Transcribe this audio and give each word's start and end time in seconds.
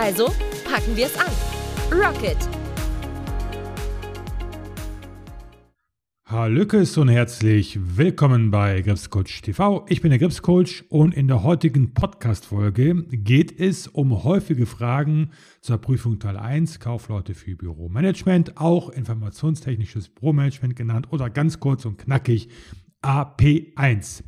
Also 0.00 0.26
packen 0.64 0.96
wir 0.96 1.06
es 1.06 1.18
an. 1.18 1.26
Rocket! 1.90 2.36
Hallöckes 6.24 6.96
und 6.98 7.08
herzlich 7.08 7.80
willkommen 7.96 8.52
bei 8.52 8.80
Gripscoach 8.82 9.42
TV. 9.42 9.86
Ich 9.88 10.00
bin 10.00 10.10
der 10.10 10.20
Gripscoach 10.20 10.84
und 10.88 11.14
in 11.14 11.26
der 11.26 11.42
heutigen 11.42 11.94
Podcast-Folge 11.94 13.06
geht 13.10 13.58
es 13.58 13.88
um 13.88 14.22
häufige 14.22 14.66
Fragen 14.66 15.32
zur 15.62 15.78
Prüfung 15.78 16.20
Teil 16.20 16.36
1, 16.36 16.78
Kaufleute 16.78 17.34
für 17.34 17.56
Büromanagement, 17.56 18.56
auch 18.56 18.90
informationstechnisches 18.90 20.10
Büromanagement 20.10 20.76
genannt 20.76 21.08
oder 21.10 21.28
ganz 21.28 21.58
kurz 21.58 21.84
und 21.86 21.98
knackig 21.98 22.50
AP1. 23.02 24.22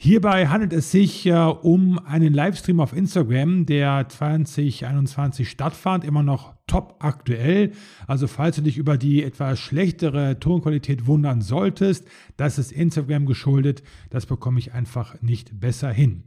Hierbei 0.00 0.46
handelt 0.46 0.72
es 0.72 0.92
sich 0.92 1.26
äh, 1.26 1.32
um 1.32 1.98
einen 1.98 2.32
Livestream 2.32 2.78
auf 2.78 2.92
Instagram, 2.92 3.66
der 3.66 4.08
2021 4.08 5.50
stattfand, 5.50 6.04
immer 6.04 6.22
noch 6.22 6.54
top 6.68 6.94
aktuell. 7.00 7.72
Also 8.06 8.28
falls 8.28 8.54
du 8.54 8.62
dich 8.62 8.78
über 8.78 8.96
die 8.96 9.24
etwas 9.24 9.58
schlechtere 9.58 10.38
Tonqualität 10.38 11.08
wundern 11.08 11.40
solltest, 11.40 12.06
das 12.36 12.58
ist 12.58 12.70
Instagram 12.70 13.26
geschuldet. 13.26 13.82
Das 14.10 14.26
bekomme 14.26 14.60
ich 14.60 14.72
einfach 14.72 15.20
nicht 15.20 15.58
besser 15.58 15.90
hin. 15.90 16.22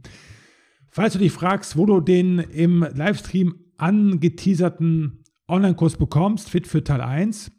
Falls 0.90 1.14
du 1.14 1.18
dich 1.18 1.32
fragst, 1.32 1.78
wo 1.78 1.86
du 1.86 2.00
den 2.00 2.40
im 2.40 2.86
Livestream 2.94 3.54
angeteaserten 3.78 5.24
Online-Kurs 5.48 5.96
bekommst, 5.96 6.50
Fit 6.50 6.66
für 6.66 6.84
Teil 6.84 7.00
1, 7.00 7.50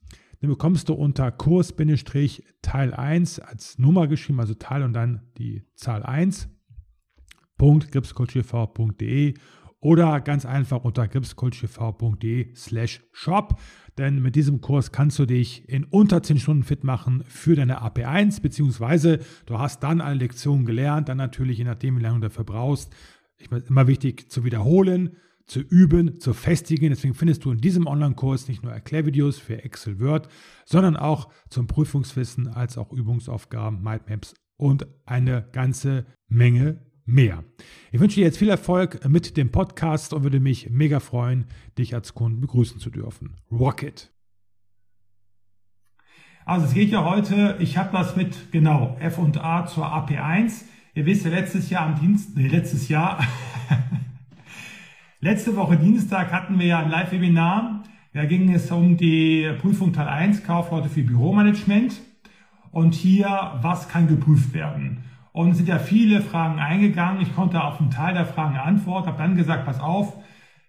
den 0.43 0.49
bekommst 0.49 0.89
du 0.89 0.93
unter 0.93 1.31
Kurs-Teil 1.31 2.93
1 2.93 3.39
als 3.39 3.79
Nummer 3.79 4.07
geschrieben, 4.07 4.41
also 4.41 4.53
Teil 4.53 4.83
und 4.83 4.91
dann 4.91 5.21
die 5.37 5.63
Zahl 5.73 6.03
1. 6.03 6.49
gripscoachtv.de 7.57 9.35
oder 9.79 10.19
ganz 10.19 10.45
einfach 10.45 10.83
unter 10.83 11.07
gripscoachtv.de 11.07 12.53
slash 12.55 13.05
shop. 13.13 13.57
Denn 13.97 14.21
mit 14.21 14.35
diesem 14.35 14.59
Kurs 14.59 14.91
kannst 14.91 15.17
du 15.17 15.25
dich 15.25 15.69
in 15.69 15.85
unter 15.85 16.21
10 16.21 16.39
Stunden 16.39 16.63
fit 16.63 16.83
machen 16.83 17.23
für 17.25 17.55
deine 17.55 17.81
AP1, 17.81 18.41
beziehungsweise 18.41 19.19
du 19.45 19.59
hast 19.59 19.81
dann 19.81 20.01
eine 20.01 20.19
Lektion 20.19 20.65
gelernt, 20.65 21.07
dann 21.07 21.17
natürlich, 21.17 21.59
je 21.59 21.63
nachdem, 21.63 21.97
wie 21.97 22.03
lange 22.03 22.19
du 22.19 22.27
dafür 22.27 22.43
brauchst, 22.43 22.93
ich 23.37 23.49
meine, 23.49 23.63
immer 23.63 23.87
wichtig 23.87 24.29
zu 24.29 24.43
wiederholen, 24.43 25.15
zu 25.45 25.59
üben, 25.59 26.19
zu 26.19 26.33
festigen. 26.33 26.89
Deswegen 26.89 27.13
findest 27.13 27.45
du 27.45 27.51
in 27.51 27.59
diesem 27.59 27.87
Online-Kurs 27.87 28.47
nicht 28.47 28.63
nur 28.63 28.71
Erklärvideos 28.71 29.39
für 29.39 29.63
Excel 29.63 29.99
Word, 29.99 30.27
sondern 30.65 30.95
auch 30.95 31.29
zum 31.49 31.67
Prüfungswissen 31.67 32.47
als 32.47 32.77
auch 32.77 32.91
Übungsaufgaben, 32.91 33.81
Mindmaps 33.81 34.33
und 34.57 34.87
eine 35.05 35.47
ganze 35.51 36.05
Menge 36.27 36.85
mehr. 37.05 37.43
Ich 37.91 37.99
wünsche 37.99 38.15
dir 38.15 38.23
jetzt 38.23 38.37
viel 38.37 38.49
Erfolg 38.49 39.07
mit 39.07 39.35
dem 39.37 39.51
Podcast 39.51 40.13
und 40.13 40.23
würde 40.23 40.39
mich 40.39 40.69
mega 40.69 40.99
freuen, 40.99 41.45
dich 41.77 41.93
als 41.93 42.13
Kunden 42.13 42.41
begrüßen 42.41 42.79
zu 42.79 42.89
dürfen. 42.89 43.35
Rocket! 43.51 44.11
Also 46.45 46.65
es 46.65 46.73
geht 46.73 46.89
ja 46.89 47.05
heute, 47.05 47.57
ich 47.59 47.77
habe 47.77 47.91
das 47.93 48.15
mit 48.17 48.51
genau 48.51 48.97
F 48.99 49.17
und 49.17 49.37
A 49.37 49.65
zur 49.65 49.85
AP1. 49.85 50.63
Ihr 50.93 51.05
wisst 51.05 51.23
ja 51.23 51.31
letztes 51.31 51.69
Jahr 51.69 51.85
am 51.85 51.99
Dienst, 51.99 52.35
nee, 52.35 52.47
letztes 52.47 52.89
Jahr 52.89 53.25
Letzte 55.23 55.55
Woche 55.55 55.77
Dienstag 55.77 56.33
hatten 56.33 56.59
wir 56.59 56.65
ja 56.65 56.79
ein 56.79 56.89
Live-Webinar. 56.89 57.83
Da 58.11 58.25
ging 58.25 58.53
es 58.53 58.69
um 58.71 58.97
die 58.97 59.49
Prüfung 59.61 59.93
Teil 59.93 60.09
1, 60.09 60.43
Kaufleute 60.43 60.89
für 60.89 61.01
Büromanagement. 61.01 62.01
Und 62.73 62.93
hier, 62.93 63.53
was 63.61 63.87
kann 63.87 64.09
geprüft 64.09 64.53
werden? 64.53 65.05
Und 65.31 65.53
sind 65.53 65.69
ja 65.69 65.79
viele 65.79 66.19
Fragen 66.19 66.59
eingegangen. 66.59 67.21
Ich 67.21 67.33
konnte 67.33 67.63
auf 67.63 67.79
einen 67.79 67.89
Teil 67.89 68.13
der 68.13 68.25
Fragen 68.25 68.57
antworten, 68.57 69.07
habe 69.07 69.17
dann 69.17 69.37
gesagt, 69.37 69.65
pass 69.65 69.79
auf, 69.79 70.13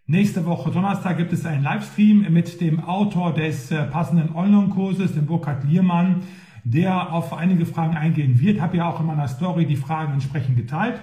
nächste 0.06 0.46
Woche 0.46 0.70
Donnerstag 0.70 1.16
gibt 1.16 1.32
es 1.32 1.44
einen 1.44 1.64
Livestream 1.64 2.32
mit 2.32 2.60
dem 2.60 2.78
Autor 2.78 3.34
des 3.34 3.72
äh, 3.72 3.82
passenden 3.82 4.36
Online-Kurses, 4.36 5.14
dem 5.14 5.26
Burkhard 5.26 5.64
Liermann, 5.64 6.22
der 6.62 7.12
auf 7.12 7.32
einige 7.32 7.66
Fragen 7.66 7.96
eingehen 7.96 8.38
wird. 8.38 8.60
Habe 8.60 8.76
ja 8.76 8.88
auch 8.88 9.00
in 9.00 9.06
meiner 9.06 9.26
Story 9.26 9.66
die 9.66 9.74
Fragen 9.74 10.12
entsprechend 10.12 10.56
geteilt. 10.56 11.02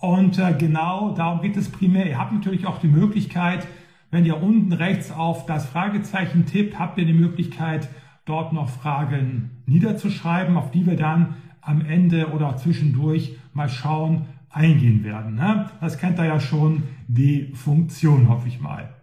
Und 0.00 0.38
äh, 0.38 0.54
genau 0.56 1.14
darum 1.14 1.40
geht 1.40 1.56
es 1.56 1.70
primär. 1.70 2.06
Ihr 2.06 2.18
habt 2.18 2.32
natürlich 2.32 2.66
auch 2.66 2.78
die 2.78 2.88
Möglichkeit, 2.88 3.66
wenn 4.10 4.24
ihr 4.24 4.40
unten 4.42 4.72
rechts 4.72 5.10
auf 5.10 5.44
das 5.46 5.66
Fragezeichen 5.66 6.46
tippt, 6.46 6.78
habt 6.78 6.98
ihr 6.98 7.04
die 7.04 7.12
Möglichkeit, 7.12 7.88
dort 8.24 8.52
noch 8.52 8.68
Fragen 8.68 9.62
niederzuschreiben, 9.66 10.56
auf 10.56 10.70
die 10.70 10.86
wir 10.86 10.96
dann 10.96 11.36
am 11.60 11.84
Ende 11.84 12.28
oder 12.28 12.56
zwischendurch 12.56 13.36
mal 13.52 13.68
schauen, 13.68 14.26
eingehen 14.50 15.04
werden. 15.04 15.34
Ne? 15.34 15.70
Das 15.80 15.98
kennt 15.98 16.18
ihr 16.18 16.24
ja 16.24 16.40
schon, 16.40 16.84
die 17.06 17.52
Funktion, 17.54 18.28
hoffe 18.28 18.48
ich 18.48 18.60
mal. 18.60 18.94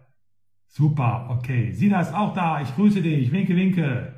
Super, 0.66 1.28
okay. 1.30 1.72
Sina 1.72 2.00
ist 2.00 2.14
auch 2.14 2.34
da. 2.34 2.60
Ich 2.60 2.74
grüße 2.74 3.00
dich. 3.00 3.32
Winke, 3.32 3.56
winke. 3.56 4.15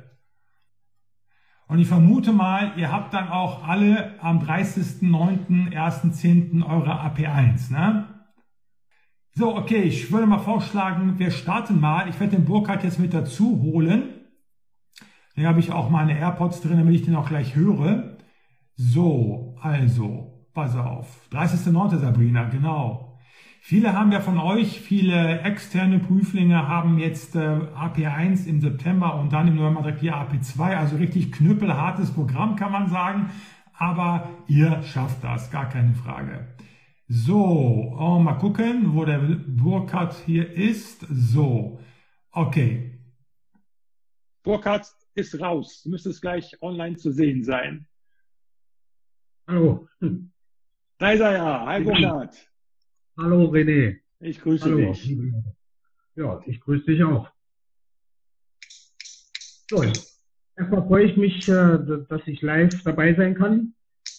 Und 1.69 1.79
ich 1.79 1.87
vermute 1.87 2.33
mal, 2.33 2.73
ihr 2.77 2.91
habt 2.91 3.13
dann 3.13 3.29
auch 3.29 3.65
alle 3.65 4.19
am 4.21 4.39
30.09.1.10. 4.39 6.67
eure 6.67 6.99
AP1, 6.99 7.71
ne? 7.71 8.05
So, 9.35 9.55
okay, 9.55 9.83
ich 9.83 10.11
würde 10.11 10.25
mal 10.25 10.39
vorschlagen, 10.39 11.19
wir 11.19 11.29
starten 11.29 11.79
mal. 11.79 12.09
Ich 12.09 12.19
werde 12.19 12.37
den 12.37 12.45
Burkhardt 12.45 12.83
jetzt 12.83 12.97
mit 12.97 13.13
dazu 13.13 13.61
holen. 13.61 14.15
Hier 15.35 15.47
habe 15.47 15.59
ich 15.59 15.71
auch 15.71 15.91
meine 15.91 16.17
AirPods 16.17 16.61
drin, 16.61 16.79
damit 16.79 16.95
ich 16.95 17.03
den 17.03 17.15
auch 17.15 17.29
gleich 17.29 17.55
höre. 17.55 18.17
So, 18.75 19.55
also, 19.61 20.47
pass 20.55 20.75
auf. 20.75 21.29
30.09. 21.31 21.99
Sabrina, 21.99 22.45
genau. 22.45 23.08
Viele 23.69 23.93
haben 23.93 24.11
ja 24.11 24.19
von 24.19 24.39
euch, 24.39 24.81
viele 24.81 25.41
externe 25.41 25.99
Prüflinge 25.99 26.67
haben 26.67 26.97
jetzt 26.97 27.35
äh, 27.35 27.37
AP1 27.37 28.47
im 28.47 28.61
September 28.61 29.13
und 29.19 29.31
dann 29.31 29.47
im 29.47 29.57
November 29.57 29.83
direkt 29.83 30.01
die 30.01 30.11
AP2, 30.11 30.75
also 30.75 30.95
richtig 30.95 31.31
knüppelhartes 31.31 32.09
Programm 32.11 32.55
kann 32.55 32.71
man 32.71 32.89
sagen, 32.89 33.29
aber 33.75 34.27
ihr 34.47 34.81
schafft 34.81 35.23
das, 35.23 35.51
gar 35.51 35.69
keine 35.69 35.93
Frage. 35.93 36.47
So, 37.07 37.95
oh, 37.95 38.17
mal 38.17 38.39
gucken, 38.39 38.95
wo 38.95 39.05
der 39.05 39.19
Burkhardt 39.19 40.15
hier 40.25 40.51
ist. 40.51 41.05
So, 41.07 41.79
okay. 42.31 42.99
Burkhardt 44.41 44.87
ist 45.13 45.39
raus, 45.39 45.85
müsste 45.85 46.09
es 46.09 46.21
gleich 46.21 46.59
online 46.63 46.95
zu 46.95 47.11
sehen 47.11 47.43
sein. 47.43 47.85
Hallo. 49.47 49.87
Da 50.97 51.11
ist 51.11 51.19
er 51.19 51.33
ja. 51.33 51.65
Hi 51.67 51.83
Burkhardt. 51.83 52.48
Hallo 53.21 53.49
René. 53.51 53.99
Ich 54.21 54.39
grüße 54.39 54.63
Hallo. 54.63 54.77
dich. 54.77 55.17
Ja, 56.15 56.41
ich 56.45 56.61
grüße 56.61 56.85
dich 56.85 57.03
auch. 57.03 57.29
So, 59.69 59.83
erstmal 60.55 60.87
freue 60.87 61.03
ich 61.03 61.17
mich, 61.17 61.45
äh, 61.49 61.79
dass 62.07 62.21
ich 62.27 62.41
live 62.41 62.81
dabei 62.83 63.13
sein 63.15 63.35
kann. 63.35 63.73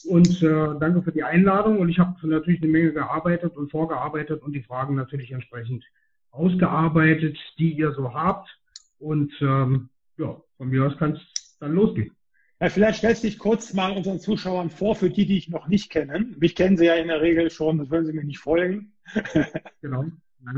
Und 0.05 0.43
äh, 0.43 0.79
danke 0.79 1.03
für 1.03 1.13
die 1.13 1.23
Einladung. 1.23 1.79
Und 1.79 1.89
ich 1.89 1.99
habe 1.99 2.15
natürlich 2.29 2.61
eine 2.61 2.71
Menge 2.71 2.93
gearbeitet 2.93 3.57
und 3.57 3.71
vorgearbeitet 3.71 4.43
und 4.43 4.53
die 4.53 4.63
Fragen 4.63 4.97
natürlich 4.97 5.31
entsprechend 5.31 5.83
ausgearbeitet, 6.31 7.39
die 7.59 7.73
ihr 7.73 7.93
so 7.93 8.13
habt. 8.13 8.51
Und 8.99 9.33
ähm, 9.41 9.89
ja, 10.19 10.39
von 10.59 10.69
mir 10.69 10.85
aus 10.85 10.99
kann 10.99 11.13
es 11.13 11.57
dann 11.59 11.73
losgehen. 11.73 12.15
Ja, 12.61 12.69
vielleicht 12.69 12.99
stellst 12.99 13.25
du 13.25 13.29
dich 13.29 13.39
kurz 13.39 13.73
mal 13.73 13.97
unseren 13.97 14.21
Zuschauern 14.21 14.69
vor, 14.69 14.95
für 14.95 15.09
die, 15.09 15.25
die 15.25 15.39
ich 15.39 15.49
noch 15.49 15.67
nicht 15.67 15.91
kennen. 15.91 16.37
Mich 16.39 16.55
kennen 16.55 16.77
sie 16.77 16.87
ja 16.87 16.95
in 16.95 17.09
der 17.09 17.23
Regel 17.23 17.51
schon, 17.51 17.79
das 17.79 17.91
würden 17.91 18.05
sie 18.05 18.13
mir 18.13 18.25
nicht 18.25 18.39
folgen. 18.39 18.93
genau. 19.81 20.05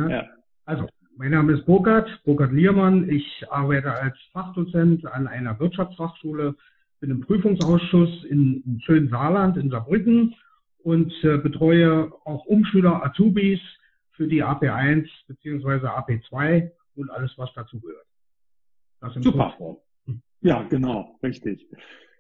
Ja. 0.09 0.29
Also, 0.65 0.89
mein 1.17 1.31
Name 1.31 1.53
ist 1.53 1.65
Burkhard, 1.65 2.09
Burkhard 2.25 2.53
Liermann. 2.53 3.09
Ich 3.09 3.45
arbeite 3.51 3.93
als 3.93 4.17
Fachdozent 4.33 5.07
an 5.07 5.29
einer 5.29 5.59
Wirtschaftsfachschule, 5.61 6.57
bin 6.99 7.11
im 7.11 7.21
Prüfungsausschuss 7.21 8.25
in, 8.25 8.65
in 8.67 8.81
schönen 8.81 9.09
Saarland, 9.09 9.57
in 9.57 9.71
Saarbrücken 9.71 10.35
und 10.79 11.13
äh, 11.23 11.39
betreue 11.39 12.11
auch 12.25 12.45
Umschüler, 12.47 13.05
Azubis 13.05 13.61
für 14.13 14.27
die 14.27 14.43
AP1 14.43 15.07
beziehungsweise 15.29 15.89
AP2 15.89 16.69
und 16.97 17.11
alles, 17.11 17.33
was 17.37 17.53
dazu 17.55 17.79
gehört. 17.81 18.07
Das 19.01 19.15
in 19.15 19.23
Super. 19.23 19.45
Kurzform. 19.45 19.77
Ja, 20.43 20.63
genau, 20.63 21.19
richtig. 21.23 21.67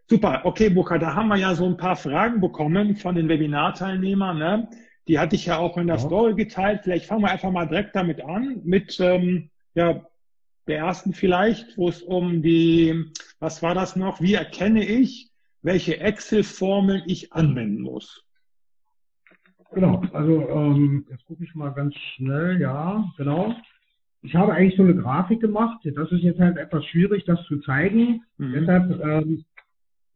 Super. 0.08 0.42
Okay, 0.44 0.68
Buka, 0.68 0.98
da 0.98 1.14
haben 1.14 1.28
wir 1.28 1.36
ja 1.36 1.54
so 1.54 1.66
ein 1.66 1.76
paar 1.76 1.96
Fragen 1.96 2.40
bekommen 2.40 2.96
von 2.96 3.14
den 3.14 3.28
Webinarteilnehmern. 3.28 4.38
Ne? 4.38 4.68
Die 5.08 5.18
hatte 5.18 5.36
ich 5.36 5.46
ja 5.46 5.58
auch 5.58 5.76
in 5.76 5.88
der 5.88 5.96
ja. 5.96 6.02
Story 6.02 6.34
geteilt. 6.34 6.80
Vielleicht 6.84 7.06
fangen 7.06 7.22
wir 7.22 7.30
einfach 7.30 7.50
mal 7.50 7.66
direkt 7.66 7.96
damit 7.96 8.22
an, 8.24 8.60
mit 8.64 8.98
ähm, 9.00 9.50
ja, 9.74 10.06
der 10.66 10.78
ersten 10.78 11.12
vielleicht, 11.12 11.76
wo 11.76 11.88
es 11.88 12.02
um 12.02 12.42
die, 12.42 13.12
was 13.40 13.62
war 13.62 13.74
das 13.74 13.96
noch? 13.96 14.20
Wie 14.20 14.34
erkenne 14.34 14.84
ich, 14.84 15.30
welche 15.62 15.98
Excel-Formeln 15.98 17.02
ich 17.06 17.32
anwenden 17.32 17.82
muss? 17.82 18.24
Genau, 19.72 20.02
also 20.12 20.48
ähm, 20.50 21.06
jetzt 21.10 21.24
gucke 21.24 21.42
ich 21.42 21.54
mal 21.54 21.70
ganz 21.70 21.94
schnell, 21.94 22.60
ja, 22.60 23.10
genau. 23.16 23.54
Ich 24.22 24.34
habe 24.36 24.52
eigentlich 24.52 24.76
so 24.76 24.84
eine 24.84 24.94
Grafik 24.94 25.40
gemacht. 25.40 25.80
Das 25.84 26.10
ist 26.12 26.22
jetzt 26.22 26.38
halt 26.38 26.56
etwas 26.56 26.84
schwierig, 26.86 27.24
das 27.24 27.42
zu 27.46 27.58
zeigen. 27.60 28.22
Mhm. 28.38 28.52
Deshalb 28.52 29.04
ähm, 29.04 29.44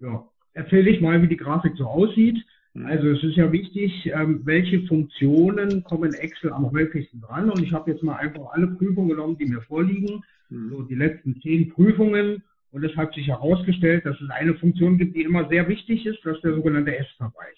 ja, 0.01 0.25
erzähle 0.53 0.91
ich 0.91 1.01
mal, 1.01 1.21
wie 1.23 1.29
die 1.29 1.37
Grafik 1.37 1.73
so 1.77 1.87
aussieht. 1.87 2.39
Mhm. 2.75 2.87
Also 2.87 3.09
es 3.09 3.23
ist 3.25 3.37
ja 3.37 3.51
wichtig, 3.51 4.11
ähm, 4.15 4.43
welche 4.45 4.83
Funktionen 4.87 5.83
kommen 5.83 6.13
in 6.13 6.21
Excel 6.21 6.53
am 6.53 6.71
häufigsten 6.71 7.21
dran. 7.21 7.51
Und 7.51 7.63
ich 7.63 7.73
habe 7.73 7.91
jetzt 7.91 8.05
mal 8.05 8.17
einfach 8.17 8.53
alle 8.53 8.69
Prüfungen 8.69 9.09
genommen, 9.09 9.39
die 9.39 9.47
mir 9.47 9.61
vorliegen. 9.63 10.23
Mhm. 10.51 10.71
So 10.71 10.83
die 10.83 10.95
letzten 10.95 11.41
zehn 11.41 11.71
Prüfungen. 11.71 12.43
Und 12.71 12.85
es 12.85 12.95
hat 12.97 13.15
sich 13.15 13.27
herausgestellt, 13.27 14.07
dass 14.07 14.21
es 14.21 14.31
eine 14.31 14.55
Funktion 14.55 14.99
gibt, 14.99 15.17
die 15.17 15.23
immer 15.23 15.49
sehr 15.49 15.67
wichtig 15.67 16.07
ist. 16.07 16.19
Das 16.25 16.37
ist 16.37 16.45
der 16.45 16.55
sogenannte 16.55 16.97
S-Verweis. 16.97 17.57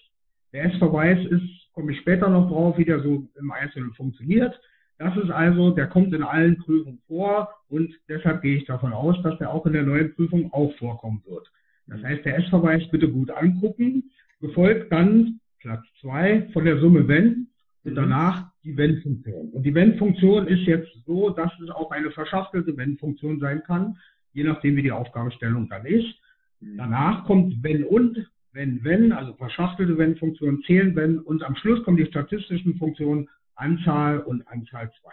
Der 0.53 0.65
S-Verweis 0.65 1.19
ist, 1.27 1.43
komme 1.73 1.91
ich 1.91 1.99
später 1.99 2.29
noch 2.29 2.49
drauf, 2.49 2.77
wie 2.77 2.85
der 2.85 3.01
so 3.01 3.27
im 3.37 3.51
Einzelnen 3.51 3.93
funktioniert. 3.93 4.59
Das 4.99 5.15
ist 5.15 5.31
also, 5.31 5.71
der 5.71 5.87
kommt 5.87 6.13
in 6.13 6.23
allen 6.23 6.57
Prüfungen 6.57 6.99
vor 7.07 7.49
und 7.69 7.97
deshalb 8.09 8.41
gehe 8.41 8.57
ich 8.57 8.65
davon 8.65 8.91
aus, 8.91 9.15
dass 9.23 9.37
der 9.39 9.49
auch 9.49 9.65
in 9.65 9.71
der 9.71 9.83
neuen 9.83 10.13
Prüfung 10.13 10.51
auch 10.51 10.75
vorkommen 10.75 11.23
wird. 11.25 11.49
Das 11.87 12.03
heißt, 12.03 12.25
der 12.25 12.37
S-Verweis 12.39 12.83
bitte 12.91 13.09
gut 13.09 13.31
angucken, 13.31 14.11
gefolgt 14.41 14.91
dann 14.91 15.39
Platz 15.61 15.83
zwei 16.01 16.47
von 16.51 16.65
der 16.65 16.79
Summe 16.79 17.07
wenn 17.07 17.47
und 17.85 17.93
mhm. 17.93 17.95
danach 17.95 18.51
die 18.65 18.75
Wenn-Funktion. 18.75 19.49
Und 19.51 19.63
die 19.63 19.73
Wenn-Funktion 19.73 20.47
ist 20.47 20.67
jetzt 20.67 20.91
so, 21.05 21.29
dass 21.29 21.51
es 21.63 21.69
auch 21.69 21.91
eine 21.91 22.11
verschachtelte 22.11 22.75
Wenn-Funktion 22.75 23.39
sein 23.39 23.63
kann, 23.65 23.97
je 24.33 24.43
nachdem 24.43 24.75
wie 24.75 24.83
die 24.83 24.91
Aufgabenstellung 24.91 25.69
dann 25.69 25.85
ist. 25.85 26.13
Mhm. 26.59 26.75
Danach 26.77 27.23
kommt 27.23 27.63
wenn 27.63 27.85
und 27.85 28.29
wenn, 28.51 28.83
wenn, 28.83 29.13
also 29.13 29.33
verschachtelte 29.35 29.97
Wenn-Funktionen, 29.97 30.61
zählen 30.63 30.93
wenn 30.97 31.19
und 31.19 31.41
am 31.43 31.55
Schluss 31.55 31.81
kommen 31.83 31.95
die 31.95 32.05
statistischen 32.05 32.75
Funktionen 32.75 33.29
Anzahl 33.59 34.19
und 34.19 34.47
Anzahl 34.47 34.91
2. 35.01 35.11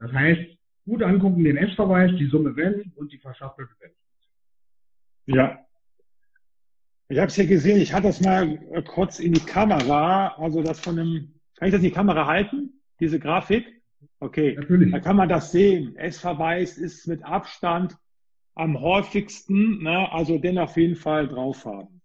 Das 0.00 0.12
heißt, 0.12 0.40
gut 0.86 1.02
angucken 1.02 1.44
den 1.44 1.56
S-Verweis, 1.56 2.10
die 2.18 2.26
Summe 2.26 2.54
wenn 2.56 2.92
und 2.96 3.12
die 3.12 3.18
verschachtelte 3.18 3.74
wenn. 3.80 5.36
Ja. 5.36 5.58
Ich 7.08 7.18
habe 7.18 7.26
es 7.26 7.36
ja 7.36 7.44
gesehen, 7.44 7.80
ich 7.80 7.92
hatte 7.92 8.06
das 8.06 8.20
mal 8.20 8.60
äh, 8.72 8.82
kurz 8.82 9.18
in 9.18 9.32
die 9.32 9.44
Kamera, 9.44 10.28
also 10.38 10.62
das 10.62 10.80
von 10.80 10.96
dem, 10.96 11.34
kann 11.56 11.68
ich 11.68 11.72
das 11.72 11.82
in 11.82 11.88
die 11.88 11.94
Kamera 11.94 12.26
halten, 12.26 12.80
diese 13.00 13.18
Grafik? 13.18 13.82
Okay, 14.20 14.54
Natürlich. 14.54 14.92
da 14.92 15.00
kann 15.00 15.16
man 15.16 15.28
das 15.28 15.50
sehen. 15.50 15.96
S-Verweis 15.96 16.78
ist 16.78 17.06
mit 17.06 17.24
Abstand 17.24 17.96
am 18.54 18.80
häufigsten, 18.80 19.82
ne? 19.82 20.10
also 20.12 20.38
den 20.38 20.58
auf 20.58 20.76
jeden 20.76 20.96
Fall 20.96 21.26
drauf 21.26 21.64
haben. 21.64 22.00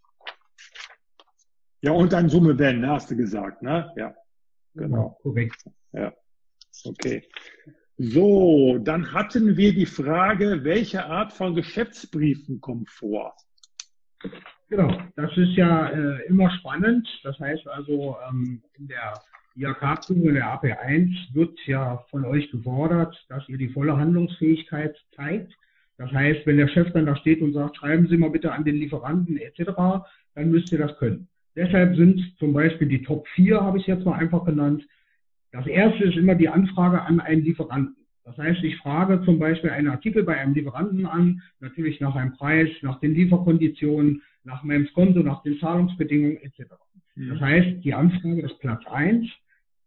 Ja, 1.81 1.92
und 1.92 2.14
dann 2.14 2.30
Summe 2.30 2.58
wenn, 2.58 2.81
ne, 2.81 2.90
hast 2.90 3.12
du 3.12 3.16
gesagt, 3.16 3.62
ne? 3.62 3.92
Ja. 3.96 4.16
Genau. 4.75 5.18
Korrekt. 5.22 5.66
Ja. 5.94 6.13
Okay. 6.83 7.24
So, 7.98 8.77
dann 8.80 9.13
hatten 9.13 9.56
wir 9.56 9.74
die 9.74 9.86
Frage, 9.86 10.63
welche 10.63 11.06
Art 11.06 11.31
von 11.31 11.56
Geschäftsbriefen 11.56 12.60
kommt 12.60 12.89
vor? 12.89 13.33
Genau, 14.69 15.01
das 15.16 15.31
ist 15.38 15.56
ja 15.56 15.89
äh, 15.89 16.25
immer 16.27 16.50
spannend. 16.60 17.07
Das 17.24 17.39
heißt 17.39 17.68
also, 17.68 18.18
ähm, 18.30 18.62
in 18.74 18.88
der 18.88 19.13
IHK-Prüfung, 19.56 20.27
in 20.27 20.36
der 20.36 20.45
AP1, 20.45 21.33
wird 21.33 21.57
ja 21.66 22.04
von 22.10 22.25
euch 22.25 22.51
gefordert, 22.51 23.16
dass 23.30 23.48
ihr 23.48 23.57
die 23.57 23.69
volle 23.69 23.95
Handlungsfähigkeit 23.95 24.98
zeigt. 25.16 25.54
Das 25.98 26.12
heißt, 26.12 26.45
wenn 26.45 26.57
der 26.57 26.68
Chef 26.68 26.92
dann 26.92 27.06
da 27.06 27.16
steht 27.16 27.42
und 27.42 27.54
sagt, 27.54 27.78
schreiben 27.78 28.07
Sie 28.07 28.18
mal 28.18 28.31
bitte 28.31 28.51
an 28.51 28.66
den 28.66 28.75
Lieferanten 28.75 29.38
etc., 29.38 30.04
dann 30.33 30.51
müsst 30.51 30.71
ihr 30.74 30.80
das 30.80 30.98
können. 30.98 31.30
Deshalb 31.56 31.96
sind 31.96 32.22
zum 32.38 32.54
Beispiel 32.54 32.88
die 32.88 33.04
Top 33.04 33.28
4, 33.36 33.62
habe 33.62 33.78
ich 33.78 33.88
jetzt 33.88 34.06
mal 34.06 34.18
einfach 34.18 34.46
genannt. 34.46 34.86
Das 35.52 35.66
erste 35.68 36.04
ist 36.04 36.18
immer 36.18 36.36
die 36.36 36.50
Anfrage 36.50 37.02
an 37.02 37.19
einen 37.19 37.44
Lieferanten. 37.44 37.96
Das 38.25 38.38
heißt, 38.38 38.63
ich 38.63 38.75
frage 38.78 39.22
zum 39.24 39.40
Beispiel 39.40 39.69
einen 39.69 39.88
Artikel 39.88 40.24
bei 40.24 40.38
einem 40.38 40.54
Lieferanten 40.54 41.06
an, 41.06 41.42
natürlich 41.60 42.02
nach 42.02 42.16
einem 42.16 42.34
Preis, 42.34 42.68
nach 42.81 43.00
den 43.00 43.13
Lieferkonditionen, 43.13 44.22
nach 44.44 44.63
meinem 44.63 44.88
Konto, 44.94 45.22
nach 45.22 45.44
den 45.44 45.60
Zahlungsbedingungen 45.60 46.38
etc. 46.38 46.74
Mhm. 47.16 47.30
Das 47.30 47.40
heißt, 47.40 47.84
die 47.84 47.94
Anfrage 47.94 48.42
ist 48.42 48.60
Platz 48.60 48.81
1, 48.88 49.28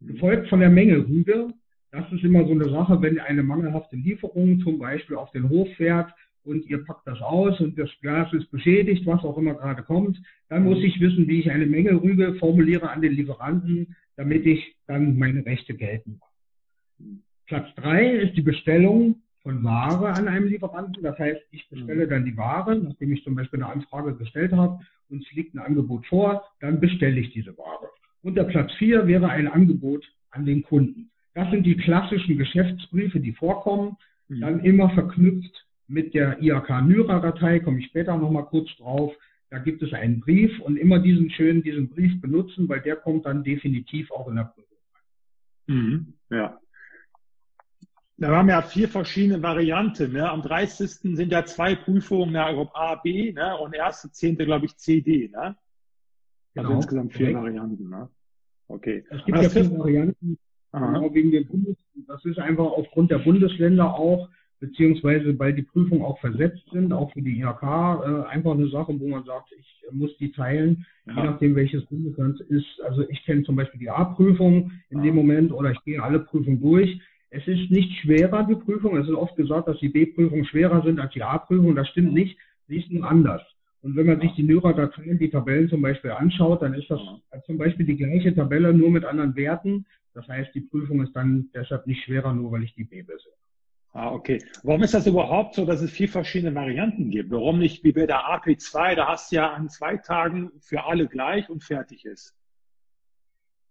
gefolgt 0.00 0.48
von 0.48 0.60
der 0.60 0.70
Mängelrüge. 0.70 1.48
Das 1.90 2.10
ist 2.12 2.22
immer 2.22 2.44
so 2.46 2.52
eine 2.52 2.70
Sache, 2.70 3.02
wenn 3.02 3.18
eine 3.18 3.42
mangelhafte 3.42 3.96
Lieferung 3.96 4.60
zum 4.60 4.78
Beispiel 4.78 5.16
auf 5.16 5.30
den 5.32 5.48
Hof 5.48 5.68
fährt, 5.76 6.12
und 6.44 6.64
ihr 6.66 6.84
packt 6.84 7.06
das 7.06 7.20
aus 7.20 7.60
und 7.60 7.78
das 7.78 7.90
Glas 8.00 8.32
ist 8.32 8.50
beschädigt, 8.50 9.06
was 9.06 9.22
auch 9.22 9.36
immer 9.36 9.54
gerade 9.54 9.82
kommt, 9.82 10.20
dann 10.48 10.64
muss 10.64 10.78
ich 10.78 11.00
wissen, 11.00 11.28
wie 11.28 11.40
ich 11.40 11.50
eine 11.50 11.66
Menge 11.66 12.02
Rüge 12.02 12.34
formuliere 12.34 12.90
an 12.90 13.02
den 13.02 13.12
Lieferanten, 13.12 13.96
damit 14.16 14.46
ich 14.46 14.76
dann 14.86 15.18
meine 15.18 15.44
Rechte 15.44 15.74
gelten 15.74 16.18
mache. 16.18 17.18
Platz 17.46 17.74
drei 17.76 18.10
ist 18.10 18.36
die 18.36 18.42
Bestellung 18.42 19.22
von 19.42 19.62
Ware 19.64 20.08
an 20.08 20.28
einem 20.28 20.48
Lieferanten. 20.48 21.02
Das 21.02 21.18
heißt, 21.18 21.40
ich 21.50 21.68
bestelle 21.68 22.06
dann 22.06 22.24
die 22.24 22.36
Ware, 22.36 22.76
nachdem 22.76 23.12
ich 23.12 23.24
zum 23.24 23.34
Beispiel 23.34 23.62
eine 23.62 23.72
Anfrage 23.72 24.14
gestellt 24.14 24.52
habe 24.52 24.80
und 25.08 25.24
es 25.24 25.32
liegt 25.32 25.54
ein 25.54 25.60
Angebot 25.60 26.06
vor, 26.06 26.44
dann 26.60 26.80
bestelle 26.80 27.20
ich 27.20 27.32
diese 27.32 27.56
Ware. 27.56 27.88
Und 28.22 28.34
der 28.34 28.44
Platz 28.44 28.72
vier 28.74 29.06
wäre 29.06 29.28
ein 29.28 29.48
Angebot 29.48 30.04
an 30.30 30.44
den 30.44 30.62
Kunden. 30.62 31.10
Das 31.34 31.50
sind 31.50 31.64
die 31.64 31.76
klassischen 31.76 32.36
Geschäftsbriefe, 32.36 33.20
die 33.20 33.32
vorkommen, 33.32 33.96
dann 34.28 34.60
immer 34.60 34.90
verknüpft 34.90 35.66
mit 35.88 36.14
der 36.14 36.40
IAK-Nyra-Datei, 36.40 37.60
komme 37.60 37.80
ich 37.80 37.86
später 37.86 38.16
nochmal 38.16 38.44
kurz 38.44 38.68
drauf. 38.76 39.14
Da 39.50 39.58
gibt 39.58 39.82
es 39.82 39.92
einen 39.94 40.20
Brief 40.20 40.60
und 40.60 40.76
immer 40.76 40.98
diesen 40.98 41.30
schönen, 41.30 41.62
diesen 41.62 41.88
Brief 41.88 42.20
benutzen, 42.20 42.68
weil 42.68 42.82
der 42.82 42.96
kommt 42.96 43.24
dann 43.24 43.42
definitiv 43.42 44.10
auch 44.10 44.28
in 44.28 44.36
der 44.36 44.44
Prüfung. 44.44 44.78
Mhm, 45.66 46.14
ja. 46.30 46.60
Da 48.18 48.36
haben 48.36 48.48
wir 48.48 48.54
ja 48.54 48.62
vier 48.62 48.88
verschiedene 48.88 49.42
Varianten. 49.42 50.12
Ne? 50.12 50.28
Am 50.28 50.42
30. 50.42 50.90
sind 50.90 51.32
ja 51.32 51.44
zwei 51.44 51.76
Prüfungen, 51.76 52.32
ne? 52.32 52.44
Also 52.44 52.68
A, 52.74 52.96
B 52.96 53.32
ne? 53.32 53.56
und 53.56 53.74
erste, 53.74 54.10
zehnte, 54.10 54.44
glaube 54.44 54.66
ich, 54.66 54.76
C, 54.76 55.00
D. 55.00 55.28
Ne? 55.28 55.38
Also 55.38 55.56
genau, 56.54 56.72
insgesamt 56.74 57.12
vier 57.12 57.32
korrekt. 57.32 57.40
Varianten. 57.40 57.88
Ne? 57.88 58.08
Okay. 58.66 59.04
Es 59.10 59.24
gibt 59.24 59.38
ja 59.38 59.48
vier 59.48 59.78
Varianten, 59.78 60.38
genau 60.72 61.14
wegen 61.14 61.30
den 61.30 61.46
Bundes. 61.46 61.76
Das 62.08 62.24
ist 62.24 62.38
einfach 62.38 62.66
aufgrund 62.66 63.10
der 63.10 63.18
Bundesländer 63.18 63.94
auch 63.94 64.28
beziehungsweise 64.60 65.38
weil 65.38 65.54
die 65.54 65.62
Prüfungen 65.62 66.02
auch 66.02 66.18
versetzt 66.20 66.64
sind, 66.72 66.92
auch 66.92 67.12
für 67.12 67.22
die 67.22 67.38
IHK, 67.40 67.62
äh, 67.62 68.28
einfach 68.28 68.52
eine 68.52 68.68
Sache, 68.68 68.98
wo 68.98 69.08
man 69.08 69.24
sagt, 69.24 69.52
ich 69.58 69.82
muss 69.92 70.16
die 70.18 70.32
teilen, 70.32 70.86
ja. 71.06 71.14
je 71.14 71.22
nachdem 71.22 71.56
welches 71.56 71.84
Bundesland 71.86 72.40
ist. 72.40 72.80
Also 72.84 73.08
ich 73.08 73.24
kenne 73.24 73.42
zum 73.42 73.56
Beispiel 73.56 73.80
die 73.80 73.90
A-Prüfung 73.90 74.72
in 74.90 74.98
ja. 74.98 75.04
dem 75.04 75.14
Moment 75.14 75.52
oder 75.52 75.70
ich 75.70 75.82
gehe 75.84 76.02
alle 76.02 76.20
Prüfungen 76.20 76.60
durch. 76.60 77.00
Es 77.30 77.46
ist 77.46 77.70
nicht 77.70 77.92
schwerer, 78.00 78.44
die 78.44 78.54
Prüfung. 78.54 78.96
Es 78.96 79.06
ist 79.06 79.14
oft 79.14 79.36
gesagt, 79.36 79.68
dass 79.68 79.78
die 79.78 79.90
B-Prüfungen 79.90 80.46
schwerer 80.46 80.82
sind 80.82 80.98
als 80.98 81.12
die 81.12 81.22
A-Prüfung. 81.22 81.74
Das 81.74 81.88
stimmt 81.88 82.14
nicht. 82.14 82.38
Sie 82.68 82.78
ist 82.78 82.90
nur 82.90 83.08
anders. 83.08 83.42
Und 83.80 83.96
wenn 83.96 84.06
man 84.06 84.20
sich 84.20 84.32
die 84.32 84.42
Nyra-Dateien, 84.42 85.18
die 85.18 85.30
Tabellen 85.30 85.68
zum 85.68 85.82
Beispiel 85.82 86.10
anschaut, 86.10 86.62
dann 86.62 86.74
ist 86.74 86.90
das 86.90 87.00
zum 87.46 87.58
Beispiel 87.58 87.86
die 87.86 87.96
gleiche 87.96 88.34
Tabelle, 88.34 88.74
nur 88.74 88.90
mit 88.90 89.04
anderen 89.04 89.36
Werten. 89.36 89.86
Das 90.14 90.26
heißt, 90.26 90.54
die 90.54 90.62
Prüfung 90.62 91.02
ist 91.02 91.14
dann 91.14 91.48
deshalb 91.54 91.86
nicht 91.86 92.02
schwerer, 92.04 92.32
nur 92.32 92.50
weil 92.50 92.64
ich 92.64 92.74
die 92.74 92.84
B 92.84 93.02
besser. 93.02 93.30
Ah, 93.92 94.12
okay. 94.12 94.38
Warum 94.62 94.82
ist 94.82 94.94
das 94.94 95.06
überhaupt 95.06 95.54
so, 95.54 95.64
dass 95.64 95.80
es 95.80 95.90
vier 95.90 96.08
verschiedene 96.08 96.54
Varianten 96.54 97.10
gibt? 97.10 97.30
Warum 97.30 97.58
nicht 97.58 97.82
wie 97.84 97.92
bei 97.92 98.06
der 98.06 98.20
AP2, 98.20 98.94
da 98.94 99.08
hast 99.08 99.32
du 99.32 99.36
ja 99.36 99.52
an 99.52 99.68
zwei 99.70 99.96
Tagen 99.96 100.52
für 100.60 100.84
alle 100.84 101.06
gleich 101.08 101.48
und 101.48 101.64
fertig 101.64 102.04
ist? 102.04 102.34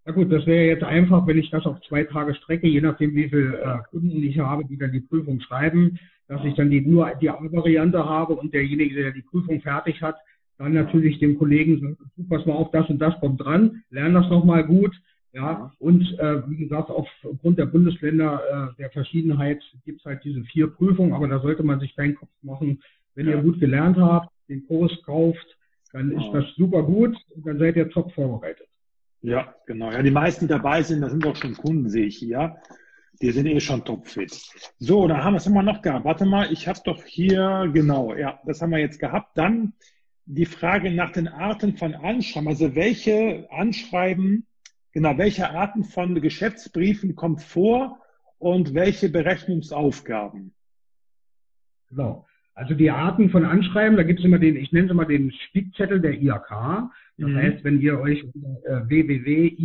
Na 0.06 0.14
gut, 0.14 0.32
das 0.32 0.46
wäre 0.46 0.66
jetzt 0.66 0.84
einfach, 0.84 1.28
wenn 1.28 1.38
ich 1.38 1.50
das 1.50 1.66
auf 1.66 1.82
zwei 1.82 2.06
Tage 2.06 2.34
strecke, 2.34 2.68
je 2.68 2.82
nachdem 2.82 3.14
wie 3.14 3.30
viele 3.30 3.60
äh, 3.62 3.78
Kunden 3.90 4.24
ich 4.24 4.40
habe, 4.40 4.66
die 4.66 4.78
dann 4.78 4.92
die 4.92 5.02
Prüfung 5.02 5.42
schreiben, 5.42 6.00
dass 6.28 6.44
ich 6.46 6.56
dann 6.56 6.70
die, 6.70 6.82
nur 6.82 7.14
die 7.22 7.30
A-Variante 7.30 8.04
habe 8.04 8.36
und 8.36 8.54
derjenige, 8.54 8.96
der 8.96 9.12
die 9.12 9.22
Prüfung 9.22 9.62
fertig 9.62 10.02
hat, 10.02 10.16
dann 10.58 10.74
natürlich 10.74 11.20
dem 11.20 11.38
Kollegen 11.38 11.80
sagt, 11.80 12.30
pass 12.30 12.46
mal 12.46 12.54
auf, 12.54 12.72
das 12.72 12.90
und 12.90 13.00
das 13.00 13.20
kommt 13.20 13.42
dran, 13.42 13.84
lern 13.90 14.14
das 14.14 14.30
nochmal 14.30 14.66
gut, 14.66 14.96
ja, 15.38 15.72
und 15.78 16.18
äh, 16.18 16.50
wie 16.50 16.58
gesagt, 16.58 16.90
aufgrund 16.90 17.60
der 17.60 17.68
Bundesländer 17.68 18.72
äh, 18.72 18.76
der 18.82 18.90
Verschiedenheit 18.90 19.62
gibt 19.86 20.00
es 20.00 20.06
halt 20.06 20.24
diese 20.24 20.44
vier 20.46 20.66
Prüfungen, 20.66 21.14
aber 21.14 21.28
da 21.28 21.40
sollte 21.40 21.62
man 21.62 21.80
sich 21.80 21.96
keinen 21.96 22.16
Kopf 22.16 22.32
machen. 22.42 22.82
Wenn 23.14 23.28
ja. 23.28 23.36
ihr 23.36 23.44
gut 23.44 23.60
gelernt 23.60 23.98
habt, 23.98 24.34
den 24.50 24.66
Kurs 24.66 24.92
kauft, 25.06 25.46
dann 25.94 26.12
ist 26.12 26.32
das 26.34 26.46
super 26.56 26.82
gut 26.82 27.16
und 27.36 27.46
dann 27.46 27.60
seid 27.60 27.76
ihr 27.76 27.88
top 27.88 28.12
vorbereitet. 28.14 28.68
Ja, 29.22 29.54
genau. 29.68 29.92
Ja, 29.92 30.02
die 30.02 30.10
meisten, 30.10 30.48
die 30.48 30.54
dabei 30.54 30.82
sind, 30.82 31.02
das 31.02 31.12
sind 31.12 31.24
doch 31.24 31.36
schon 31.36 31.54
Kunden, 31.54 31.88
sehe 31.88 32.08
ich 32.08 32.18
hier. 32.18 32.56
Die 33.22 33.32
sind 33.32 33.46
eh 33.46 33.60
schon 33.60 33.86
topfit. 33.86 34.32
So, 34.80 35.08
da 35.08 35.24
haben 35.24 35.34
wir 35.34 35.38
es 35.38 35.48
immer 35.48 35.64
noch 35.64 35.84
gehabt. 35.84 36.06
Warte 36.06 36.26
mal, 36.26 36.52
ich 36.52 36.68
habe 36.68 36.80
doch 36.84 37.04
hier, 37.04 37.70
genau, 37.72 38.16
ja, 38.16 38.40
das 38.46 38.62
haben 38.62 38.72
wir 38.72 38.80
jetzt 38.80 39.00
gehabt. 39.00 39.38
Dann 39.38 39.74
die 40.26 40.46
Frage 40.46 40.90
nach 40.92 41.12
den 41.12 41.28
Arten 41.28 41.78
von 41.78 41.94
Anschreiben. 41.94 42.48
Also 42.48 42.74
welche 42.74 43.48
Anschreiben 43.52 44.48
Genau, 44.98 45.16
welche 45.20 45.48
Arten 45.52 45.84
von 45.84 46.20
Geschäftsbriefen 46.20 47.16
kommt 47.16 47.44
vor 47.44 48.00
und 48.40 48.74
welche 48.74 49.10
Berechnungsaufgaben? 49.10 50.56
Genau. 51.90 52.26
Also 52.56 52.74
die 52.74 52.90
Arten 52.90 53.30
von 53.30 53.46
Anschreiben, 53.46 53.96
da 53.96 54.02
gibt 54.02 54.22
es 54.22 54.26
immer 54.26 54.40
den, 54.40 54.56
ich 54.56 54.72
nenne 54.72 54.88
es 54.88 54.94
mal 54.96 55.06
den 55.06 55.32
Spickzettel 55.32 56.02
der 56.02 56.20
IAK. 56.20 56.50
Das 56.50 57.30
mhm. 57.30 57.36
heißt, 57.36 57.64
wenn 57.64 57.80
ihr 57.80 58.00
euch 58.00 58.24
unter 58.24 58.86
äh, 58.86 58.90
www.iak-ak.de 58.90 59.60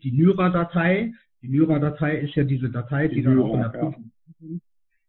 die 0.00 0.12
Nyra-Datei, 0.12 1.14
die 1.40 1.48
Nyra-Datei 1.48 2.18
ist 2.18 2.34
ja 2.34 2.44
diese 2.44 2.68
Datei, 2.68 3.08
die, 3.08 3.14
die 3.14 3.22
dann 3.22 3.40
auch 3.40 3.54
in 3.54 3.60
der 3.60 3.70
Prüfung. 3.70 4.12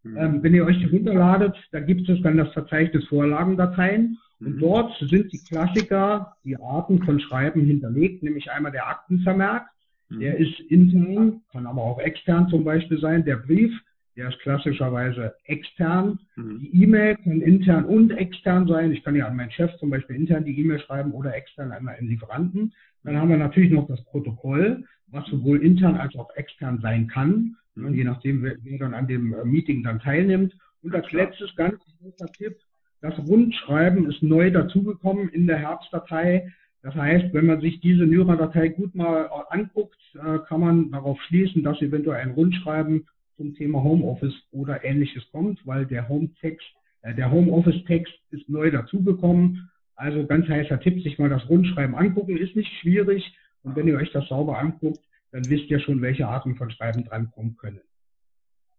Mhm. 0.04 0.18
ähm, 0.18 0.44
wenn 0.44 0.54
ihr 0.54 0.66
euch 0.66 0.77
die 0.80 0.86
runterladet, 0.86 1.56
da 1.72 1.80
gibt 1.80 2.08
es 2.10 2.22
dann 2.22 2.38
das 2.38 2.51
Verzeichnis 2.54 3.06
Vorlagendateien 3.08 4.18
und 4.39 4.56
mhm. 4.56 4.60
dort 4.60 4.98
sind 5.00 5.32
die 5.34 5.39
Klassiker, 5.39 6.36
die 6.44 6.58
Arten 6.58 7.04
von 7.04 7.20
Schreiben 7.20 7.66
hinterlegt, 7.66 8.24
nämlich 8.24 8.51
einmal 8.51 8.72
der 8.72 8.88
Aktenvermerk, 8.88 9.68
mhm. 10.10 10.20
der 10.20 10.38
ist 10.38 10.60
intern, 10.70 11.42
kann 11.51 11.66
aber 11.66 11.82
auch 11.82 12.00
extern 12.00 12.48
zum 12.50 12.63
Beispiel 12.63 13.00
sein, 13.00 13.25
der 13.25 13.38
Brief, 13.38 13.74
der 14.18 14.30
ist 14.30 14.40
klassischerweise 14.40 15.36
extern. 15.46 16.20
Mhm. 16.36 16.60
Die 16.60 16.84
E-Mail 16.84 17.16
kann 17.18 17.42
intern 17.42 17.86
und 17.86 18.12
extern 18.12 18.68
sein. 18.68 18.92
Ich 18.92 19.04
kann 19.04 19.16
ja 19.16 19.28
an 19.28 19.36
meinen 19.36 19.52
Chef 19.52 19.72
zum 19.78 19.92
Beispiel 19.92 20.16
intern 20.16 20.44
die 20.44 20.60
E-Mail 20.60 20.80
schreiben 20.80 21.12
oder 21.12 21.36
extern 21.36 21.72
an 21.72 21.88
einen 21.88 22.10
Lieferanten. 22.10 22.74
Dann 23.04 23.18
haben 23.18 23.30
wir 23.30 23.38
natürlich 23.38 23.72
noch 23.72 23.88
das 23.88 24.04
Protokoll, 24.06 24.84
was 25.08 25.26
sowohl 25.28 25.64
intern 25.64 25.96
als 25.96 26.16
auch 26.16 26.36
extern 26.36 26.80
sein 26.82 27.08
kann, 27.08 27.56
mhm. 27.76 27.94
je 27.94 28.04
nachdem, 28.04 28.44
wer, 28.44 28.56
wer, 28.64 28.80
dann 28.80 28.96
an 28.96 29.08
dem 29.08 29.34
äh, 29.34 29.46
Meeting 29.46 29.84
dann 29.84 30.00
teilnimmt. 30.00 30.54
Und 30.82 30.96
als 30.96 31.10
letztes 31.12 31.56
ganz 31.56 31.80
großer 32.00 32.32
Tipp, 32.34 32.58
das 33.02 33.18
Rundschreiben 33.20 34.10
ist 34.10 34.24
neu 34.24 34.50
dazugekommen 34.50 35.30
in 35.30 35.46
der 35.46 35.60
Herbstdatei. 35.60 36.52
Das 36.82 36.96
heißt, 36.96 37.34
wenn 37.34 37.46
man 37.46 37.62
sich 37.62 37.80
diese 37.82 38.06
Nyra-Datei 38.06 38.70
gut 38.70 38.96
mal 38.96 39.26
äh, 39.26 39.56
anguckt, 39.56 40.00
äh, 40.16 40.40
kann 40.48 40.62
man 40.62 40.92
darauf 40.92 41.22
schließen, 41.28 41.64
dass 41.64 41.82
eventuell 41.82 42.20
ein 42.20 42.32
Rundschreiben 42.32 43.06
zum 43.38 43.53
Thema 43.56 43.84
Homeoffice 43.84 44.36
oder 44.51 44.84
ähnliches 44.84 45.24
kommt, 45.32 45.65
weil 45.65 45.86
der 45.86 46.10
Home-Text, 46.10 46.67
äh, 47.03 47.13
der 47.13 47.32
Homeoffice-Text 47.32 48.13
ist 48.32 48.50
neu 48.50 48.72
dazugekommen. 48.72 49.70
Also 49.96 50.25
ganz 50.25 50.48
heißer 50.48 50.79
Tipp, 50.79 51.01
sich 51.03 51.17
mal 51.17 51.29
das 51.29 51.48
Rundschreiben 51.50 51.96
angucken, 51.96 52.38
ist 52.38 52.56
nicht 52.56 52.72
schwierig. 52.82 53.34
Und 53.63 53.75
wenn 53.75 53.88
ihr 53.88 53.98
euch 53.98 54.12
das 54.12 54.27
sauber 54.27 54.60
anguckt, 54.60 55.00
dann 55.32 55.48
wisst 55.50 55.70
ihr 55.70 55.79
schon, 55.79 56.01
welche 56.01 56.27
Arten 56.27 56.56
von 56.56 56.70
Schreiben 56.72 57.03
drankommen 57.03 57.58
können. 57.58 57.82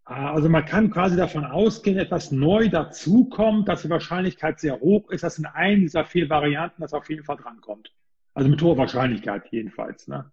Ah, 0.05 0.33
also 0.33 0.49
man 0.49 0.65
kann 0.65 0.89
quasi 0.89 1.15
davon 1.15 1.45
ausgehen, 1.45 1.99
etwas 1.99 2.31
neu 2.31 2.67
dazukommt, 2.67 3.69
dass 3.69 3.83
die 3.83 3.91
Wahrscheinlichkeit 3.91 4.59
sehr 4.59 4.79
hoch 4.79 5.09
ist, 5.11 5.23
dass 5.23 5.37
in 5.37 5.45
einer 5.45 5.77
dieser 5.77 6.03
vier 6.03 6.29
Varianten 6.29 6.81
das 6.81 6.93
auf 6.93 7.07
jeden 7.09 7.23
Fall 7.23 7.37
drankommt. 7.37 7.91
Also 8.33 8.49
mit 8.49 8.61
hoher 8.61 8.77
Wahrscheinlichkeit 8.77 9.43
jedenfalls. 9.51 10.07
Ne? 10.07 10.31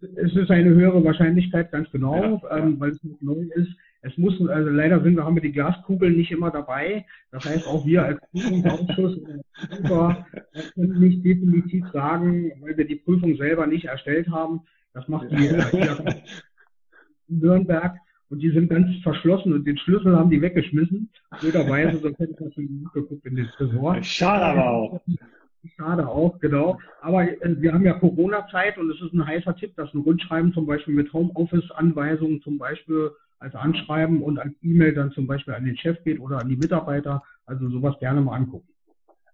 Es 0.00 0.34
ist 0.34 0.50
eine 0.50 0.70
höhere 0.70 1.02
Wahrscheinlichkeit, 1.04 1.72
ganz 1.72 1.90
genau, 1.90 2.40
ja, 2.42 2.58
ähm, 2.58 2.78
weil 2.78 2.90
es 2.90 3.02
noch 3.02 3.20
neu 3.20 3.46
ist. 3.54 3.70
Es 4.00 4.16
muss, 4.16 4.40
also 4.48 4.70
leider 4.70 5.02
sind 5.02 5.16
wir, 5.16 5.24
haben 5.24 5.34
wir 5.34 5.42
die 5.42 5.52
Glaskugeln 5.52 6.16
nicht 6.16 6.30
immer 6.30 6.50
dabei. 6.50 7.04
Das 7.32 7.44
heißt, 7.44 7.66
auch 7.66 7.84
wir 7.84 8.04
als 8.04 8.20
Prüfungsausschuss 8.30 9.20
können 10.74 11.00
nicht 11.00 11.24
definitiv 11.24 11.84
sagen, 11.92 12.52
weil 12.60 12.76
wir 12.76 12.86
die 12.86 12.96
Prüfung 12.96 13.36
selber 13.36 13.66
nicht 13.66 13.86
erstellt 13.86 14.28
haben. 14.30 14.60
Das 14.94 15.08
macht 15.08 15.30
die 15.32 15.46
äh, 15.46 16.22
Nürnberg 17.28 17.96
und 18.30 18.40
die 18.40 18.50
sind 18.50 18.68
ganz 18.68 18.88
verschlossen 19.02 19.52
und 19.52 19.66
den 19.66 19.78
Schlüssel 19.78 20.16
haben 20.16 20.30
die 20.30 20.40
weggeschmissen. 20.40 21.10
Blöderweise, 21.40 21.98
sonst 21.98 22.18
hätte 22.18 22.32
ich 22.32 22.40
natürlich 22.40 22.70
geguckt 22.92 23.26
in 23.26 23.36
den 23.36 23.46
Tresor. 23.46 24.02
Schade 24.02 24.44
aber 24.44 24.70
auch. 24.70 25.00
Schade 25.76 26.08
auch, 26.08 26.38
genau. 26.38 26.78
Aber 27.00 27.24
äh, 27.24 27.60
wir 27.60 27.72
haben 27.72 27.84
ja 27.84 27.94
Corona-Zeit 27.94 28.78
und 28.78 28.90
es 28.90 29.00
ist 29.00 29.12
ein 29.12 29.26
heißer 29.26 29.56
Tipp, 29.56 29.74
dass 29.76 29.92
ein 29.92 30.00
Rundschreiben 30.00 30.52
zum 30.52 30.66
Beispiel 30.66 30.94
mit 30.94 31.12
Homeoffice-Anweisungen 31.12 32.40
zum 32.42 32.58
Beispiel 32.58 33.10
als 33.40 33.54
Anschreiben 33.54 34.22
und 34.22 34.38
als 34.38 34.52
E-Mail 34.62 34.94
dann 34.94 35.12
zum 35.12 35.26
Beispiel 35.26 35.54
an 35.54 35.64
den 35.64 35.76
Chef 35.76 36.02
geht 36.04 36.20
oder 36.20 36.38
an 36.38 36.48
die 36.48 36.56
Mitarbeiter. 36.56 37.22
Also 37.46 37.68
sowas 37.70 37.98
gerne 37.98 38.20
mal 38.20 38.36
angucken. 38.36 38.68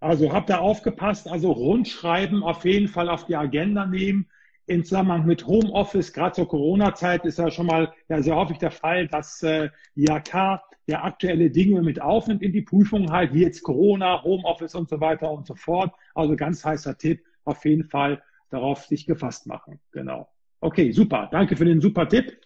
Also 0.00 0.32
habt 0.32 0.50
ihr 0.50 0.60
aufgepasst, 0.60 1.30
also 1.30 1.50
Rundschreiben 1.50 2.42
auf 2.42 2.64
jeden 2.64 2.88
Fall 2.88 3.08
auf 3.08 3.24
die 3.24 3.36
Agenda 3.36 3.86
nehmen. 3.86 4.26
Im 4.66 4.84
Zusammenhang 4.84 5.26
mit 5.26 5.46
Homeoffice, 5.46 6.12
gerade 6.12 6.34
zur 6.34 6.48
Corona-Zeit, 6.48 7.24
ist 7.26 7.38
ja 7.38 7.50
schon 7.50 7.66
mal 7.66 7.92
ja, 8.08 8.22
sehr 8.22 8.36
häufig 8.36 8.58
der 8.58 8.70
Fall, 8.70 9.08
dass 9.08 9.42
äh, 9.42 9.68
IHK 9.94 10.60
ja 10.86 11.04
aktuelle 11.04 11.50
Dinge 11.50 11.82
mit 11.82 12.00
aufnimmt 12.00 12.42
in 12.42 12.52
die 12.52 12.62
Prüfung 12.62 13.10
halt, 13.10 13.34
wie 13.34 13.42
jetzt 13.42 13.62
Corona, 13.62 14.22
Homeoffice 14.22 14.74
und 14.74 14.88
so 14.88 15.00
weiter 15.00 15.30
und 15.30 15.46
so 15.46 15.54
fort. 15.54 15.92
Also 16.14 16.36
ganz 16.36 16.64
heißer 16.64 16.96
Tipp, 16.96 17.24
auf 17.44 17.64
jeden 17.64 17.84
Fall 17.84 18.22
darauf 18.50 18.84
sich 18.86 19.06
gefasst 19.06 19.46
machen. 19.46 19.80
Genau. 19.92 20.28
Okay, 20.60 20.92
super. 20.92 21.28
Danke 21.30 21.56
für 21.56 21.64
den 21.64 21.80
super 21.80 22.08
Tipp. 22.08 22.38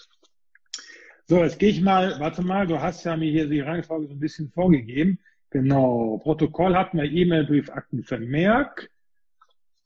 So, 1.26 1.42
jetzt 1.44 1.58
gehe 1.58 1.68
ich 1.68 1.82
mal, 1.82 2.18
warte 2.18 2.42
mal, 2.42 2.66
du 2.66 2.80
hast 2.80 3.04
ja 3.04 3.16
mir 3.16 3.30
hier 3.30 3.48
die 3.48 3.60
Reihenfolge 3.60 4.06
so 4.06 4.14
ein 4.14 4.18
bisschen 4.18 4.48
vorgegeben. 4.48 5.18
Genau, 5.50 6.18
Protokoll 6.18 6.74
hatten 6.74 6.98
wir, 6.98 7.04
E-Mail-Brief, 7.04 7.70
Aktenvermerk. 7.70 8.90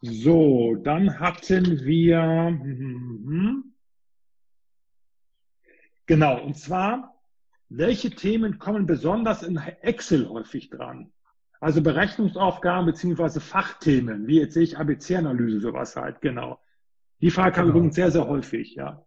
So, 0.03 0.75
dann 0.75 1.21
hatten 1.21 1.85
wir, 1.85 2.21
hm, 2.21 2.61
hm, 2.61 3.25
hm. 3.27 3.75
genau, 6.07 6.43
und 6.43 6.57
zwar 6.57 7.13
welche 7.75 8.11
Themen 8.11 8.59
kommen 8.59 8.85
besonders 8.85 9.43
in 9.43 9.57
Excel 9.57 10.29
häufig 10.29 10.69
dran? 10.69 11.11
Also 11.61 11.81
Berechnungsaufgaben 11.81 12.85
beziehungsweise 12.85 13.41
Fachthemen, 13.41 14.27
wie 14.27 14.41
jetzt 14.41 14.55
sehe 14.55 14.65
ich 14.65 14.77
ABC-Analyse, 14.77 15.61
sowas 15.61 15.97
halt, 15.97 16.21
genau. 16.21 16.61
Die 17.21 17.31
Frage 17.31 17.53
kam 17.53 17.67
genau. 17.67 17.77
übrigens 17.79 17.95
sehr, 17.95 18.11
sehr 18.11 18.27
häufig, 18.27 18.75
ja. 18.75 19.07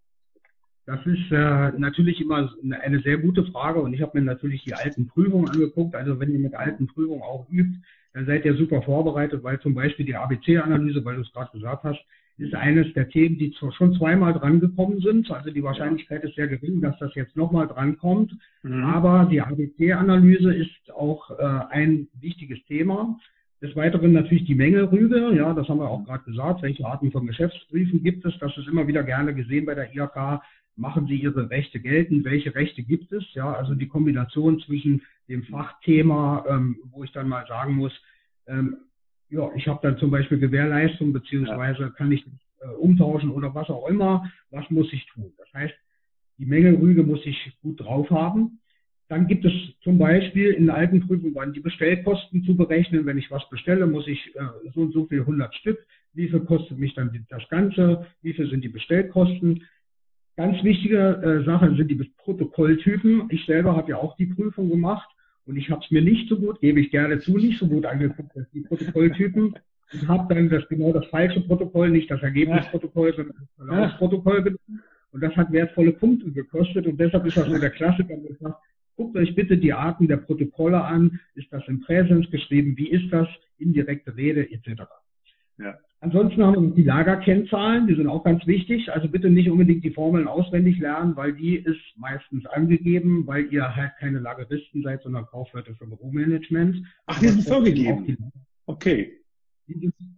Das 0.85 1.03
ist 1.05 1.31
äh, 1.31 1.71
natürlich 1.77 2.21
immer 2.21 2.53
eine 2.81 2.99
sehr 2.99 3.17
gute 3.17 3.43
Frage 3.45 3.79
und 3.81 3.93
ich 3.93 4.01
habe 4.01 4.19
mir 4.19 4.25
natürlich 4.25 4.63
die 4.63 4.75
alten 4.75 5.07
Prüfungen 5.07 5.49
angeguckt. 5.49 5.95
Also 5.95 6.19
wenn 6.19 6.31
ihr 6.31 6.39
mit 6.39 6.53
alten 6.53 6.87
Prüfungen 6.87 7.23
auch 7.23 7.49
übt, 7.49 7.79
dann 8.13 8.27
seid 8.27 8.45
ihr 8.45 8.55
super 8.55 8.81
vorbereitet, 8.83 9.43
weil 9.43 9.59
zum 9.59 9.73
Beispiel 9.73 10.05
die 10.05 10.15
ABC-Analyse, 10.15 11.03
weil 11.03 11.15
du 11.15 11.21
es 11.21 11.33
gerade 11.33 11.51
gesagt 11.51 11.83
hast, 11.83 11.99
ist 12.37 12.53
eines 12.53 12.91
der 12.93 13.09
Themen, 13.09 13.37
die 13.37 13.53
schon 13.77 13.95
zweimal 13.95 14.33
drangekommen 14.33 14.99
sind. 14.99 15.31
Also 15.31 15.51
die 15.51 15.63
Wahrscheinlichkeit 15.63 16.23
ist 16.23 16.35
sehr 16.35 16.47
gering, 16.47 16.81
dass 16.81 16.97
das 16.99 17.15
jetzt 17.15 17.35
nochmal 17.35 17.67
drankommt. 17.67 18.33
Mhm. 18.63 18.83
Aber 18.83 19.27
die 19.31 19.41
ABC-Analyse 19.41 20.53
ist 20.53 20.93
auch 20.93 21.31
äh, 21.31 21.43
ein 21.69 22.07
wichtiges 22.19 22.63
Thema. 22.65 23.17
Des 23.61 23.75
Weiteren 23.75 24.11
natürlich 24.11 24.45
die 24.45 24.55
Mängelrüge. 24.55 25.33
Ja, 25.33 25.53
das 25.53 25.69
haben 25.69 25.79
wir 25.79 25.89
auch 25.89 26.03
gerade 26.03 26.23
gesagt. 26.25 26.61
Welche 26.61 26.85
Arten 26.85 27.11
von 27.11 27.25
Geschäftsbriefen 27.25 28.03
gibt 28.03 28.25
es? 28.25 28.37
Das 28.39 28.55
ist 28.57 28.67
immer 28.67 28.85
wieder 28.85 29.03
gerne 29.03 29.33
gesehen 29.33 29.65
bei 29.65 29.73
der 29.73 29.93
IHK. 29.93 30.41
Machen 30.75 31.07
Sie 31.07 31.15
Ihre 31.15 31.49
Rechte 31.49 31.79
geltend? 31.79 32.25
Welche 32.25 32.53
Rechte 32.53 32.83
gibt 32.83 33.11
es? 33.11 33.23
Ja, 33.33 33.53
also 33.53 33.75
die 33.75 33.87
Kombination 33.87 34.59
zwischen 34.59 35.01
dem 35.29 35.43
Fachthema, 35.43 36.45
ähm, 36.49 36.77
wo 36.91 37.03
ich 37.03 37.11
dann 37.11 37.29
mal 37.29 37.45
sagen 37.47 37.75
muss, 37.75 37.93
ähm, 38.47 38.77
ja, 39.29 39.49
ich 39.55 39.67
habe 39.67 39.79
dann 39.81 39.97
zum 39.97 40.11
Beispiel 40.11 40.37
Gewährleistung, 40.37 41.13
beziehungsweise 41.13 41.83
ja. 41.83 41.89
kann 41.89 42.11
ich 42.11 42.25
äh, 42.59 42.67
umtauschen 42.67 43.31
oder 43.31 43.53
was 43.55 43.69
auch 43.69 43.87
immer. 43.87 44.29
Was 44.51 44.69
muss 44.69 44.91
ich 44.93 45.05
tun? 45.07 45.31
Das 45.37 45.51
heißt, 45.53 45.73
die 46.37 46.45
Menge 46.45 46.73
muss 46.73 47.25
ich 47.25 47.57
gut 47.61 47.79
drauf 47.79 48.09
haben. 48.09 48.59
Dann 49.07 49.27
gibt 49.27 49.45
es 49.45 49.53
zum 49.81 49.97
Beispiel 49.97 50.51
in 50.51 50.65
der 50.65 50.75
alten 50.75 51.05
Prüfung 51.05 51.33
waren 51.35 51.53
die 51.53 51.59
Bestellkosten 51.59 52.43
zu 52.43 52.55
berechnen. 52.55 53.05
Wenn 53.05 53.17
ich 53.17 53.29
was 53.29 53.47
bestelle, 53.49 53.85
muss 53.85 54.07
ich 54.07 54.35
äh, 54.35 54.71
so 54.73 54.81
und 54.81 54.93
so 54.93 55.05
viel 55.05 55.21
100 55.21 55.53
Stück. 55.55 55.85
Wie 56.13 56.27
viel 56.27 56.39
kostet 56.41 56.79
mich 56.79 56.93
dann 56.95 57.25
das 57.29 57.47
Ganze? 57.49 58.07
Wie 58.21 58.33
viel 58.33 58.49
sind 58.49 58.63
die 58.63 58.69
Bestellkosten? 58.69 59.63
Ganz 60.37 60.61
wichtige 60.63 60.97
äh, 60.97 61.45
Sache 61.45 61.73
sind 61.75 61.89
die 61.89 62.11
Protokolltypen. 62.17 63.27
Ich 63.29 63.45
selber 63.45 63.75
habe 63.75 63.91
ja 63.91 63.97
auch 63.97 64.17
die 64.17 64.25
Prüfung 64.25 64.69
gemacht. 64.69 65.07
Und 65.45 65.57
ich 65.57 65.69
habe 65.69 65.81
es 65.83 65.91
mir 65.91 66.01
nicht 66.01 66.27
so 66.27 66.37
gut, 66.37 66.59
gebe 66.59 66.79
ich 66.79 66.89
gerne 66.89 67.19
zu, 67.19 67.37
nicht 67.37 67.59
so 67.59 67.67
gut 67.67 67.85
angeguckt 67.85 68.35
als 68.35 68.49
die 68.51 68.61
Protokolltypen. 68.61 69.55
Und 69.93 70.07
habe 70.07 70.33
dann 70.33 70.49
das 70.49 70.67
genau 70.67 70.91
das 70.91 71.05
falsche 71.07 71.41
Protokoll, 71.41 71.91
nicht 71.91 72.09
das 72.09 72.21
Ergebnisprotokoll, 72.21 73.13
sondern 73.15 73.35
das 73.39 73.67
Verlaufsprotokoll 73.67 74.41
genommen. 74.41 74.83
Und 75.11 75.21
das 75.21 75.35
hat 75.35 75.51
wertvolle 75.51 75.93
Punkte 75.93 76.31
gekostet. 76.31 76.87
Und 76.87 76.99
deshalb 76.99 77.25
ist 77.25 77.37
das 77.37 77.47
so 77.47 77.57
der 77.57 77.69
Klassiker, 77.69 78.15
sage, 78.39 78.55
guckt 78.97 79.15
euch 79.15 79.35
bitte 79.35 79.57
die 79.57 79.71
Arten 79.71 80.07
der 80.07 80.17
Protokolle 80.17 80.83
an. 80.83 81.19
Ist 81.35 81.53
das 81.53 81.63
im 81.67 81.81
Präsens 81.81 82.29
geschrieben? 82.31 82.75
Wie 82.75 82.89
ist 82.89 83.13
das? 83.13 83.27
Indirekte 83.57 84.17
Rede 84.17 84.51
etc. 84.51 84.83
Ja. 85.57 85.77
Ansonsten 86.01 86.43
haben 86.43 86.69
wir 86.69 86.75
die 86.75 86.83
Lagerkennzahlen, 86.83 87.87
die 87.87 87.95
sind 87.95 88.07
auch 88.07 88.23
ganz 88.23 88.45
wichtig. 88.45 88.91
Also 88.91 89.07
bitte 89.07 89.29
nicht 89.29 89.49
unbedingt 89.49 89.83
die 89.83 89.91
Formeln 89.91 90.27
auswendig 90.27 90.77
lernen, 90.79 91.15
weil 91.15 91.33
die 91.33 91.55
ist 91.55 91.81
meistens 91.95 92.45
angegeben, 92.45 93.25
weil 93.25 93.51
ihr 93.51 93.75
halt 93.75 93.93
keine 93.99 94.19
Lageristen 94.19 94.83
seid, 94.83 95.01
sondern 95.01 95.25
Kaufleute 95.25 95.73
für 95.75 95.87
Büromanagement. 95.87 96.85
Ach, 97.07 97.19
die 97.19 97.29
sind 97.29 97.47
vorgegeben. 97.47 98.31
Okay. 98.67 99.13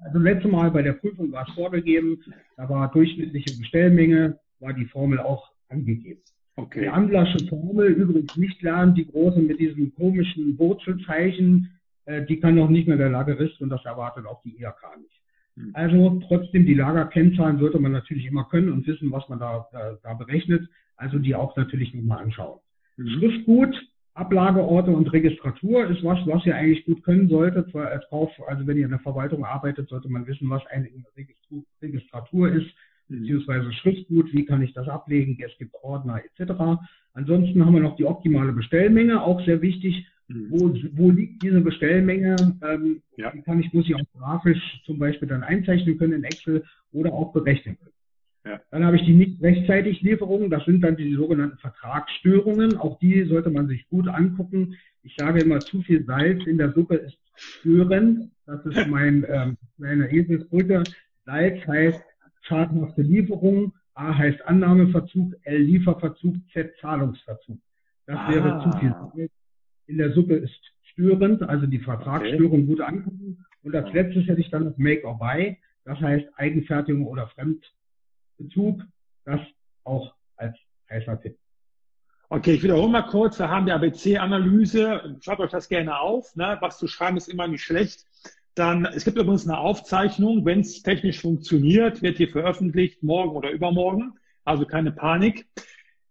Also 0.01 0.19
letztes 0.19 0.51
Mal 0.51 0.71
bei 0.71 0.81
der 0.81 0.93
Prüfung 0.93 1.31
war 1.31 1.47
es 1.47 1.53
vorgegeben, 1.53 2.21
da 2.57 2.67
war 2.67 2.91
durchschnittliche 2.91 3.57
Bestellmenge, 3.57 4.39
war 4.59 4.73
die 4.73 4.85
Formel 4.85 5.19
auch 5.19 5.51
angegeben. 5.69 6.21
Okay. 6.57 6.81
Die 6.81 6.89
Amblasche 6.89 7.45
Formel 7.47 7.87
übrigens 7.87 8.35
nicht 8.35 8.61
lernen, 8.61 8.95
die 8.95 9.05
große 9.05 9.39
mit 9.39 9.59
diesem 9.59 9.93
komischen 9.95 10.57
Wurzelzeichen, 10.57 11.79
äh, 12.05 12.25
die 12.25 12.39
kann 12.39 12.55
noch 12.55 12.69
nicht 12.69 12.87
mehr 12.87 12.97
der 12.97 13.09
Lagerist 13.09 13.61
und 13.61 13.69
das 13.69 13.85
erwartet 13.85 14.25
auch 14.25 14.41
die 14.41 14.59
IHK 14.59 14.97
nicht. 14.97 15.16
Hm. 15.57 15.71
Also 15.73 16.21
trotzdem 16.27 16.65
die 16.65 16.75
Lagerkennzahlen 16.75 17.59
sollte 17.59 17.79
man 17.79 17.91
natürlich 17.91 18.25
immer 18.25 18.45
können 18.45 18.71
und 18.71 18.87
wissen, 18.87 19.11
was 19.11 19.27
man 19.27 19.39
da, 19.39 19.67
da, 19.71 19.97
da 20.01 20.13
berechnet. 20.13 20.69
Also 20.95 21.19
die 21.19 21.35
auch 21.35 21.55
natürlich 21.55 21.93
nochmal 21.93 22.23
anschauen. 22.23 22.59
Mhm. 22.97 23.09
Schriftgut, 23.09 23.75
Ablageorte 24.13 24.89
und 24.89 25.13
Registratur 25.13 25.85
ist 25.87 26.03
was, 26.03 26.17
was 26.25 26.43
ihr 26.45 26.55
eigentlich 26.55 26.85
gut 26.85 27.03
können 27.03 27.29
solltet. 27.29 27.73
Als 27.75 28.03
Kauf, 28.09 28.31
also 28.47 28.65
wenn 28.65 28.77
ihr 28.77 28.85
in 28.85 28.91
der 28.91 28.99
Verwaltung 28.99 29.45
arbeitet, 29.45 29.89
sollte 29.89 30.09
man 30.09 30.25
wissen, 30.25 30.49
was 30.49 30.65
eine 30.67 30.89
Registratur 31.81 32.51
ist, 32.51 32.65
mhm. 33.09 33.19
beziehungsweise 33.19 33.71
Schriftgut, 33.73 34.33
wie 34.33 34.45
kann 34.45 34.63
ich 34.63 34.73
das 34.73 34.87
ablegen, 34.87 35.37
es 35.39 35.55
gibt 35.59 35.75
Ordner 35.83 36.21
etc. 36.23 36.81
Ansonsten 37.13 37.63
haben 37.63 37.73
wir 37.73 37.81
noch 37.81 37.95
die 37.95 38.05
optimale 38.05 38.53
Bestellmenge, 38.53 39.21
auch 39.21 39.43
sehr 39.45 39.61
wichtig. 39.61 40.07
Mhm. 40.27 40.47
Wo, 40.49 40.73
wo 40.93 41.11
liegt 41.11 41.41
diese 41.43 41.61
Bestellmenge? 41.61 42.35
Ähm, 42.61 43.01
ja. 43.15 43.31
Die 43.31 43.41
kann 43.41 43.59
ich, 43.59 43.71
muss 43.73 43.87
ich 43.87 43.95
auch 43.95 44.03
grafisch 44.17 44.81
zum 44.85 44.99
Beispiel 44.99 45.27
dann 45.27 45.43
einzeichnen 45.43 45.97
können 45.97 46.13
in 46.13 46.23
Excel 46.23 46.63
oder 46.91 47.13
auch 47.13 47.31
berechnen 47.33 47.77
können. 47.77 47.93
Ja. 48.45 48.61
Dann 48.71 48.85
habe 48.85 48.97
ich 48.97 49.05
die 49.05 49.13
nicht 49.13 49.41
rechtzeitig 49.41 50.01
Lieferungen. 50.01 50.49
Das 50.49 50.65
sind 50.65 50.81
dann 50.81 50.95
die 50.95 51.13
sogenannten 51.15 51.57
Vertragsstörungen. 51.57 52.77
Auch 52.77 52.99
die 52.99 53.23
sollte 53.25 53.49
man 53.49 53.67
sich 53.67 53.87
gut 53.89 54.07
angucken. 54.07 54.75
Ich 55.03 55.15
sage 55.17 55.41
immer, 55.41 55.59
zu 55.59 55.81
viel 55.81 56.05
Salz 56.05 56.45
in 56.45 56.57
der 56.57 56.71
Suppe 56.71 56.95
ist 56.95 57.17
störend. 57.35 58.31
Das 58.45 58.65
ist 58.65 58.87
mein, 58.87 59.25
ähm, 59.29 59.57
meine 59.77 60.11
Eselsbrücke. 60.11 60.83
Salz 61.25 61.65
heißt 61.67 62.03
schadenhafte 62.41 63.01
Lieferung. 63.01 63.73
A 63.93 64.15
heißt 64.15 64.45
Annahmeverzug, 64.45 65.33
L 65.43 65.57
Lieferverzug, 65.57 66.35
Z 66.53 66.71
Zahlungsverzug. 66.79 67.57
Das 68.05 68.17
ah. 68.17 68.31
wäre 68.31 68.61
zu 68.63 68.77
viel 68.77 68.91
Salz 68.91 69.31
in 69.87 69.97
der 69.97 70.13
Suppe 70.13 70.35
ist 70.35 70.59
störend, 70.83 71.43
also 71.43 71.65
die 71.65 71.79
Vertragsstörung 71.79 72.59
okay. 72.59 72.65
gut 72.65 72.81
angucken. 72.81 73.45
Und 73.63 73.75
als 73.75 73.91
letztes 73.93 74.27
hätte 74.27 74.41
ich 74.41 74.49
dann 74.49 74.65
noch 74.65 74.77
Make 74.77 75.05
or 75.05 75.17
Buy, 75.17 75.57
das 75.85 75.99
heißt 75.99 76.27
Eigenfertigung 76.35 77.05
oder 77.05 77.27
Fremdbezug, 77.27 78.83
das 79.25 79.41
auch 79.83 80.13
als 80.35 80.55
heißer 80.89 81.19
Tipp. 81.21 81.37
Okay, 82.29 82.55
ich 82.55 82.63
wiederhole 82.63 82.89
mal 82.89 83.03
kurz, 83.03 83.39
wir 83.39 83.49
haben 83.49 83.65
die 83.65 83.71
ABC-Analyse, 83.71 85.17
schaut 85.21 85.39
euch 85.39 85.51
das 85.51 85.69
gerne 85.69 85.97
auf, 85.97 86.35
ne? 86.35 86.57
was 86.59 86.77
zu 86.77 86.87
schreiben 86.87 87.15
ist 87.15 87.29
immer 87.29 87.47
nicht 87.47 87.63
schlecht. 87.63 88.05
Dann, 88.53 88.85
es 88.85 89.05
gibt 89.05 89.17
übrigens 89.17 89.47
eine 89.47 89.57
Aufzeichnung, 89.59 90.43
wenn 90.43 90.59
es 90.59 90.81
technisch 90.81 91.21
funktioniert, 91.21 92.01
wird 92.01 92.19
die 92.19 92.27
veröffentlicht, 92.27 93.01
morgen 93.01 93.35
oder 93.35 93.51
übermorgen, 93.51 94.19
also 94.43 94.65
keine 94.65 94.91
Panik. 94.91 95.47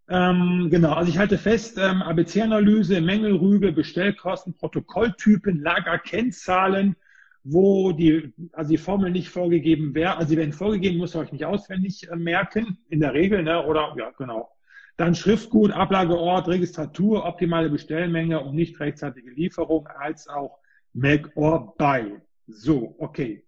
Ähm, 0.09 0.69
genau, 0.71 0.93
also 0.93 1.11
ich 1.11 1.19
halte 1.19 1.37
fest, 1.37 1.79
ähm, 1.79 2.01
ABC-Analyse, 2.01 3.01
Mängelrüge, 3.01 3.73
Bestellkosten, 3.73 4.55
Protokolltypen, 4.55 5.61
Lagerkennzahlen, 5.61 6.95
wo 7.43 7.93
die, 7.93 8.33
also 8.53 8.71
die 8.71 8.79
Formel 8.79 9.11
nicht 9.11 9.31
vorgegeben 9.31 9.95
wäre, 9.95 10.17
also 10.17 10.29
sie 10.29 10.37
werden 10.37 10.53
vorgegeben, 10.53 10.99
muss 10.99 11.17
euch 11.17 11.33
nicht 11.33 11.45
auswendig 11.45 12.09
äh, 12.09 12.15
merken, 12.15 12.79
in 12.89 13.01
der 13.01 13.15
Regel, 13.15 13.43
ne, 13.43 13.65
oder, 13.67 13.95
ja, 13.99 14.13
genau. 14.17 14.49
Dann 14.97 15.15
Schriftgut, 15.15 15.73
Ablageort, 15.73 16.49
Registratur, 16.49 17.25
optimale 17.25 17.69
Bestellmenge 17.69 18.41
und 18.41 18.55
nicht 18.55 18.79
rechtzeitige 18.81 19.31
Lieferung, 19.31 19.89
als 19.89 20.29
auch 20.29 20.59
Make 20.93 21.31
or 21.35 21.77
Buy. 21.77 22.17
So, 22.47 22.95
okay. 22.99 23.45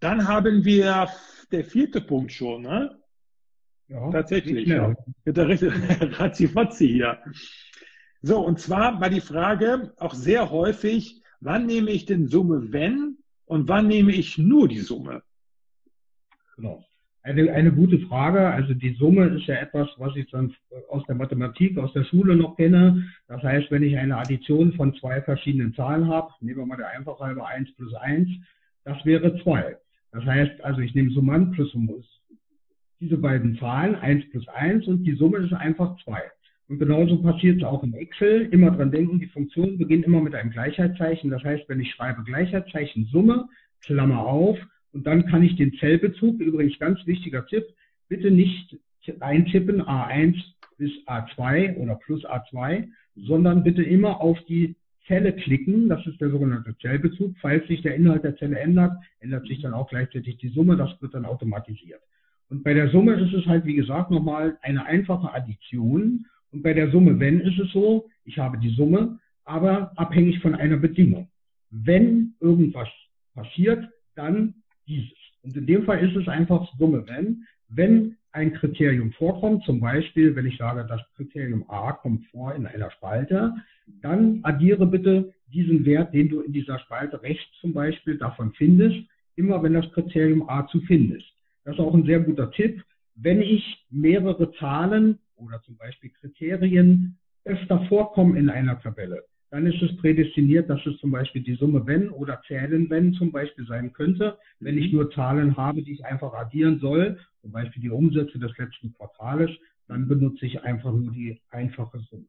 Dann 0.00 0.28
haben 0.28 0.64
wir 0.64 1.08
der 1.50 1.64
vierte 1.64 2.00
Punkt 2.00 2.32
schon, 2.32 2.62
ne? 2.62 2.98
Ja, 3.88 4.10
Tatsächlich. 4.10 4.66
Ja. 4.66 4.94
Mit 5.24 5.36
der 5.36 5.48
Razzifatzi 6.18 6.88
hier. 6.88 7.18
So, 8.22 8.44
und 8.44 8.58
zwar 8.58 9.00
war 9.00 9.10
die 9.10 9.20
Frage 9.20 9.92
auch 9.98 10.14
sehr 10.14 10.50
häufig, 10.50 11.22
wann 11.40 11.66
nehme 11.66 11.90
ich 11.90 12.06
denn 12.06 12.26
Summe 12.26 12.72
wenn 12.72 13.18
und 13.44 13.68
wann 13.68 13.86
nehme 13.86 14.12
ich 14.12 14.38
nur 14.38 14.68
die 14.68 14.80
Summe? 14.80 15.22
Genau. 16.56 16.84
Eine, 17.22 17.52
eine 17.52 17.72
gute 17.72 17.98
Frage. 18.00 18.48
Also 18.48 18.74
die 18.74 18.94
Summe 18.94 19.26
ist 19.26 19.46
ja 19.46 19.56
etwas, 19.56 19.88
was 19.98 20.14
ich 20.16 20.30
dann 20.30 20.54
aus 20.88 21.04
der 21.06 21.16
Mathematik, 21.16 21.76
aus 21.78 21.92
der 21.92 22.04
Schule 22.04 22.36
noch 22.36 22.56
kenne. 22.56 23.04
Das 23.28 23.42
heißt, 23.42 23.70
wenn 23.70 23.82
ich 23.82 23.96
eine 23.96 24.16
Addition 24.16 24.72
von 24.72 24.94
zwei 24.94 25.20
verschiedenen 25.22 25.74
Zahlen 25.74 26.08
habe, 26.08 26.32
nehmen 26.40 26.58
wir 26.58 26.66
mal 26.66 26.76
der 26.76 26.90
Einfachheit 26.90 27.28
halber 27.28 27.46
1 27.48 27.74
plus 27.74 27.94
1, 27.94 28.28
das 28.84 29.04
wäre 29.04 29.40
2. 29.42 29.76
Das 30.12 30.24
heißt, 30.24 30.64
also 30.64 30.80
ich 30.80 30.94
nehme 30.94 31.10
Summand 31.10 31.52
plus 31.52 31.74
diese 33.00 33.18
beiden 33.18 33.58
Zahlen, 33.58 33.94
1 33.94 34.30
plus 34.30 34.48
1 34.48 34.86
und 34.86 35.04
die 35.04 35.14
Summe 35.14 35.38
ist 35.38 35.52
einfach 35.52 35.96
2. 36.04 36.18
Und 36.68 36.78
genauso 36.78 37.22
passiert 37.22 37.58
es 37.58 37.64
auch 37.64 37.84
in 37.84 37.94
Excel. 37.94 38.48
Immer 38.50 38.72
dran 38.72 38.90
denken, 38.90 39.20
die 39.20 39.26
Funktion 39.26 39.78
beginnt 39.78 40.04
immer 40.04 40.20
mit 40.20 40.34
einem 40.34 40.50
Gleichheitszeichen. 40.50 41.30
Das 41.30 41.44
heißt, 41.44 41.68
wenn 41.68 41.80
ich 41.80 41.92
schreibe 41.92 42.24
Gleichheitszeichen 42.24 43.06
Summe, 43.06 43.48
Klammer 43.82 44.26
auf, 44.26 44.58
und 44.92 45.06
dann 45.06 45.26
kann 45.26 45.42
ich 45.42 45.56
den 45.56 45.74
Zellbezug, 45.74 46.40
übrigens 46.40 46.78
ganz 46.78 46.98
wichtiger 47.06 47.46
Tipp, 47.46 47.64
bitte 48.08 48.30
nicht 48.30 48.78
eintippen 49.20 49.82
A1 49.82 50.34
bis 50.78 50.90
A2 51.06 51.76
oder 51.76 51.96
plus 51.96 52.24
A2, 52.24 52.88
sondern 53.14 53.62
bitte 53.62 53.82
immer 53.82 54.20
auf 54.20 54.38
die 54.48 54.74
Zelle 55.06 55.32
klicken. 55.32 55.88
Das 55.88 56.04
ist 56.06 56.20
der 56.20 56.30
sogenannte 56.30 56.76
Zellbezug. 56.78 57.36
Falls 57.40 57.66
sich 57.68 57.82
der 57.82 57.94
Inhalt 57.94 58.24
der 58.24 58.36
Zelle 58.36 58.58
ändert, 58.58 58.92
ändert 59.20 59.46
sich 59.46 59.60
dann 59.62 59.74
auch 59.74 59.88
gleichzeitig 59.88 60.38
die 60.38 60.48
Summe. 60.48 60.76
Das 60.76 60.90
wird 61.00 61.14
dann 61.14 61.26
automatisiert. 61.26 62.00
Und 62.48 62.62
bei 62.62 62.74
der 62.74 62.90
Summe 62.90 63.14
ist 63.14 63.32
es 63.34 63.46
halt, 63.46 63.64
wie 63.64 63.74
gesagt, 63.74 64.10
nochmal 64.10 64.58
eine 64.62 64.84
einfache 64.86 65.32
Addition. 65.34 66.26
Und 66.52 66.62
bei 66.62 66.74
der 66.74 66.90
Summe 66.90 67.18
wenn 67.18 67.40
ist 67.40 67.58
es 67.58 67.72
so, 67.72 68.08
ich 68.24 68.38
habe 68.38 68.58
die 68.58 68.74
Summe, 68.74 69.18
aber 69.44 69.92
abhängig 69.96 70.40
von 70.40 70.54
einer 70.54 70.76
Bedingung. 70.76 71.28
Wenn 71.70 72.34
irgendwas 72.40 72.88
passiert, 73.34 73.88
dann 74.14 74.54
dieses. 74.86 75.18
Und 75.42 75.56
in 75.56 75.66
dem 75.66 75.84
Fall 75.84 76.06
ist 76.06 76.16
es 76.16 76.28
einfach 76.28 76.68
Summe 76.78 77.06
wenn. 77.06 77.44
Wenn 77.68 78.16
ein 78.32 78.52
Kriterium 78.52 79.12
vorkommt, 79.12 79.64
zum 79.64 79.80
Beispiel, 79.80 80.36
wenn 80.36 80.46
ich 80.46 80.58
sage, 80.58 80.86
das 80.88 81.00
Kriterium 81.16 81.64
A 81.68 81.92
kommt 81.92 82.26
vor 82.26 82.54
in 82.54 82.66
einer 82.66 82.90
Spalte, 82.90 83.54
dann 84.02 84.40
addiere 84.42 84.86
bitte 84.86 85.32
diesen 85.52 85.84
Wert, 85.84 86.12
den 86.12 86.28
du 86.28 86.40
in 86.40 86.52
dieser 86.52 86.78
Spalte 86.80 87.22
rechts 87.22 87.50
zum 87.60 87.72
Beispiel 87.72 88.18
davon 88.18 88.52
findest, 88.52 88.98
immer 89.36 89.62
wenn 89.62 89.74
das 89.74 89.90
Kriterium 89.92 90.48
A 90.48 90.66
zu 90.66 90.80
finden 90.82 91.16
ist. 91.16 91.35
Das 91.66 91.74
ist 91.74 91.80
auch 91.80 91.94
ein 91.94 92.06
sehr 92.06 92.20
guter 92.20 92.52
Tipp. 92.52 92.80
Wenn 93.16 93.42
ich 93.42 93.84
mehrere 93.90 94.52
Zahlen 94.52 95.18
oder 95.34 95.60
zum 95.62 95.76
Beispiel 95.76 96.10
Kriterien 96.10 97.18
öfter 97.44 97.84
vorkommen 97.88 98.36
in 98.36 98.48
einer 98.48 98.80
Tabelle, 98.80 99.24
dann 99.50 99.66
ist 99.66 99.82
es 99.82 99.96
prädestiniert, 99.96 100.70
dass 100.70 100.84
es 100.86 100.96
zum 100.98 101.10
Beispiel 101.10 101.42
die 101.42 101.56
Summe 101.56 101.84
wenn 101.84 102.08
oder 102.10 102.40
Zählen 102.46 102.88
wenn 102.88 103.14
zum 103.14 103.32
Beispiel 103.32 103.66
sein 103.66 103.92
könnte. 103.92 104.38
Wenn 104.60 104.78
ich 104.78 104.92
nur 104.92 105.10
Zahlen 105.10 105.56
habe, 105.56 105.82
die 105.82 105.94
ich 105.94 106.04
einfach 106.04 106.32
addieren 106.34 106.78
soll, 106.78 107.18
zum 107.42 107.50
Beispiel 107.50 107.82
die 107.82 107.90
Umsätze 107.90 108.38
des 108.38 108.56
letzten 108.58 108.92
Quartales, 108.94 109.50
dann 109.88 110.06
benutze 110.06 110.46
ich 110.46 110.62
einfach 110.62 110.92
nur 110.92 111.12
die 111.12 111.40
einfache 111.50 111.98
Summe. 111.98 112.26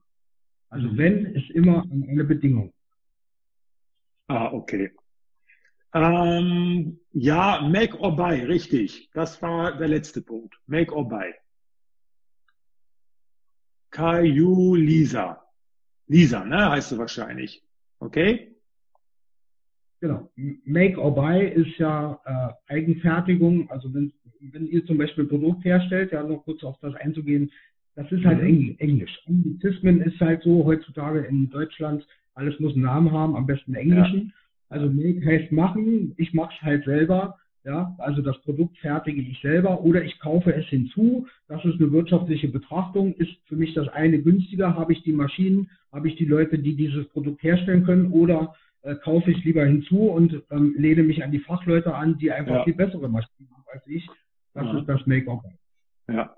Also 0.69 0.87
mhm. 0.87 0.97
wenn 0.97 1.25
ist 1.27 1.51
immer 1.51 1.83
eine 1.91 2.23
Bedingung. 2.23 2.73
Ah, 4.29 4.51
okay. 4.51 4.91
Ähm, 5.93 6.99
ja, 7.13 7.61
make 7.61 7.97
or 7.99 8.15
buy, 8.15 8.43
richtig. 8.45 9.09
Das 9.13 9.41
war 9.41 9.77
der 9.77 9.87
letzte 9.87 10.21
Punkt. 10.21 10.55
Make 10.67 10.93
or 10.93 11.07
buy. 11.07 11.33
Caillou 13.89 14.75
Lisa. 14.75 15.43
Lisa, 16.07 16.45
ne, 16.45 16.69
heißt 16.69 16.91
du 16.91 16.97
wahrscheinlich. 16.97 17.63
Okay? 17.99 18.55
Genau. 19.99 20.29
Make 20.35 20.99
or 20.99 21.15
buy 21.15 21.47
ist 21.47 21.77
ja 21.77 22.19
äh, 22.25 22.73
Eigenfertigung. 22.73 23.69
Also 23.71 23.93
wenn, 23.93 24.13
wenn 24.39 24.67
ihr 24.67 24.85
zum 24.85 24.97
Beispiel 24.97 25.23
ein 25.23 25.29
Produkt 25.29 25.65
herstellt, 25.65 26.11
ja, 26.11 26.21
noch 26.21 26.43
kurz 26.43 26.63
auf 26.63 26.77
das 26.81 26.93
einzugehen, 26.95 27.51
das 27.95 28.11
ist 28.11 28.23
halt 28.23 28.43
mhm. 28.43 28.75
Englisch. 28.77 29.19
Anglizismen 29.25 30.01
ist 30.01 30.19
halt 30.19 30.43
so 30.43 30.63
heutzutage 30.65 31.21
in 31.21 31.49
Deutschland, 31.49 32.07
alles 32.35 32.59
muss 32.59 32.73
einen 32.73 32.83
Namen 32.83 33.11
haben, 33.11 33.35
am 33.35 33.47
besten 33.47 33.73
englischen. 33.73 34.27
Ja. 34.27 34.33
Also 34.69 34.89
make 34.89 35.25
heißt 35.25 35.51
machen, 35.51 36.13
ich 36.17 36.33
mache 36.33 36.53
es 36.55 36.61
halt 36.61 36.85
selber. 36.85 37.37
Ja, 37.63 37.95
also 37.97 38.21
das 38.21 38.39
Produkt 38.43 38.77
fertige 38.77 39.21
ich 39.21 39.41
selber 39.41 39.81
oder 39.81 40.01
ich 40.01 40.19
kaufe 40.19 40.53
es 40.53 40.65
hinzu. 40.67 41.27
Das 41.49 41.65
ist 41.65 41.81
eine 41.81 41.91
wirtschaftliche 41.91 42.47
Betrachtung. 42.47 43.13
Ist 43.15 43.35
für 43.45 43.57
mich 43.57 43.73
das 43.73 43.89
eine 43.89 44.21
günstiger? 44.21 44.75
Habe 44.75 44.93
ich 44.93 45.03
die 45.03 45.11
Maschinen? 45.11 45.69
Habe 45.91 46.07
ich 46.07 46.15
die 46.15 46.25
Leute, 46.25 46.59
die 46.59 46.75
dieses 46.75 47.09
Produkt 47.09 47.43
herstellen 47.43 47.83
können? 47.83 48.13
Oder 48.13 48.55
äh, 48.83 48.95
kaufe 48.95 49.31
ich 49.31 49.43
lieber 49.43 49.65
hinzu 49.65 50.03
und 50.03 50.43
ähm, 50.49 50.75
lehne 50.77 51.03
mich 51.03 51.25
an 51.25 51.31
die 51.31 51.39
Fachleute 51.39 51.93
an, 51.93 52.17
die 52.17 52.31
einfach 52.31 52.55
ja. 52.55 52.63
viel 52.63 52.75
bessere 52.75 53.09
Maschinen 53.09 53.49
haben 53.51 53.65
als 53.73 53.85
ich? 53.85 54.07
Das 54.53 54.65
ja. 54.65 54.79
ist 54.79 54.87
das 54.87 55.05
Make-up. 55.05 55.43
Ja. 56.09 56.33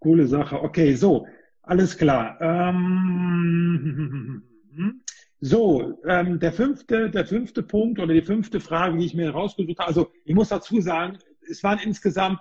Coole 0.00 0.26
Sache. 0.26 0.62
Okay, 0.62 0.94
so, 0.94 1.26
alles 1.62 1.96
klar. 1.96 2.38
Ähm, 2.42 4.42
So, 5.40 5.98
ähm, 6.04 6.40
der 6.40 6.52
fünfte, 6.52 7.10
der 7.10 7.24
fünfte 7.24 7.62
Punkt 7.62 8.00
oder 8.00 8.12
die 8.12 8.22
fünfte 8.22 8.58
Frage, 8.60 8.98
die 8.98 9.06
ich 9.06 9.14
mir 9.14 9.30
rausgesucht 9.30 9.78
habe. 9.78 9.88
Also 9.88 10.10
ich 10.24 10.34
muss 10.34 10.48
dazu 10.48 10.80
sagen, 10.80 11.18
es 11.48 11.62
waren 11.62 11.78
insgesamt 11.78 12.40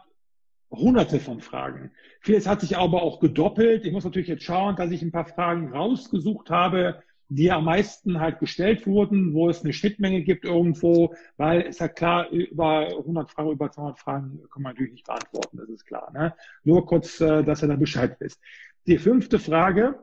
hunderte 0.71 1.19
von 1.19 1.39
Fragen. 1.39 1.91
Vieles 2.21 2.47
hat 2.47 2.61
sich 2.61 2.77
aber 2.77 3.03
auch 3.03 3.19
gedoppelt. 3.19 3.85
Ich 3.85 3.91
muss 3.91 4.03
natürlich 4.03 4.27
jetzt 4.27 4.43
schauen, 4.43 4.75
dass 4.75 4.91
ich 4.91 5.01
ein 5.01 5.11
paar 5.11 5.25
Fragen 5.25 5.71
rausgesucht 5.71 6.49
habe, 6.49 7.01
die 7.29 7.51
am 7.51 7.65
meisten 7.65 8.19
halt 8.19 8.39
gestellt 8.39 8.87
wurden, 8.87 9.33
wo 9.33 9.49
es 9.49 9.63
eine 9.63 9.73
Schnittmenge 9.73 10.21
gibt 10.21 10.45
irgendwo, 10.45 11.13
weil 11.35 11.61
ist 11.61 11.79
ja 11.79 11.89
klar, 11.89 12.29
über 12.29 12.87
100 12.87 13.29
Fragen, 13.29 13.51
über 13.51 13.69
200 13.69 13.99
Fragen 13.99 14.41
kann 14.51 14.61
man 14.61 14.73
natürlich 14.73 14.93
nicht 14.93 15.05
beantworten, 15.05 15.57
das 15.57 15.69
ist 15.69 15.85
klar. 15.85 16.11
Ne? 16.13 16.33
Nur 16.63 16.85
kurz, 16.85 17.19
äh, 17.19 17.43
dass 17.43 17.61
er 17.61 17.67
da 17.67 17.75
Bescheid 17.75 18.15
wisst. 18.19 18.39
Die 18.87 18.97
fünfte 18.97 19.39
Frage, 19.39 19.99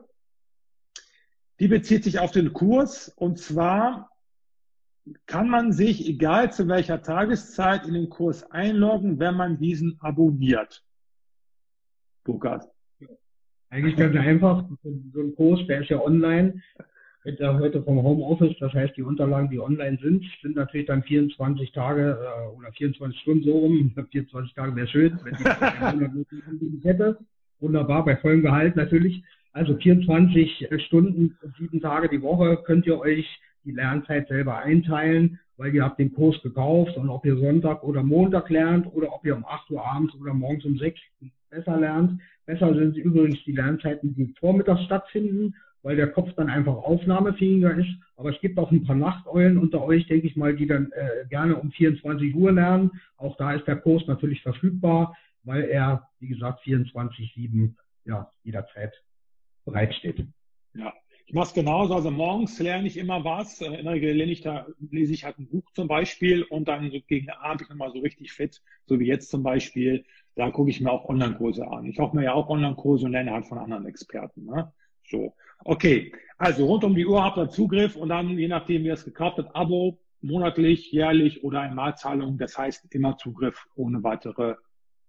die 1.59 1.67
bezieht 1.67 2.03
sich 2.03 2.19
auf 2.19 2.31
den 2.31 2.53
Kurs 2.53 3.09
und 3.09 3.39
zwar 3.39 4.09
kann 5.27 5.49
man 5.49 5.71
sich, 5.71 6.07
egal 6.07 6.51
zu 6.51 6.67
welcher 6.67 7.01
Tageszeit, 7.01 7.85
in 7.85 7.93
den 7.93 8.09
Kurs 8.09 8.49
einloggen, 8.51 9.19
wenn 9.19 9.35
man 9.35 9.59
diesen 9.59 9.97
abonniert. 10.01 10.83
Burkhard. 12.23 12.67
Eigentlich 13.69 13.95
ganz 13.97 14.15
einfach. 14.15 14.67
So 14.83 15.21
ein 15.21 15.35
Kurs, 15.35 15.59
der 15.67 15.81
ist 15.81 15.89
ja 15.89 16.01
online. 16.01 16.61
Wird 17.23 17.39
ja 17.39 17.57
heute 17.57 17.81
vom 17.81 18.03
Homeoffice, 18.03 18.55
das 18.59 18.71
heißt, 18.73 18.95
die 18.97 19.01
Unterlagen, 19.01 19.49
die 19.49 19.59
online 19.59 19.97
sind, 19.99 20.23
sind 20.43 20.55
natürlich 20.55 20.85
dann 20.85 21.01
24 21.01 21.71
Tage 21.71 22.19
äh, 22.21 22.55
oder 22.55 22.71
24 22.71 23.19
Stunden 23.19 23.43
so 23.43 23.51
rum. 23.51 23.91
24 24.11 24.53
Tage 24.53 24.75
wäre 24.75 24.87
schön, 24.87 25.19
wenn 25.23 26.77
ich 26.77 26.85
hätte. 26.85 27.17
Wunderbar, 27.59 28.05
bei 28.05 28.15
vollem 28.15 28.43
Gehalt 28.43 28.75
natürlich. 28.75 29.23
Also 29.55 29.77
24 29.77 30.67
Stunden, 30.85 31.37
sieben 31.57 31.79
Tage 31.79 32.09
die 32.09 32.21
Woche 32.21 32.57
könnt 32.65 32.85
ihr 32.85 32.99
euch 32.99 33.25
die 33.63 33.71
Lernzeit 33.71 34.27
selber 34.27 34.57
einteilen, 34.57 35.39
weil 35.55 35.73
ihr 35.73 35.85
habt 35.85 35.97
den 35.97 36.13
Kurs 36.13 36.35
gekauft 36.43 36.97
und 36.97 37.07
ob 37.07 37.25
ihr 37.25 37.37
Sonntag 37.37 37.81
oder 37.81 38.03
Montag 38.03 38.49
lernt 38.49 38.85
oder 38.93 39.13
ob 39.13 39.25
ihr 39.25 39.33
um 39.33 39.45
8 39.45 39.71
Uhr 39.71 39.81
abends 39.81 40.13
oder 40.15 40.33
morgens 40.33 40.65
um 40.65 40.77
6 40.77 40.99
besser 41.49 41.79
lernt. 41.79 42.19
Besser 42.45 42.75
sind 42.75 42.97
übrigens 42.97 43.41
die 43.45 43.53
Lernzeiten, 43.53 44.13
die 44.13 44.35
vormittags 44.41 44.83
stattfinden, 44.83 45.55
weil 45.83 45.95
der 45.95 46.11
Kopf 46.11 46.33
dann 46.35 46.49
einfach 46.49 46.75
aufnahmefähiger 46.75 47.75
ist. 47.75 47.95
Aber 48.17 48.31
es 48.31 48.41
gibt 48.41 48.59
auch 48.59 48.71
ein 48.71 48.83
paar 48.83 48.97
Nachteulen 48.97 49.57
unter 49.57 49.81
euch, 49.85 50.05
denke 50.07 50.27
ich 50.27 50.35
mal, 50.35 50.53
die 50.53 50.67
dann 50.67 50.91
äh, 50.91 51.25
gerne 51.29 51.55
um 51.55 51.71
24 51.71 52.35
Uhr 52.35 52.51
lernen. 52.51 52.91
Auch 53.15 53.37
da 53.37 53.53
ist 53.53 53.65
der 53.67 53.77
Kurs 53.77 54.05
natürlich 54.05 54.41
verfügbar, 54.41 55.15
weil 55.45 55.63
er, 55.63 56.09
wie 56.19 56.27
gesagt, 56.27 56.61
24-7 56.65 57.71
ja, 58.03 58.29
jederzeit 58.43 58.93
bereitsteht. 59.65 60.25
Ja, 60.73 60.93
ich 61.25 61.33
mache 61.33 61.47
es 61.47 61.53
genauso. 61.53 61.95
Also 61.95 62.11
morgens 62.11 62.59
lerne 62.59 62.87
ich 62.87 62.97
immer 62.97 63.23
was. 63.23 63.61
In 63.61 63.71
der 63.71 63.93
Regel 63.93 64.13
lerne 64.13 64.31
ich 64.31 64.41
da, 64.41 64.67
lese 64.91 65.13
ich 65.13 65.25
halt 65.25 65.39
ein 65.39 65.47
Buch 65.47 65.69
zum 65.73 65.87
Beispiel 65.87 66.43
und 66.43 66.67
dann 66.67 66.91
so 66.91 66.99
gegen 67.07 67.29
Abend 67.31 67.59
bin 67.59 67.65
ich 67.65 67.69
nochmal 67.69 67.91
so 67.91 67.99
richtig 67.99 68.31
fit, 68.31 68.61
so 68.85 68.99
wie 68.99 69.07
jetzt 69.07 69.29
zum 69.29 69.43
Beispiel. 69.43 70.05
Da 70.35 70.51
gucke 70.51 70.69
ich 70.69 70.81
mir 70.81 70.91
auch 70.91 71.07
Online-Kurse 71.07 71.67
an. 71.67 71.85
Ich 71.85 71.97
hoffe 71.99 72.15
mir 72.15 72.25
ja 72.25 72.33
auch 72.33 72.49
Online-Kurse 72.49 73.05
und 73.05 73.13
lerne 73.13 73.31
halt 73.31 73.45
von 73.45 73.57
anderen 73.57 73.85
Experten. 73.85 74.45
Ne? 74.45 74.71
So. 75.07 75.33
Okay. 75.63 76.13
Also 76.37 76.65
rund 76.65 76.83
um 76.83 76.95
die 76.95 77.05
Uhr 77.05 77.23
habt 77.23 77.37
ihr 77.37 77.49
Zugriff 77.49 77.95
und 77.95 78.09
dann, 78.09 78.37
je 78.37 78.49
nachdem, 78.49 78.83
wie 78.83 78.87
ihr 78.87 78.93
es 78.93 79.05
gekauft 79.05 79.37
habt, 79.37 79.55
Abo, 79.55 79.99
monatlich, 80.21 80.91
jährlich 80.91 81.43
oder 81.43 81.61
Einmalzahlung. 81.61 82.37
Das 82.37 82.57
heißt 82.57 82.93
immer 82.93 83.17
Zugriff 83.17 83.65
ohne 83.75 84.03
weitere 84.03 84.55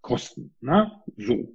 Kosten. 0.00 0.54
Ne? 0.60 0.92
So. 1.16 1.48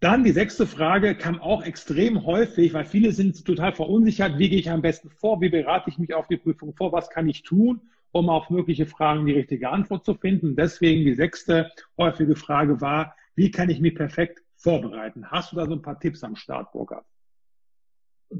Dann 0.00 0.24
die 0.24 0.32
sechste 0.32 0.66
Frage 0.66 1.14
kam 1.14 1.40
auch 1.40 1.64
extrem 1.64 2.26
häufig, 2.26 2.74
weil 2.74 2.84
viele 2.84 3.12
sind 3.12 3.44
total 3.46 3.72
verunsichert. 3.72 4.38
Wie 4.38 4.50
gehe 4.50 4.58
ich 4.58 4.70
am 4.70 4.82
besten 4.82 5.08
vor? 5.08 5.40
Wie 5.40 5.48
berate 5.48 5.88
ich 5.88 5.98
mich 5.98 6.12
auf 6.12 6.28
die 6.28 6.36
Prüfung 6.36 6.74
vor? 6.74 6.92
Was 6.92 7.08
kann 7.08 7.28
ich 7.28 7.42
tun, 7.42 7.80
um 8.12 8.28
auf 8.28 8.50
mögliche 8.50 8.84
Fragen 8.84 9.24
die 9.24 9.32
richtige 9.32 9.70
Antwort 9.70 10.04
zu 10.04 10.14
finden? 10.14 10.54
Deswegen 10.54 11.04
die 11.04 11.14
sechste 11.14 11.70
häufige 11.96 12.36
Frage 12.36 12.80
war, 12.82 13.16
wie 13.36 13.50
kann 13.50 13.70
ich 13.70 13.80
mich 13.80 13.94
perfekt 13.94 14.42
vorbereiten? 14.56 15.30
Hast 15.30 15.52
du 15.52 15.56
da 15.56 15.64
so 15.64 15.72
ein 15.72 15.82
paar 15.82 15.98
Tipps 15.98 16.22
am 16.22 16.36
Start, 16.36 16.72
Burkhard? 16.72 17.04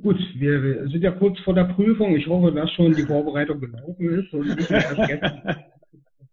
Gut, 0.03 0.19
wir 0.35 0.89
sind 0.89 1.03
ja 1.03 1.13
kurz 1.13 1.39
vor 1.41 1.55
der 1.55 1.65
Prüfung. 1.65 2.17
Ich 2.17 2.27
hoffe, 2.27 2.53
dass 2.53 2.71
schon 2.73 2.93
die 2.93 3.05
Vorbereitung 3.05 3.61
gelaufen 3.61 4.11
ist 4.11 4.33
und 4.35 4.57
nicht 4.57 4.71
erst 4.71 4.97
gestern 5.07 5.65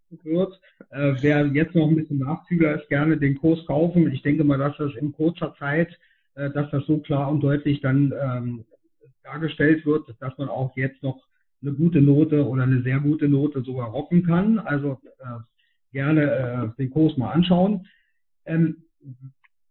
wird. 0.24 0.60
Äh, 0.94 1.16
wer 1.22 1.48
jetzt 1.48 1.74
noch 1.74 1.88
ein 1.88 1.96
bisschen 1.96 2.20
Nachzügler 2.20 2.80
ist, 2.80 2.88
gerne 2.88 3.18
den 3.18 3.36
Kurs 3.40 3.66
kaufen. 3.66 4.12
Ich 4.12 4.22
denke 4.22 4.44
mal, 4.44 4.60
dass 4.60 4.78
das 4.78 4.94
in 4.96 5.12
kurzer 5.12 5.56
Zeit, 5.58 5.90
äh, 6.36 6.52
dass 6.52 6.70
das 6.70 6.86
so 6.86 7.00
klar 7.00 7.32
und 7.32 7.42
deutlich 7.42 7.82
dann 7.82 8.14
ähm, 8.22 8.66
dargestellt 9.24 9.86
wird, 9.88 10.06
dass 10.20 10.38
man 10.38 10.50
auch 10.50 10.78
jetzt 10.78 11.02
noch 11.02 11.20
eine 11.64 11.74
gute 11.74 12.00
Note 12.00 12.48
oder 12.48 12.64
eine 12.64 12.84
sehr 12.84 13.00
gute 13.00 13.28
Note 13.28 13.64
sogar 13.64 13.88
rocken 13.88 14.24
kann. 14.24 14.60
Also 14.60 15.00
äh, 15.20 15.40
gerne 15.94 16.22
äh, 16.22 16.78
den 16.78 16.92
Kurs 16.92 17.18
mal 17.18 17.32
anschauen. 17.32 17.88
Ähm, 18.46 18.84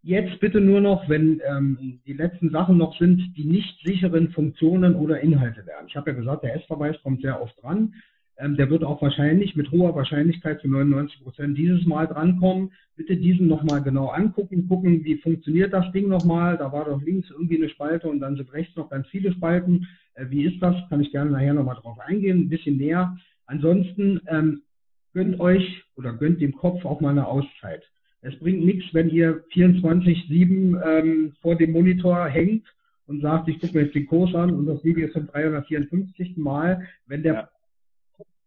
jetzt 0.01 0.41
bitte 0.41 0.59
nur 0.59 0.81
noch, 0.81 1.07
wenn 1.07 1.41
ähm, 1.45 2.01
die 2.05 2.13
letzten 2.13 2.49
Sachen 2.49 2.77
noch 2.77 2.97
sind, 2.99 3.37
die 3.37 3.45
nicht 3.45 3.79
sicheren 3.85 4.31
Funktionen 4.31 4.95
oder 4.95 5.21
Inhalte 5.21 5.65
werden. 5.65 5.87
Ich 5.87 5.95
habe 5.95 6.11
ja 6.11 6.17
gesagt, 6.17 6.43
der 6.43 6.55
S-Verweis 6.55 6.97
kommt 7.01 7.21
sehr 7.21 7.41
oft 7.41 7.55
dran. 7.61 7.93
Ähm, 8.37 8.57
der 8.57 8.69
wird 8.69 8.83
auch 8.83 9.01
wahrscheinlich 9.01 9.55
mit 9.55 9.71
hoher 9.71 9.95
Wahrscheinlichkeit 9.95 10.59
zu 10.61 10.67
99 10.67 11.23
Prozent 11.23 11.57
dieses 11.57 11.85
Mal 11.85 12.07
drankommen. 12.07 12.71
Bitte 12.95 13.15
diesen 13.15 13.47
nochmal 13.47 13.81
genau 13.83 14.07
angucken, 14.07 14.67
gucken, 14.67 15.03
wie 15.03 15.17
funktioniert 15.17 15.73
das 15.73 15.91
Ding 15.91 16.07
nochmal. 16.07 16.57
Da 16.57 16.71
war 16.71 16.85
doch 16.85 17.01
links 17.01 17.29
irgendwie 17.29 17.57
eine 17.57 17.69
Spalte 17.69 18.09
und 18.09 18.19
dann 18.19 18.35
sind 18.35 18.51
rechts 18.53 18.75
noch 18.75 18.89
ganz 18.89 19.07
viele 19.07 19.31
Spalten. 19.33 19.87
Äh, 20.15 20.25
wie 20.29 20.45
ist 20.45 20.61
das? 20.61 20.75
Kann 20.89 21.01
ich 21.01 21.11
gerne 21.11 21.31
nachher 21.31 21.53
nochmal 21.53 21.75
drauf 21.75 21.99
eingehen, 21.99 22.41
ein 22.41 22.49
bisschen 22.49 22.77
näher. 22.77 23.15
Ansonsten 23.45 24.21
ähm, 24.27 24.61
gönnt 25.13 25.39
euch 25.39 25.83
oder 25.95 26.13
gönnt 26.13 26.41
dem 26.41 26.53
Kopf 26.53 26.85
auch 26.85 27.01
mal 27.01 27.09
eine 27.09 27.27
Auszeit. 27.27 27.83
Es 28.21 28.37
bringt 28.39 28.65
nichts, 28.65 28.93
wenn 28.93 29.09
ihr 29.09 29.43
24-7 29.53 30.81
ähm, 30.81 31.33
vor 31.41 31.55
dem 31.55 31.71
Monitor 31.71 32.25
hängt 32.27 32.65
und 33.05 33.21
sagt, 33.21 33.49
ich 33.49 33.59
gucke 33.59 33.77
mir 33.77 33.83
jetzt 33.83 33.95
den 33.95 34.07
Kurs 34.07 34.33
an 34.33 34.51
und 34.51 34.65
das 34.65 34.83
Video 34.83 35.09
zum 35.09 35.27
354. 35.27 36.37
Mal, 36.37 36.87
wenn 37.05 37.21
der 37.21 37.33
ja 37.33 37.49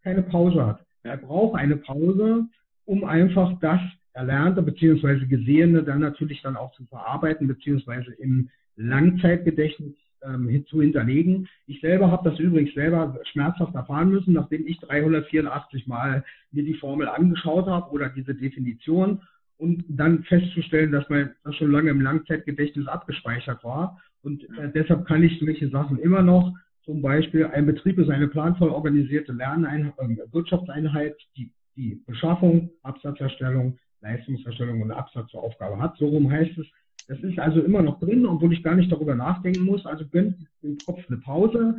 keine 0.07 0.23
Pause 0.23 0.65
hat. 0.65 0.87
Er 1.03 1.17
braucht 1.17 1.59
eine 1.59 1.77
Pause, 1.79 2.47
um 2.85 3.03
einfach 3.03 3.59
das 3.59 3.81
Erlernte 4.13 4.63
bzw. 4.63 5.27
Gesehene 5.27 5.83
dann 5.83 5.99
natürlich 5.99 6.41
dann 6.43 6.57
auch 6.57 6.73
zu 6.77 6.85
verarbeiten 6.85 7.49
bzw. 7.49 8.13
im 8.19 8.49
Langzeitgedächtnis 8.77 9.95
ähm, 10.23 10.65
zu 10.69 10.81
hinterlegen. 10.81 11.49
Ich 11.67 11.81
selber 11.81 12.09
habe 12.09 12.31
das 12.31 12.39
übrigens 12.39 12.73
selber 12.75 13.19
schmerzhaft 13.33 13.75
erfahren 13.75 14.11
müssen, 14.11 14.35
nachdem 14.35 14.69
ich 14.69 14.79
384 14.79 15.89
Mal 15.89 16.25
mir 16.53 16.63
die 16.63 16.75
Formel 16.75 17.09
angeschaut 17.09 17.67
habe 17.67 17.91
oder 17.91 18.09
diese 18.09 18.37
Definition 18.37 19.23
und 19.59 19.85
dann 19.89 20.23
festzustellen, 20.23 20.93
dass 20.93 21.09
man 21.09 21.33
das 21.43 21.57
schon 21.57 21.73
lange 21.73 21.91
im 21.91 22.01
Langzeitgedächtnis 22.01 22.87
abgespeichert 22.87 23.65
war. 23.65 24.01
Und 24.23 24.45
äh, 24.57 24.71
deshalb 24.73 25.05
kann 25.09 25.25
ich 25.25 25.41
solche 25.41 25.69
Sachen 25.69 25.99
immer 25.99 26.23
noch 26.23 26.55
zum 26.87 27.03
Beispiel 27.03 27.47
ein 27.47 27.67
Betrieb 27.67 27.99
ist 27.99 28.09
eine 28.09 28.29
planvoll 28.29 28.71
organisierte 28.71 29.33
Lerneinheit, 29.33 29.93
äh, 29.99 30.33
Wirtschaftseinheit, 30.33 31.17
die 31.37 31.51
die 31.77 32.01
Beschaffung, 32.07 32.71
Absatzerstellung, 32.83 33.79
Leistungserstellung 34.01 34.81
und 34.81 34.91
Absatz 34.91 35.31
zur 35.31 35.43
Aufgabe 35.43 35.79
hat. 35.79 35.97
So 35.99 36.09
rum 36.09 36.31
heißt 36.31 36.57
es. 36.59 36.67
Das 37.09 37.21
ist 37.21 37.39
also 37.39 37.61
immer 37.61 37.83
noch 37.83 38.01
drin, 38.01 38.27
obwohl 38.27 38.53
ich 38.53 38.63
gar 38.63 38.75
nicht 38.75 38.91
darüber 38.91 39.15
nachdenken 39.15 39.65
muss. 39.65 39.87
Also 39.87 40.07
gönnt 40.07 40.37
dem 40.63 40.77
Kopf 40.85 41.05
eine 41.09 41.19
Pause. 41.19 41.77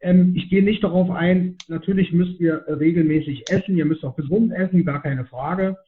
Ähm, 0.00 0.34
ich 0.36 0.50
gehe 0.50 0.62
nicht 0.62 0.84
darauf 0.84 1.10
ein, 1.10 1.56
natürlich 1.68 2.12
müsst 2.12 2.38
ihr 2.40 2.64
regelmäßig 2.68 3.44
essen, 3.50 3.76
ihr 3.76 3.86
müsst 3.86 4.04
auch 4.04 4.16
gesund 4.16 4.52
essen, 4.52 4.84
gar 4.84 5.00
keine 5.00 5.24
Frage. 5.24 5.78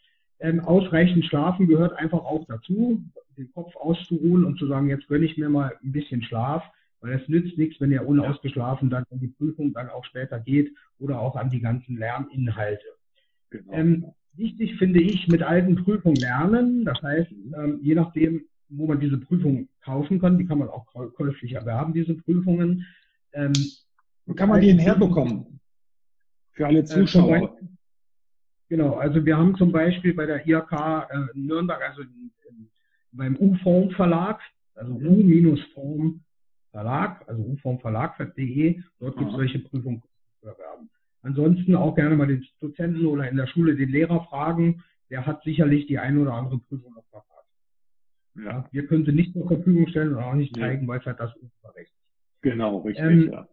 Ähm, 0.40 0.60
ausreichend 0.60 1.24
schlafen 1.26 1.66
gehört 1.66 1.92
einfach 1.98 2.20
auch 2.20 2.46
dazu, 2.46 3.02
den 3.36 3.52
Kopf 3.52 3.76
auszuruhen 3.76 4.44
und 4.44 4.58
zu 4.58 4.66
sagen, 4.66 4.88
jetzt 4.88 5.08
gönne 5.08 5.26
ich 5.26 5.36
mir 5.36 5.50
mal 5.50 5.72
ein 5.82 5.92
bisschen 5.92 6.22
Schlaf. 6.22 6.64
Weil 7.00 7.20
es 7.20 7.28
nützt 7.28 7.56
nichts, 7.56 7.80
wenn 7.80 7.92
ihr 7.92 8.06
unausgeschlafen 8.06 8.90
dann 8.90 9.04
an 9.10 9.20
die 9.20 9.28
Prüfung 9.28 9.72
dann 9.72 9.88
auch 9.88 10.04
später 10.04 10.40
geht 10.40 10.72
oder 10.98 11.20
auch 11.20 11.36
an 11.36 11.50
die 11.50 11.60
ganzen 11.60 11.96
Lerninhalte. 11.96 12.84
Genau. 13.50 13.72
Ähm, 13.72 14.06
wichtig 14.34 14.76
finde 14.78 15.00
ich 15.00 15.28
mit 15.28 15.42
alten 15.42 15.76
Prüfungen 15.76 16.16
lernen. 16.16 16.84
Das 16.84 17.00
heißt, 17.02 17.30
ähm, 17.30 17.78
je 17.82 17.94
nachdem, 17.94 18.42
wo 18.68 18.86
man 18.86 19.00
diese 19.00 19.18
Prüfung 19.18 19.68
kaufen 19.82 20.20
kann, 20.20 20.38
die 20.38 20.44
kann 20.44 20.58
man 20.58 20.68
auch 20.68 20.86
käuflich 21.14 21.52
erwerben, 21.52 21.92
diese 21.92 22.14
Prüfungen. 22.14 22.84
Ähm, 23.32 23.52
wo 24.26 24.34
kann 24.34 24.48
man 24.48 24.60
die 24.60 24.68
denn 24.68 24.78
herbekommen? 24.78 25.60
Für 26.52 26.66
alle 26.66 26.80
äh, 26.80 26.84
Zuschauer. 26.84 27.36
Äh, 27.36 27.66
genau, 28.68 28.94
also 28.94 29.24
wir 29.24 29.36
haben 29.36 29.56
zum 29.56 29.72
Beispiel 29.72 30.14
bei 30.14 30.26
der 30.26 30.46
IHK 30.46 30.72
äh, 30.72 31.18
Nürnberg, 31.34 31.80
also 31.88 32.02
in, 32.02 32.30
in, 32.48 32.68
beim 33.12 33.36
U-Form 33.36 33.90
Verlag, 33.90 34.40
also 34.74 34.92
U-Form 34.92 36.20
Verlag, 36.70 37.24
also 37.28 37.42
uformverlag.de. 37.42 38.80
Dort 39.00 39.16
gibt 39.16 39.30
es 39.30 39.36
solche 39.36 39.58
Prüfungen 39.60 40.02
zu 40.40 40.46
erwerben. 40.46 40.90
Ansonsten 41.22 41.74
auch 41.74 41.94
gerne 41.94 42.16
mal 42.16 42.26
den 42.26 42.44
Dozenten 42.60 43.06
oder 43.06 43.28
in 43.28 43.36
der 43.36 43.46
Schule 43.46 43.74
den 43.74 43.88
Lehrer 43.88 44.24
fragen. 44.24 44.82
Der 45.10 45.26
hat 45.26 45.42
sicherlich 45.42 45.86
die 45.86 45.98
eine 45.98 46.20
oder 46.20 46.34
andere 46.34 46.58
Prüfung 46.58 46.92
noch 46.94 47.06
verpasst. 47.10 47.48
Ja, 48.36 48.68
wir 48.70 48.86
können 48.86 49.04
sie 49.04 49.12
nicht 49.12 49.32
zur 49.32 49.48
Verfügung 49.48 49.88
stellen 49.88 50.14
und 50.14 50.22
auch 50.22 50.34
nicht 50.34 50.54
zeigen, 50.54 50.82
ja. 50.82 50.88
weil 50.88 51.00
es 51.00 51.06
halt 51.06 51.18
das 51.18 51.34
Urheberrecht 51.36 51.90
ist. 51.90 52.42
Genau, 52.42 52.78
richtig, 52.78 53.04
ähm, 53.04 53.30
ja. 53.32 53.48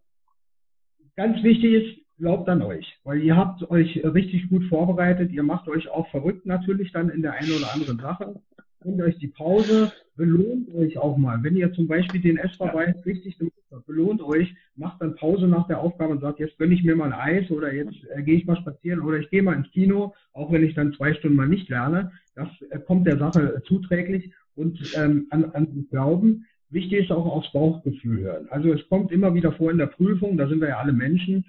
Ganz 1.16 1.42
wichtig 1.42 1.72
ist, 1.72 2.18
glaubt 2.18 2.48
an 2.48 2.62
euch, 2.62 2.98
weil 3.02 3.22
ihr 3.22 3.36
habt 3.36 3.68
euch 3.70 4.04
richtig 4.04 4.48
gut 4.48 4.64
vorbereitet. 4.64 5.32
Ihr 5.32 5.42
macht 5.42 5.66
euch 5.68 5.88
auch 5.88 6.08
verrückt 6.10 6.46
natürlich 6.46 6.92
dann 6.92 7.08
in 7.08 7.22
der 7.22 7.32
einen 7.32 7.52
oder 7.52 7.72
anderen 7.72 7.98
Sache. 7.98 8.40
Nehmt 8.84 9.00
euch 9.00 9.18
die 9.18 9.28
Pause, 9.28 9.92
belohnt 10.16 10.72
euch 10.74 10.98
auch 10.98 11.16
mal. 11.16 11.42
Wenn 11.42 11.56
ihr 11.56 11.72
zum 11.72 11.86
Beispiel 11.86 12.20
den 12.20 12.38
S-Verweis 12.38 12.94
ja. 12.96 13.02
richtig 13.02 13.38
gemacht 13.38 13.52
habt, 13.70 13.86
belohnt 13.86 14.22
euch, 14.22 14.54
macht 14.76 15.00
dann 15.00 15.16
Pause 15.16 15.46
nach 15.46 15.66
der 15.66 15.80
Aufgabe 15.80 16.12
und 16.12 16.20
sagt, 16.20 16.40
jetzt 16.40 16.58
gönne 16.58 16.74
ich 16.74 16.84
mir 16.84 16.96
mal 16.96 17.12
ein 17.12 17.42
Eis 17.42 17.50
oder 17.50 17.72
jetzt 17.72 17.96
äh, 18.14 18.22
gehe 18.22 18.36
ich 18.36 18.46
mal 18.46 18.56
spazieren 18.56 19.00
oder 19.00 19.18
ich 19.18 19.30
gehe 19.30 19.42
mal 19.42 19.54
ins 19.54 19.70
Kino, 19.70 20.14
auch 20.32 20.52
wenn 20.52 20.64
ich 20.64 20.74
dann 20.74 20.92
zwei 20.94 21.14
Stunden 21.14 21.36
mal 21.36 21.48
nicht 21.48 21.68
lerne. 21.68 22.12
Das 22.34 22.48
äh, 22.70 22.78
kommt 22.78 23.06
der 23.06 23.18
Sache 23.18 23.62
zuträglich 23.66 24.32
und 24.54 24.78
ähm, 24.96 25.26
an, 25.30 25.44
an 25.52 25.86
Glauben. 25.90 26.46
Wichtig 26.70 27.04
ist 27.04 27.12
auch 27.12 27.26
aufs 27.26 27.52
Bauchgefühl 27.52 28.20
hören. 28.20 28.48
Also 28.50 28.72
es 28.72 28.88
kommt 28.88 29.12
immer 29.12 29.34
wieder 29.34 29.52
vor 29.52 29.70
in 29.70 29.78
der 29.78 29.86
Prüfung, 29.86 30.36
da 30.36 30.48
sind 30.48 30.60
wir 30.60 30.68
ja 30.68 30.78
alle 30.78 30.92
Menschen, 30.92 31.44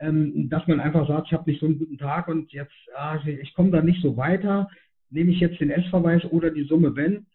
ähm, 0.00 0.48
dass 0.48 0.66
man 0.66 0.80
einfach 0.80 1.06
sagt, 1.06 1.28
ich 1.28 1.32
habe 1.32 1.48
nicht 1.48 1.60
so 1.60 1.66
einen 1.66 1.78
guten 1.78 1.98
Tag 1.98 2.28
und 2.28 2.52
jetzt, 2.52 2.74
ah, 2.96 3.18
ich 3.24 3.54
komme 3.54 3.70
da 3.70 3.82
nicht 3.82 4.02
so 4.02 4.16
weiter 4.16 4.68
nehme 5.10 5.32
ich 5.32 5.40
jetzt 5.40 5.60
den 5.60 5.70
S-Verweis 5.70 6.24
oder 6.26 6.50
die 6.50 6.64
Summe 6.64 6.94
wenn, 6.96 7.26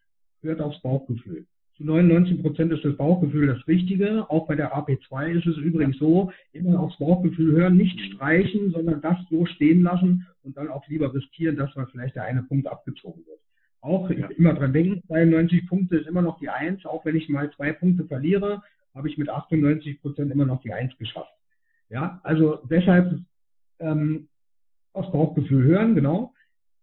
hört 0.41 0.61
aufs 0.61 0.81
Bauchgefühl. 0.81 1.45
Zu 1.77 1.83
99 1.83 2.41
Prozent 2.41 2.71
ist 2.71 2.85
das 2.85 2.95
Bauchgefühl 2.95 3.47
das 3.47 3.67
Richtige. 3.67 4.29
Auch 4.29 4.47
bei 4.47 4.55
der 4.55 4.73
AP2 4.77 5.37
ist 5.37 5.45
es 5.45 5.57
übrigens 5.57 5.97
so, 5.97 6.31
immer 6.53 6.79
aufs 6.79 6.97
Bauchgefühl 6.97 7.51
hören, 7.53 7.75
nicht 7.75 7.99
streichen, 7.99 8.71
sondern 8.71 9.01
das 9.01 9.17
so 9.29 9.45
stehen 9.45 9.81
lassen 9.81 10.25
und 10.43 10.55
dann 10.55 10.69
auch 10.69 10.87
lieber 10.87 11.13
riskieren, 11.13 11.57
dass 11.57 11.75
mal 11.75 11.87
vielleicht 11.87 12.15
der 12.15 12.23
eine 12.23 12.43
Punkt 12.43 12.67
abgezogen 12.67 13.25
wird. 13.25 13.39
Auch 13.81 14.09
ja. 14.09 14.27
immer 14.27 14.53
dran 14.53 14.71
denken, 14.71 15.03
92 15.07 15.67
Punkte 15.67 15.97
ist 15.97 16.07
immer 16.07 16.21
noch 16.21 16.39
die 16.39 16.49
Eins. 16.49 16.85
Auch 16.85 17.03
wenn 17.03 17.15
ich 17.15 17.27
mal 17.27 17.51
zwei 17.51 17.73
Punkte 17.73 18.05
verliere, 18.05 18.63
habe 18.93 19.09
ich 19.09 19.17
mit 19.17 19.29
98 19.29 20.01
Prozent 20.01 20.31
immer 20.31 20.45
noch 20.45 20.61
die 20.61 20.71
Eins 20.71 20.97
geschafft. 20.97 21.33
Ja, 21.89 22.21
also 22.23 22.61
deshalb 22.69 23.19
ähm, 23.79 24.29
aufs 24.93 25.11
Bauchgefühl 25.11 25.65
hören, 25.65 25.93
genau. 25.93 26.33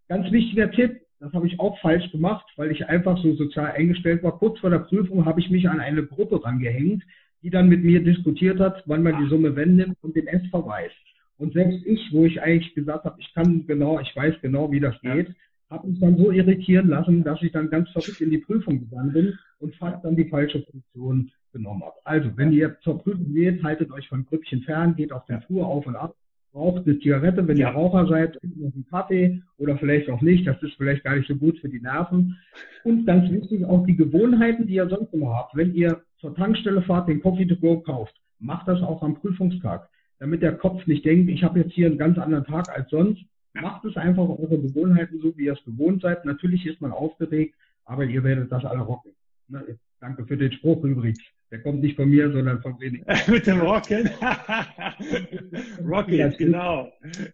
Ganz 0.09 0.31
wichtiger 0.31 0.71
Tipp, 0.71 1.01
das 1.21 1.33
habe 1.33 1.47
ich 1.47 1.61
auch 1.61 1.79
falsch 1.81 2.11
gemacht, 2.11 2.47
weil 2.57 2.71
ich 2.71 2.87
einfach 2.89 3.17
so 3.23 3.35
sozial 3.35 3.73
eingestellt 3.73 4.23
war. 4.23 4.39
Kurz 4.39 4.59
vor 4.59 4.71
der 4.71 4.81
Prüfung 4.81 5.25
habe 5.25 5.41
ich 5.41 5.51
mich 5.51 5.69
an 5.69 5.81
eine 5.81 6.05
Gruppe 6.05 6.45
rangehängt, 6.45 7.03
die 7.43 7.51
dann 7.51 7.69
mit 7.69 7.85
mir 7.85 8.03
diskutiert 8.03 8.61
hat, 8.61 8.83
wann 8.87 9.03
man 9.03 9.23
die 9.23 9.29
Summe 9.29 9.55
wenn 9.57 9.77
nimmt 9.77 9.97
und 10.03 10.17
den 10.17 10.27
S 10.27 10.43
verweist. 10.51 10.95
Und 11.39 11.53
selbst 11.55 11.85
ich, 11.87 12.13
wo 12.13 12.25
ich 12.25 12.41
eigentlich 12.41 12.75
gesagt 12.75 13.05
habe, 13.05 13.21
ich 13.21 13.33
kann 13.35 13.67
genau, 13.67 13.99
ich 14.01 14.15
weiß 14.15 14.35
genau, 14.43 14.71
wie 14.71 14.81
das 14.81 15.01
geht, 15.01 15.35
habe 15.71 15.89
mich 15.89 16.01
dann 16.01 16.17
so 16.17 16.31
irritieren 16.31 16.89
lassen, 16.89 17.25
dass 17.25 17.43
ich 17.43 17.53
dann 17.53 17.71
ganz 17.71 17.89
verrückt 17.91 18.21
in 18.21 18.31
die 18.31 18.39
Prüfung 18.39 18.81
gegangen 18.81 19.13
bin 19.13 19.39
und 19.59 19.75
fast 19.77 20.05
dann 20.05 20.17
die 20.17 20.29
falsche 20.29 20.63
Funktion 20.63 21.31
genommen 21.53 21.83
habe. 21.83 21.97
Also, 22.05 22.31
wenn 22.37 22.53
ihr 22.53 22.79
zur 22.81 23.03
Prüfung 23.03 23.33
geht, 23.33 23.63
haltet 23.63 23.91
euch 23.91 24.09
von 24.09 24.25
Grüppchen 24.25 24.63
fern, 24.63 24.95
geht 24.95 25.13
auf 25.13 25.25
den 25.27 25.41
Flur 25.43 25.67
auf 25.67 25.87
und 25.87 25.97
ab, 25.97 26.15
raucht 26.55 26.87
eine 26.87 26.99
Zigarette, 26.99 27.47
wenn 27.47 27.57
ja. 27.57 27.69
ihr 27.69 27.75
Raucher 27.75 28.07
seid, 28.07 28.39
noch 28.43 28.75
einen 28.75 28.87
Kaffee 28.91 29.43
oder 29.59 29.77
vielleicht 29.79 30.11
auch 30.11 30.21
nicht. 30.21 30.47
Das 30.47 30.63
ist 30.63 30.75
vielleicht 30.77 31.05
gar 31.05 31.17
nicht 31.17 31.29
so 31.29 31.37
gut 31.37 31.59
für 31.59 31.69
die 31.69 31.81
Nerven. 31.81 32.37
Und 32.85 33.07
ganz 33.07 33.31
wichtig, 33.31 33.65
auch 33.65 33.87
die 33.87 33.97
Gewohnheiten, 33.97 34.67
die 34.67 34.75
ihr 34.75 34.89
sonst 34.89 35.13
immer 35.15 35.35
habt. 35.35 35.57
Wenn 35.57 35.75
ihr 35.75 36.03
zur 36.19 36.35
Tankstelle 36.35 36.83
fahrt, 36.83 37.09
den 37.09 37.21
Coffee 37.21 37.47
to 37.47 37.57
go 37.57 37.81
kauft, 37.81 38.15
macht 38.39 38.69
das 38.69 38.83
auch 38.83 39.03
am 39.03 39.15
Prüfungstag, 39.15 39.89
damit 40.19 40.43
der 40.43 40.57
Kopf 40.57 40.87
nicht 40.87 41.05
denkt, 41.05 41.31
ich 41.31 41.43
habe 41.43 41.61
jetzt 41.61 41.73
hier 41.73 41.87
einen 41.87 41.99
ganz 41.99 42.19
anderen 42.19 42.45
Tag 42.45 42.69
als 42.69 42.91
sonst. 42.91 43.23
Macht 43.55 43.85
es 43.85 43.97
einfach 43.97 44.29
eure 44.29 44.59
Gewohnheiten 44.59 45.21
so, 45.21 45.37
wie 45.37 45.45
ihr 45.45 45.53
es 45.53 45.65
gewohnt 45.65 46.01
seid. 46.01 46.25
Natürlich 46.25 46.65
ist 46.65 46.81
man 46.81 46.91
aufgeregt, 46.91 47.55
aber 47.85 48.05
ihr 48.05 48.25
werdet 48.25 48.51
das 48.51 48.65
alle 48.65 48.81
rocken. 48.81 49.13
Ne, 49.49 49.79
danke 50.01 50.25
für 50.25 50.37
den 50.37 50.53
Spruch 50.53 50.83
übrigens. 50.85 51.21
Der 51.53 51.61
kommt 51.61 51.83
nicht 51.83 51.97
von 51.97 52.09
mir, 52.09 52.33
sondern 52.33 52.63
von 52.63 52.81
wenig. 52.81 53.05
Mit 53.29 53.47
dem 53.47 53.61
Rocket. 53.61 54.11
Rocket, 55.87 56.39
genau. 56.39 56.91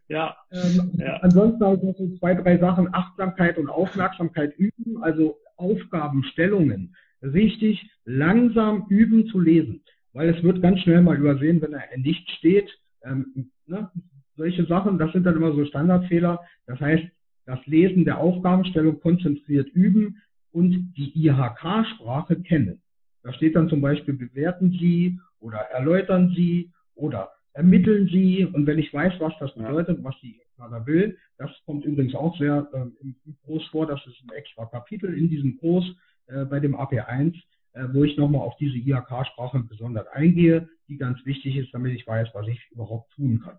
Ja. 0.08 0.36
Ähm, 0.50 0.90
ja. 0.96 1.18
Ansonsten 1.18 1.64
habe 1.64 1.76
ich 1.76 1.82
noch 1.84 1.96
so 1.96 2.16
zwei, 2.16 2.34
drei 2.34 2.58
Sachen. 2.58 2.92
Achtsamkeit 2.92 3.56
und 3.58 3.68
Aufmerksamkeit 3.68 4.58
üben, 4.58 5.00
also 5.04 5.38
Aufgabenstellungen. 5.56 6.96
Richtig 7.22 7.88
langsam 8.04 8.86
üben 8.88 9.28
zu 9.28 9.38
lesen. 9.38 9.82
Weil 10.12 10.30
es 10.30 10.42
wird 10.42 10.62
ganz 10.62 10.80
schnell 10.80 11.00
mal 11.00 11.16
übersehen, 11.16 11.62
wenn 11.62 11.74
er 11.74 11.84
nicht 11.96 12.28
steht. 12.32 12.68
Ähm, 13.04 13.52
ne? 13.66 13.88
Solche 14.36 14.66
Sachen, 14.66 14.98
das 14.98 15.12
sind 15.12 15.26
dann 15.26 15.36
immer 15.36 15.52
so 15.52 15.64
Standardfehler. 15.64 16.40
Das 16.66 16.80
heißt, 16.80 17.04
das 17.46 17.64
Lesen 17.66 18.04
der 18.04 18.18
Aufgabenstellung 18.18 18.98
konzentriert 18.98 19.68
üben 19.68 20.20
und 20.50 20.92
die 20.96 21.12
IHK-Sprache 21.24 22.42
kennen. 22.42 22.82
Da 23.28 23.34
steht 23.34 23.56
dann 23.56 23.68
zum 23.68 23.82
Beispiel, 23.82 24.14
bewerten 24.14 24.70
Sie 24.70 25.20
oder 25.38 25.58
erläutern 25.58 26.32
Sie 26.34 26.72
oder 26.94 27.30
ermitteln 27.52 28.08
Sie. 28.10 28.46
Und 28.46 28.66
wenn 28.66 28.78
ich 28.78 28.90
weiß, 28.90 29.20
was 29.20 29.34
das 29.38 29.54
bedeutet, 29.54 30.02
was 30.02 30.14
die 30.22 30.40
Kader 30.56 30.86
will, 30.86 31.18
das 31.36 31.50
kommt 31.66 31.84
übrigens 31.84 32.14
auch 32.14 32.38
sehr 32.38 32.66
äh, 32.72 33.04
im 33.04 33.36
Kurs 33.44 33.62
vor, 33.66 33.86
das 33.86 34.00
ist 34.06 34.16
ein 34.22 34.34
extra 34.34 34.64
Kapitel 34.64 35.12
in 35.12 35.28
diesem 35.28 35.58
Kurs 35.58 35.84
äh, 36.28 36.46
bei 36.46 36.58
dem 36.58 36.74
AP1, 36.74 37.34
äh, 37.74 37.84
wo 37.92 38.02
ich 38.02 38.16
nochmal 38.16 38.40
auf 38.40 38.56
diese 38.56 38.78
IHK-Sprache 38.78 39.62
besonders 39.68 40.06
eingehe, 40.08 40.66
die 40.88 40.96
ganz 40.96 41.18
wichtig 41.26 41.54
ist, 41.58 41.74
damit 41.74 41.92
ich 41.92 42.06
weiß, 42.06 42.30
was 42.32 42.48
ich 42.48 42.58
überhaupt 42.70 43.12
tun 43.12 43.42
kann. 43.44 43.58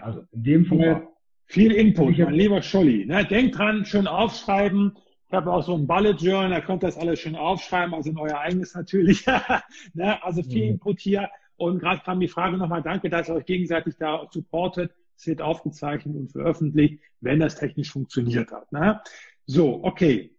Also 0.00 0.22
in 0.30 0.44
dem 0.44 0.66
Fall. 0.66 1.08
Viel 1.46 1.72
Input, 1.72 2.16
mein 2.16 2.34
lieber 2.34 2.62
Scholli. 2.62 3.04
Ne? 3.04 3.24
Denkt 3.24 3.58
dran, 3.58 3.84
schön 3.84 4.06
aufschreiben, 4.06 4.96
ich 5.30 5.36
habe 5.36 5.52
auch 5.52 5.62
so 5.62 5.76
ein 5.76 5.86
Bullet 5.86 6.16
Journal, 6.18 6.50
da 6.50 6.60
könnt 6.60 6.82
ihr 6.82 6.88
das 6.88 6.98
alles 6.98 7.20
schön 7.20 7.36
aufschreiben, 7.36 7.94
also 7.94 8.10
in 8.10 8.18
euer 8.18 8.40
eigenes 8.40 8.74
natürlich. 8.74 9.24
ne? 9.94 10.20
Also 10.24 10.42
viel 10.42 10.64
mhm. 10.64 10.70
Input 10.72 10.98
hier. 10.98 11.30
Und 11.56 11.78
gerade 11.78 12.00
kam 12.00 12.18
die 12.18 12.26
Frage 12.26 12.56
nochmal, 12.56 12.82
danke, 12.82 13.08
dass 13.08 13.28
ihr 13.28 13.36
euch 13.36 13.46
gegenseitig 13.46 13.94
da 13.96 14.26
supportet. 14.32 14.92
Es 15.16 15.28
wird 15.28 15.40
aufgezeichnet 15.40 16.16
und 16.16 16.32
veröffentlicht, 16.32 17.00
wenn 17.20 17.38
das 17.38 17.54
technisch 17.54 17.92
funktioniert 17.92 18.50
hat. 18.50 18.72
Ne? 18.72 19.00
So, 19.46 19.84
okay. 19.84 20.34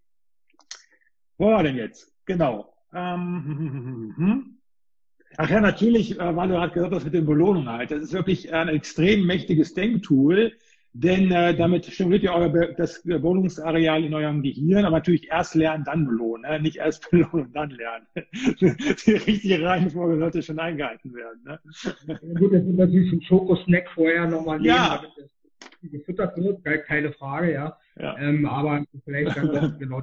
Wo 1.37 1.51
war 1.51 1.63
denn 1.63 1.77
jetzt? 1.77 2.13
Genau. 2.25 2.73
Ähm, 2.93 4.57
Ach 5.37 5.49
ja, 5.49 5.61
natürlich, 5.61 6.19
äh, 6.19 6.35
weil 6.35 6.49
du 6.49 6.55
gerade 6.55 6.73
gesagt 6.73 6.93
hast 6.93 7.05
mit 7.05 7.13
den 7.13 7.25
Belohnungen 7.25 7.69
halt. 7.69 7.91
Das 7.91 8.01
ist 8.01 8.11
wirklich 8.11 8.53
ein 8.53 8.67
extrem 8.67 9.25
mächtiges 9.25 9.73
Denktool 9.73 10.51
denn 10.93 11.31
äh, 11.31 11.55
damit 11.55 11.85
stimuliert 11.85 12.23
ihr 12.23 12.33
euer 12.33 12.73
das 12.73 13.05
Wohnungsareal 13.05 14.03
in 14.03 14.13
eurem 14.13 14.41
Gehirn, 14.41 14.83
aber 14.83 14.97
natürlich 14.97 15.29
erst 15.29 15.55
lernen, 15.55 15.85
dann 15.85 16.05
belohnen, 16.05 16.49
ne? 16.49 16.59
nicht 16.59 16.77
erst 16.77 17.09
belohnen 17.11 17.45
und 17.45 17.55
dann 17.55 17.69
lernen. 17.69 18.07
Die 18.59 19.11
richtige 19.11 19.63
Reihenfolge 19.63 20.19
sollte 20.19 20.43
schon 20.43 20.59
eingehalten 20.59 21.13
werden. 21.13 21.41
Ne? 21.45 21.59
Ja, 22.07 22.39
gut, 22.39 22.53
das 22.53 22.63
ist 22.63 22.77
natürlich 22.77 23.13
ein 23.13 23.21
Schokosnack 23.21 23.89
vorher 23.91 24.27
nochmal 24.27 24.57
nehmen, 24.57 24.67
ja. 24.75 24.97
damit 24.97 25.11
das 25.17 25.91
gefüttert 25.91 26.37
wird, 26.37 26.63
keine 26.85 27.13
Frage, 27.13 27.53
ja. 27.53 27.77
ja. 27.97 28.17
Ähm, 28.17 28.45
aber 28.45 28.85
vielleicht 29.05 29.37
dann 29.37 29.47
doch 29.47 29.79
genau 29.79 30.01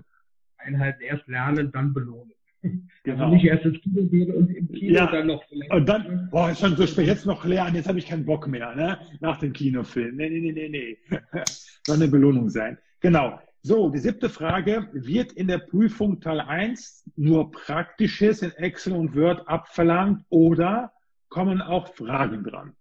einhalten, 0.56 1.02
erst 1.02 1.26
lernen, 1.28 1.70
dann 1.70 1.92
belohnen. 1.92 2.32
Genau. 3.04 3.24
Also 3.24 3.34
nicht 3.36 3.44
erst 3.46 3.64
ins 3.64 3.80
Kino 3.80 4.02
gehen 4.02 4.34
und 4.34 4.50
im 4.50 4.70
Kino 4.70 4.96
ja. 4.96 5.06
dann 5.10 5.28
noch 5.28 5.42
vielleicht. 5.48 5.72
Und 5.72 5.88
dann, 5.88 6.28
boah, 6.30 6.50
ist 6.50 6.60
schon 6.60 6.76
so 6.76 6.86
spät, 6.86 7.06
jetzt 7.06 7.24
noch 7.24 7.44
lernen, 7.44 7.76
jetzt 7.76 7.88
habe 7.88 7.98
ich 7.98 8.06
keinen 8.06 8.26
Bock 8.26 8.46
mehr, 8.46 8.74
ne? 8.74 8.98
Nach 9.20 9.38
dem 9.38 9.52
Kinofilm. 9.52 10.16
Nee, 10.16 10.28
nee, 10.28 10.40
nee, 10.40 10.52
nee, 10.52 10.68
nee. 10.68 10.98
Soll 11.86 11.96
eine 11.96 12.08
Belohnung 12.08 12.50
sein. 12.50 12.76
Genau. 13.00 13.38
So, 13.62 13.88
die 13.88 13.98
siebte 13.98 14.28
Frage. 14.28 14.88
Wird 14.92 15.32
in 15.32 15.48
der 15.48 15.58
Prüfung 15.58 16.20
Teil 16.20 16.40
1 16.40 17.10
nur 17.16 17.50
Praktisches 17.50 18.42
in 18.42 18.50
Excel 18.52 18.92
und 18.92 19.14
Word 19.16 19.48
abverlangt 19.48 20.24
oder 20.28 20.92
kommen 21.28 21.62
auch 21.62 21.88
Fragen 21.94 22.44
dran? 22.44 22.74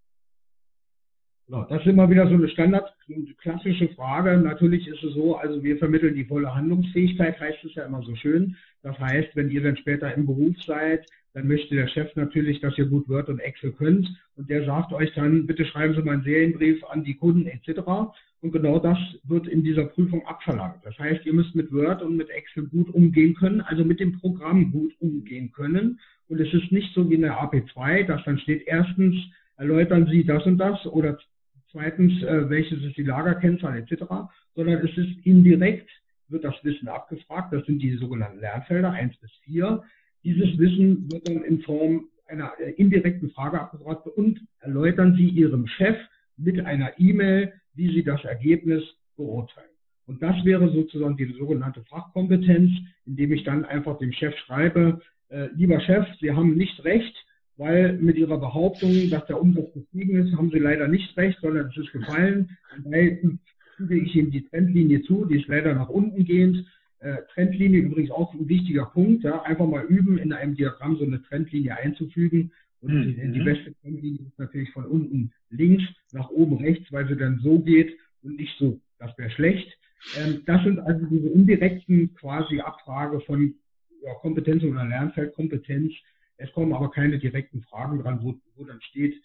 Genau, 1.48 1.64
das 1.70 1.80
ist 1.80 1.88
immer 1.88 2.10
wieder 2.10 2.28
so 2.28 2.34
eine 2.34 2.50
Standard, 2.50 2.94
klassische 3.38 3.88
Frage. 3.96 4.38
Natürlich 4.38 4.86
ist 4.86 5.02
es 5.02 5.14
so, 5.14 5.38
also 5.38 5.64
wir 5.64 5.78
vermitteln 5.78 6.14
die 6.14 6.26
volle 6.26 6.54
Handlungsfähigkeit, 6.54 7.40
heißt 7.40 7.64
es 7.64 7.74
ja 7.76 7.86
immer 7.86 8.02
so 8.02 8.14
schön. 8.18 8.58
Das 8.84 9.00
heißt, 9.00 9.30
wenn 9.36 9.50
ihr 9.50 9.64
dann 9.64 9.78
später 9.78 10.14
im 10.14 10.26
Beruf 10.26 10.62
seid, 10.64 11.06
dann 11.34 11.48
möchte 11.48 11.74
der 11.74 11.88
Chef 11.88 12.14
natürlich, 12.16 12.60
dass 12.60 12.78
ihr 12.78 12.88
gut 12.88 13.08
Word 13.08 13.30
und 13.30 13.40
Excel 13.40 13.72
könnt. 13.72 14.10
Und 14.36 14.50
der 14.50 14.66
sagt 14.66 14.92
euch 14.92 15.14
dann, 15.14 15.48
bitte 15.48 15.64
schreiben 15.64 15.96
Sie 15.96 16.02
mal 16.02 16.16
einen 16.16 16.24
Serienbrief 16.24 16.84
an 16.84 17.06
die 17.06 17.16
Kunden 17.16 17.48
etc. 17.48 17.80
Und 18.42 18.52
genau 18.52 18.80
das 18.80 18.98
wird 19.24 19.48
in 19.48 19.64
dieser 19.64 19.86
Prüfung 19.86 20.28
abverlangt. 20.28 20.84
Das 20.84 21.00
heißt, 21.00 21.26
ihr 21.26 21.34
müsst 21.34 21.56
mit 21.56 21.72
Word 21.72 22.02
und 22.02 22.18
mit 22.18 22.30
Excel 22.30 22.66
gut 22.68 22.94
umgehen 22.94 23.36
können, 23.36 23.62
also 23.62 23.86
mit 23.86 24.02
dem 24.02 24.20
Programm 24.20 24.70
gut 24.74 24.94
umgehen 25.00 25.54
können. 25.54 26.02
Und 26.28 26.42
es 26.42 26.54
ist 26.54 26.74
nicht 26.74 26.94
so 26.94 27.10
wie 27.10 27.16
in 27.16 27.22
der 27.22 27.40
AP2, 27.40 28.04
dass 28.04 28.22
dann 28.26 28.38
steht 28.40 28.68
erstens, 28.68 29.16
erläutern 29.56 30.08
Sie 30.12 30.26
das 30.26 30.46
und 30.46 30.58
das 30.58 30.86
oder 30.88 31.18
zweitens, 31.78 32.24
äh, 32.24 32.50
welches 32.50 32.84
ist 32.84 32.98
die 32.98 33.04
Lagerkennzahl 33.04 33.78
etc., 33.78 34.04
sondern 34.56 34.86
es 34.86 34.98
ist 34.98 35.26
indirekt, 35.26 35.90
wird 36.30 36.44
das 36.44 36.56
Wissen 36.64 36.88
abgefragt, 36.88 37.54
das 37.54 37.66
sind 37.66 37.80
die 37.80 37.96
sogenannten 37.98 38.40
Lernfelder 38.40 38.92
1 38.92 39.16
bis 39.18 39.32
4. 39.44 39.84
Dieses 40.24 40.58
Wissen 40.58 41.10
wird 41.12 41.28
dann 41.28 41.44
in 41.44 41.62
Form 41.62 42.06
einer 42.28 42.52
äh, 42.60 42.72
indirekten 42.72 43.30
Frage 43.30 43.62
abgefragt 43.62 44.08
und 44.08 44.42
erläutern 44.60 45.16
Sie 45.16 45.28
Ihrem 45.28 45.68
Chef 45.68 45.98
mit 46.36 46.66
einer 46.66 47.00
E-Mail, 47.00 47.54
wie 47.76 47.94
Sie 47.94 48.04
das 48.04 48.24
Ergebnis 48.26 48.84
beurteilen. 49.16 49.70
Und 50.08 50.24
das 50.24 50.44
wäre 50.46 50.70
sozusagen 50.70 51.16
die 51.16 51.32
sogenannte 51.38 51.84
Fachkompetenz, 51.84 52.72
indem 53.06 53.34
ich 53.34 53.44
dann 53.44 53.66
einfach 53.66 54.00
dem 54.00 54.12
Chef 54.14 54.36
schreibe, 54.46 55.02
äh, 55.30 55.48
lieber 55.54 55.80
Chef, 55.82 56.08
Sie 56.20 56.32
haben 56.32 56.56
nicht 56.56 56.84
recht, 56.84 57.16
weil 57.58 57.98
mit 57.98 58.18
ihrer 58.18 58.38
Behauptung, 58.38 59.10
dass 59.10 59.26
der 59.26 59.42
Umsatz 59.42 59.74
gestiegen 59.74 60.18
ist, 60.18 60.36
haben 60.38 60.52
sie 60.52 60.60
leider 60.60 60.88
nicht 60.88 61.16
recht, 61.18 61.40
sondern 61.42 61.70
es 61.70 61.78
ist 61.78 61.92
gefallen. 61.92 62.58
Dabei 62.84 63.20
füge 63.76 63.98
ich 63.98 64.16
ihnen 64.16 64.32
die 64.32 64.48
Trendlinie 64.48 65.02
zu, 65.04 65.26
die 65.26 65.40
ist 65.40 65.48
leider 65.48 65.74
nach 65.74 65.90
unten 65.90 66.24
gehend. 66.24 66.66
Äh, 67.00 67.18
Trendlinie 67.34 67.82
übrigens 67.82 68.12
auch 68.12 68.34
ein 68.34 68.48
wichtiger 68.48 68.86
Punkt. 68.86 69.24
Ja? 69.24 69.42
Einfach 69.44 69.68
mal 69.68 69.86
üben, 69.86 70.18
in 70.18 70.34
einem 70.34 70.56
Diagramm 70.56 70.98
so 70.98 71.06
eine 71.06 71.22
Trendlinie 71.24 71.78
einzufügen. 71.78 72.52
Und 72.82 72.94
mhm. 72.94 73.16
die, 73.16 73.32
die 73.32 73.44
beste 73.44 73.74
Trendlinie 73.82 74.22
ist 74.28 74.40
natürlich 74.40 74.72
von 74.72 74.86
unten 74.86 75.32
links 75.50 75.84
nach 76.12 76.30
oben 76.30 76.58
rechts, 76.58 76.92
weil 76.92 77.08
sie 77.08 77.18
dann 77.18 77.40
so 77.40 77.60
geht 77.60 77.96
und 78.24 78.38
nicht 78.38 78.56
so. 78.60 78.80
Das 79.00 79.18
wäre 79.18 79.32
schlecht. 79.32 79.68
Ähm, 80.18 80.42
das 80.46 80.64
sind 80.64 80.80
also 80.80 81.06
diese 81.08 81.30
indirekten 81.30 82.14
quasi 82.16 82.60
Abfrage 82.60 83.20
von 83.22 83.56
ja, 84.04 84.14
Kompetenz 84.16 84.64
oder 84.64 84.86
Lernfeldkompetenz. 84.86 85.94
Es 86.38 86.52
kommen 86.54 86.74
aber 86.74 86.92
keine 86.92 87.20
direkten 87.20 87.62
Fragen 87.64 88.02
dran, 88.02 88.20
wo, 88.22 88.36
wo 88.56 88.64
dann 88.64 88.82
steht, 88.82 89.16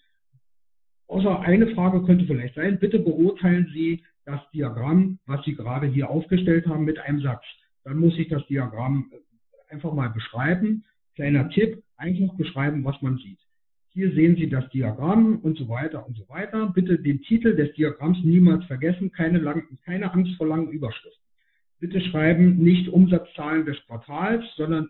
außer 1.07 1.41
eine 1.41 1.67
Frage 1.75 2.03
könnte 2.03 2.25
vielleicht 2.25 2.55
sein, 2.55 2.79
bitte 2.79 2.99
beurteilen 2.99 3.69
Sie 3.73 4.03
das 4.25 4.39
Diagramm, 4.51 5.19
was 5.25 5.43
Sie 5.45 5.55
gerade 5.55 5.87
hier 5.87 6.09
aufgestellt 6.09 6.65
haben, 6.67 6.85
mit 6.85 6.99
einem 6.99 7.21
Satz. 7.21 7.43
Dann 7.83 7.97
muss 7.97 8.17
ich 8.17 8.29
das 8.29 8.45
Diagramm 8.47 9.11
einfach 9.69 9.93
mal 9.93 10.09
beschreiben. 10.09 10.85
Kleiner 11.15 11.49
Tipp, 11.49 11.83
einfach 11.97 12.33
beschreiben, 12.35 12.83
was 12.83 13.01
man 13.01 13.17
sieht. 13.17 13.39
Hier 13.89 14.11
sehen 14.13 14.35
Sie 14.35 14.49
das 14.49 14.67
Diagramm 14.71 15.39
und 15.39 15.57
so 15.57 15.69
weiter 15.69 16.07
und 16.07 16.17
so 16.17 16.27
weiter. 16.29 16.71
Bitte 16.73 16.97
den 16.97 17.21
Titel 17.21 17.55
des 17.55 17.73
Diagramms 17.75 18.17
niemals 18.23 18.65
vergessen, 18.65 19.11
keine, 19.11 19.37
lang, 19.37 19.63
keine 19.85 20.11
Angst 20.11 20.35
vor 20.37 20.47
langen 20.47 20.71
Überschriften. 20.71 21.21
Bitte 21.79 22.01
schreiben 22.01 22.57
nicht 22.57 22.87
Umsatzzahlen 22.87 23.65
des 23.65 23.77
Quartals, 23.85 24.43
sondern 24.55 24.87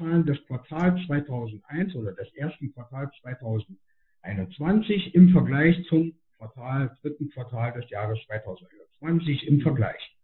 Umsatzzahlen 0.00 0.26
des 0.26 0.44
Quartals 0.46 1.06
2001 1.06 1.94
oder 1.94 2.12
des 2.12 2.32
ersten 2.34 2.72
Quartals 2.72 3.12
2021 3.22 5.14
im 5.14 5.30
Vergleich 5.30 5.84
zum 5.88 6.14
Quartal, 6.38 6.96
dritten 7.02 7.30
Quartal 7.30 7.72
des 7.72 7.88
Jahres 7.90 8.18
2021 8.26 9.46
im 9.46 9.60
Vergleich. 9.60 10.16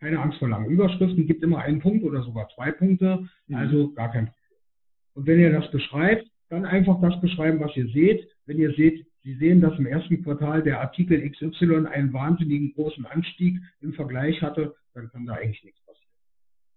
Keine 0.00 0.20
Angst 0.20 0.38
vor 0.38 0.48
langen 0.48 0.70
Überschriften, 0.70 1.26
gibt 1.26 1.42
immer 1.42 1.60
einen 1.60 1.80
Punkt 1.80 2.04
oder 2.04 2.22
sogar 2.22 2.48
zwei 2.54 2.70
Punkte, 2.70 3.26
mhm. 3.46 3.56
also 3.56 3.92
gar 3.92 4.12
kein 4.12 4.26
Problem. 4.26 4.58
Und 5.14 5.26
wenn 5.26 5.40
ihr 5.40 5.52
das 5.52 5.70
beschreibt, 5.70 6.26
dann 6.50 6.66
einfach 6.66 7.00
das 7.00 7.18
beschreiben, 7.20 7.60
was 7.60 7.74
ihr 7.76 7.88
seht. 7.88 8.28
Wenn 8.46 8.58
ihr 8.58 8.74
seht, 8.74 9.06
Sie 9.22 9.36
sehen, 9.36 9.62
dass 9.62 9.78
im 9.78 9.86
ersten 9.86 10.22
Quartal 10.22 10.62
der 10.62 10.82
Artikel 10.82 11.18
XY 11.30 11.86
einen 11.86 12.12
wahnsinnigen 12.12 12.74
großen 12.74 13.06
Anstieg 13.06 13.58
im 13.80 13.94
Vergleich 13.94 14.42
hatte, 14.42 14.74
dann 14.92 15.08
kann 15.08 15.24
da 15.24 15.32
eigentlich 15.32 15.64
nichts. 15.64 15.83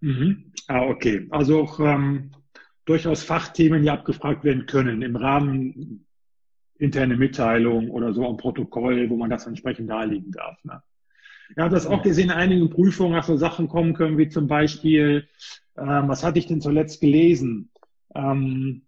Mhm. 0.02 0.52
Ah, 0.68 0.84
okay. 0.84 1.28
Also 1.32 1.62
auch 1.62 1.80
ähm, 1.80 2.32
durchaus 2.86 3.24
Fachthemen, 3.24 3.84
die 3.84 3.90
abgefragt 3.90 4.44
werden 4.44 4.66
können 4.66 5.02
im 5.02 5.16
Rahmen 5.16 6.06
interne 6.80 7.18
Mitteilung 7.18 7.90
oder 7.90 8.14
so 8.14 8.28
ein 8.28 8.38
Protokoll, 8.38 9.10
wo 9.10 9.18
man 9.18 9.30
das 9.30 9.48
entsprechend 9.48 9.90
darlegen 9.90 10.32
darf. 10.32 10.64
Ne? 10.64 10.82
Ja, 11.56 11.64
habe 11.64 11.76
das 11.76 11.88
auch 11.88 12.04
gesehen, 12.04 12.26
in 12.26 12.32
einigen 12.32 12.70
Prüfungen, 12.70 13.14
dass 13.14 13.28
so 13.28 13.38
Sachen 13.38 13.68
kommen 13.68 13.94
können, 13.94 14.18
wie 14.18 14.28
zum 14.28 14.48
Beispiel, 14.48 15.28
ähm, 15.78 16.08
was 16.08 16.24
hatte 16.24 16.40
ich 16.40 16.48
denn 16.48 16.62
zuletzt 16.62 17.02
gelesen? 17.02 17.72
Ähm, 18.14 18.84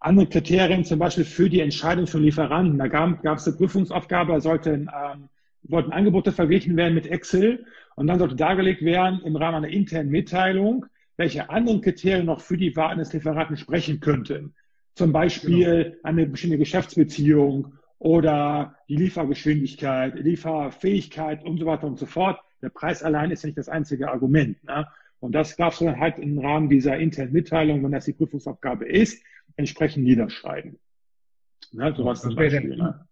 andere 0.00 0.26
Kriterien 0.28 0.84
zum 0.84 0.98
Beispiel 0.98 1.24
für 1.24 1.50
die 1.50 1.60
Entscheidung 1.60 2.06
von 2.06 2.22
Lieferanten. 2.22 2.78
Da 2.78 2.86
gab, 2.86 3.22
gab 3.22 3.38
es 3.38 3.46
eine 3.46 3.56
Prüfungsaufgabe, 3.56 4.32
da 4.32 4.40
sollten, 4.40 4.88
ähm, 4.94 5.28
wollten 5.62 5.92
Angebote 5.92 6.30
verglichen 6.30 6.76
werden 6.76 6.94
mit 6.94 7.06
Excel 7.06 7.66
und 7.98 8.06
dann 8.06 8.20
sollte 8.20 8.36
dargelegt 8.36 8.82
werden 8.82 9.20
im 9.24 9.34
Rahmen 9.34 9.64
einer 9.64 9.74
internen 9.74 10.10
Mitteilung, 10.10 10.86
welche 11.16 11.50
anderen 11.50 11.80
Kriterien 11.80 12.26
noch 12.26 12.40
für 12.40 12.56
die 12.56 12.76
Wahl 12.76 12.96
des 12.96 13.12
Lieferanten 13.12 13.56
sprechen 13.56 13.98
könnten. 13.98 14.54
Zum 14.94 15.12
Beispiel 15.12 15.82
genau. 15.82 15.96
eine 16.04 16.26
bestimmte 16.26 16.58
Geschäftsbeziehung 16.58 17.74
oder 17.98 18.76
die 18.88 18.94
Liefergeschwindigkeit, 18.94 20.14
Lieferfähigkeit 20.14 21.44
und 21.44 21.58
so 21.58 21.66
weiter 21.66 21.88
und 21.88 21.98
so 21.98 22.06
fort. 22.06 22.38
Der 22.62 22.68
Preis 22.68 23.02
allein 23.02 23.32
ist 23.32 23.44
nicht 23.44 23.58
das 23.58 23.68
einzige 23.68 24.12
Argument. 24.12 24.62
Ne? 24.62 24.86
Und 25.18 25.34
das 25.34 25.56
darfst 25.56 25.80
du 25.80 25.86
dann 25.86 25.98
halt 25.98 26.20
im 26.20 26.38
Rahmen 26.38 26.68
dieser 26.68 26.96
internen 26.98 27.32
Mitteilung, 27.32 27.82
wenn 27.82 27.90
das 27.90 28.04
die 28.04 28.12
Prüfungsaufgabe 28.12 28.86
ist, 28.86 29.20
entsprechend 29.56 30.04
niederschreiben. 30.04 30.78
Ne, 31.72 31.92
sowas 31.96 32.22
zum 32.22 32.36
Beispiel. 32.36 32.76
Ne? 32.76 33.07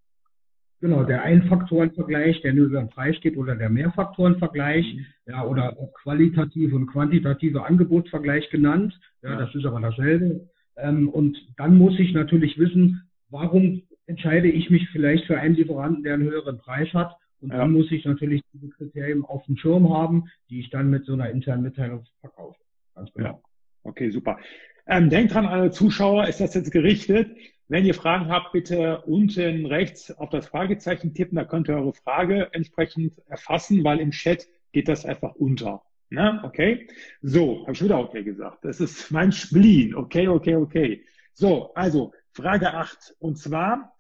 Genau, 0.80 1.04
der 1.04 1.22
Einfaktorenvergleich, 1.22 2.42
der 2.42 2.52
nur 2.52 2.66
über 2.66 2.80
den 2.80 2.90
Preis 2.90 3.16
geht, 3.22 3.36
oder 3.36 3.56
der 3.56 3.70
Mehrfaktorenvergleich, 3.70 4.84
mhm. 4.94 5.06
ja, 5.26 5.44
oder 5.44 5.78
auch 5.78 5.92
qualitative 5.94 6.76
und 6.76 6.86
quantitative 6.86 7.64
Angebotsvergleich 7.64 8.50
genannt. 8.50 8.98
Ja, 9.22 9.30
ja, 9.30 9.36
das 9.36 9.54
ist 9.54 9.64
aber 9.64 9.80
dasselbe. 9.80 10.48
Ähm, 10.76 11.08
und 11.08 11.38
dann 11.56 11.76
muss 11.78 11.98
ich 11.98 12.12
natürlich 12.12 12.58
wissen, 12.58 13.08
warum 13.30 13.82
entscheide 14.06 14.48
ich 14.48 14.70
mich 14.70 14.88
vielleicht 14.90 15.24
für 15.24 15.38
einen 15.38 15.54
Lieferanten, 15.54 16.02
der 16.02 16.14
einen 16.14 16.24
höheren 16.24 16.58
Preis 16.58 16.92
hat. 16.92 17.16
Und 17.40 17.50
ja. 17.50 17.58
dann 17.58 17.72
muss 17.72 17.90
ich 17.90 18.04
natürlich 18.04 18.42
diese 18.52 18.68
Kriterien 18.70 19.24
auf 19.24 19.44
dem 19.46 19.56
Schirm 19.56 19.92
haben, 19.92 20.24
die 20.48 20.60
ich 20.60 20.70
dann 20.70 20.90
mit 20.90 21.04
so 21.04 21.14
einer 21.14 21.30
internen 21.30 21.62
Mitteilung 21.62 22.04
verkaufe. 22.20 22.58
Ganz 22.94 23.12
genau. 23.12 23.28
Ja. 23.28 23.40
Okay, 23.82 24.10
super. 24.10 24.38
Ähm, 24.86 25.10
denkt 25.10 25.34
dran, 25.34 25.46
alle 25.46 25.70
Zuschauer, 25.70 26.28
ist 26.28 26.40
das 26.40 26.54
jetzt 26.54 26.70
gerichtet. 26.70 27.36
Wenn 27.68 27.84
ihr 27.84 27.94
Fragen 27.94 28.28
habt, 28.28 28.52
bitte 28.52 29.02
unten 29.02 29.66
rechts 29.66 30.12
auf 30.12 30.30
das 30.30 30.46
Fragezeichen 30.46 31.14
tippen, 31.14 31.36
da 31.36 31.44
könnt 31.44 31.68
ihr 31.68 31.76
eure 31.76 31.92
Frage 31.92 32.48
entsprechend 32.52 33.20
erfassen, 33.26 33.82
weil 33.82 33.98
im 33.98 34.12
Chat 34.12 34.46
geht 34.72 34.88
das 34.88 35.04
einfach 35.04 35.34
unter. 35.34 35.82
Ne? 36.10 36.40
Okay? 36.44 36.86
So, 37.22 37.62
habe 37.62 37.72
ich 37.72 37.82
wieder 37.82 37.98
okay 37.98 38.22
gesagt. 38.22 38.64
Das 38.64 38.80
ist 38.80 39.10
mein 39.10 39.32
Spleen. 39.32 39.96
Okay, 39.96 40.28
okay, 40.28 40.54
okay. 40.54 41.04
So, 41.32 41.74
also 41.74 42.12
Frage 42.30 42.72
8. 42.72 43.16
Und 43.18 43.38
zwar, 43.38 43.92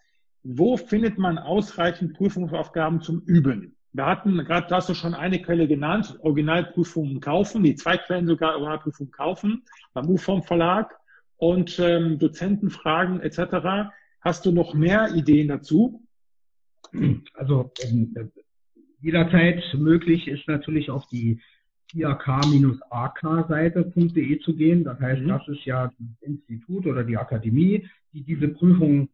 wo 0.44 0.76
findet 0.76 1.18
man 1.18 1.38
ausreichend 1.38 2.14
Prüfungsaufgaben 2.14 3.00
zum 3.00 3.22
Üben? 3.22 3.75
Wir 3.96 4.04
hatten, 4.04 4.36
gerade 4.44 4.74
hast 4.74 4.90
du 4.90 4.94
schon 4.94 5.14
eine 5.14 5.40
Quelle 5.40 5.66
genannt, 5.66 6.18
Originalprüfungen 6.20 7.20
kaufen, 7.20 7.62
die 7.62 7.76
zwei 7.76 7.96
Quellen 7.96 8.26
sogar 8.26 8.50
Originalprüfungen 8.50 9.10
kaufen, 9.10 9.62
beim 9.94 10.10
UFOM 10.10 10.42
Verlag 10.42 10.94
und 11.38 11.78
ähm, 11.78 12.18
Dozentenfragen 12.18 13.22
etc. 13.22 13.88
Hast 14.20 14.44
du 14.44 14.52
noch 14.52 14.74
mehr 14.74 15.14
Ideen 15.14 15.48
dazu? 15.48 16.02
Also 17.32 17.72
ähm, 17.84 18.14
jederzeit 19.00 19.64
möglich 19.78 20.28
ist 20.28 20.46
natürlich 20.46 20.90
auf 20.90 21.08
die 21.08 21.40
iak-ak-seite.de 21.94 24.40
zu 24.40 24.56
gehen. 24.56 24.84
Das 24.84 25.00
heißt, 25.00 25.22
mhm. 25.22 25.28
das 25.28 25.48
ist 25.48 25.64
ja 25.64 25.86
das 25.86 25.94
Institut 26.20 26.86
oder 26.86 27.02
die 27.02 27.16
Akademie, 27.16 27.88
die 28.12 28.24
diese 28.24 28.48
Prüfung 28.48 29.08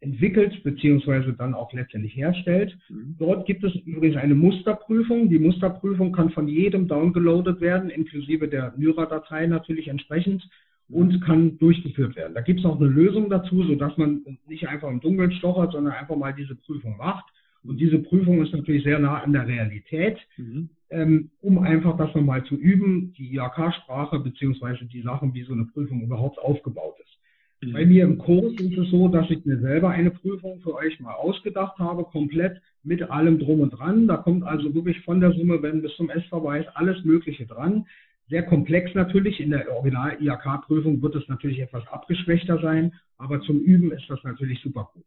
entwickelt 0.00 0.62
beziehungsweise 0.62 1.32
dann 1.34 1.54
auch 1.54 1.72
letztendlich 1.72 2.16
herstellt. 2.16 2.76
Mhm. 2.88 3.16
Dort 3.18 3.46
gibt 3.46 3.62
es 3.64 3.74
übrigens 3.84 4.16
eine 4.16 4.34
Musterprüfung. 4.34 5.28
Die 5.28 5.38
Musterprüfung 5.38 6.12
kann 6.12 6.30
von 6.30 6.48
jedem 6.48 6.88
downgeloadet 6.88 7.60
werden, 7.60 7.90
inklusive 7.90 8.48
der 8.48 8.72
Nyra-Datei 8.76 9.46
natürlich 9.46 9.88
entsprechend 9.88 10.48
und 10.88 11.20
kann 11.22 11.58
durchgeführt 11.58 12.16
werden. 12.16 12.34
Da 12.34 12.40
gibt 12.40 12.60
es 12.60 12.66
auch 12.66 12.80
eine 12.80 12.88
Lösung 12.88 13.30
dazu, 13.30 13.62
sodass 13.64 13.96
man 13.96 14.22
nicht 14.48 14.66
einfach 14.68 14.88
im 14.88 15.00
Dunkeln 15.00 15.32
stochert, 15.32 15.72
sondern 15.72 15.92
einfach 15.92 16.16
mal 16.16 16.32
diese 16.32 16.54
Prüfung 16.54 16.96
macht. 16.96 17.26
Und 17.62 17.78
diese 17.78 17.98
Prüfung 17.98 18.42
ist 18.42 18.54
natürlich 18.54 18.84
sehr 18.84 18.98
nah 18.98 19.22
an 19.22 19.34
der 19.34 19.46
Realität, 19.46 20.18
mhm. 20.38 20.70
ähm, 20.88 21.30
um 21.42 21.58
einfach 21.58 21.96
das 21.98 22.14
nochmal 22.14 22.42
zu 22.44 22.56
üben, 22.56 23.12
die 23.18 23.34
IHK-Sprache 23.34 24.18
beziehungsweise 24.20 24.86
die 24.86 25.02
Sachen, 25.02 25.34
wie 25.34 25.42
so 25.42 25.52
eine 25.52 25.66
Prüfung 25.66 26.00
überhaupt 26.00 26.38
aufgebaut 26.38 26.94
ist. 27.00 27.19
Mhm. 27.62 27.72
Bei 27.72 27.84
mir 27.84 28.04
im 28.04 28.18
Kurs 28.18 28.54
ist 28.54 28.78
es 28.78 28.90
so, 28.90 29.08
dass 29.08 29.30
ich 29.30 29.44
mir 29.44 29.58
selber 29.58 29.90
eine 29.90 30.10
Prüfung 30.10 30.60
für 30.60 30.74
euch 30.74 30.98
mal 31.00 31.14
ausgedacht 31.14 31.78
habe, 31.78 32.04
komplett 32.04 32.60
mit 32.82 33.02
allem 33.10 33.38
drum 33.38 33.60
und 33.60 33.70
dran. 33.70 34.08
Da 34.08 34.16
kommt 34.16 34.44
also 34.44 34.74
wirklich 34.74 35.00
von 35.00 35.20
der 35.20 35.32
Summe, 35.32 35.62
wenn 35.62 35.82
bis 35.82 35.94
zum 35.96 36.08
S-Verweis 36.08 36.66
alles 36.74 37.04
Mögliche 37.04 37.46
dran. 37.46 37.86
Sehr 38.30 38.44
komplex 38.44 38.94
natürlich. 38.94 39.40
In 39.40 39.50
der 39.50 39.70
Original-IHK-Prüfung 39.70 41.02
wird 41.02 41.16
es 41.16 41.28
natürlich 41.28 41.58
etwas 41.58 41.86
abgeschwächter 41.88 42.60
sein, 42.60 42.92
aber 43.18 43.40
zum 43.42 43.60
Üben 43.60 43.90
ist 43.92 44.08
das 44.08 44.22
natürlich 44.24 44.60
super 44.62 44.88
gut. 44.94 45.04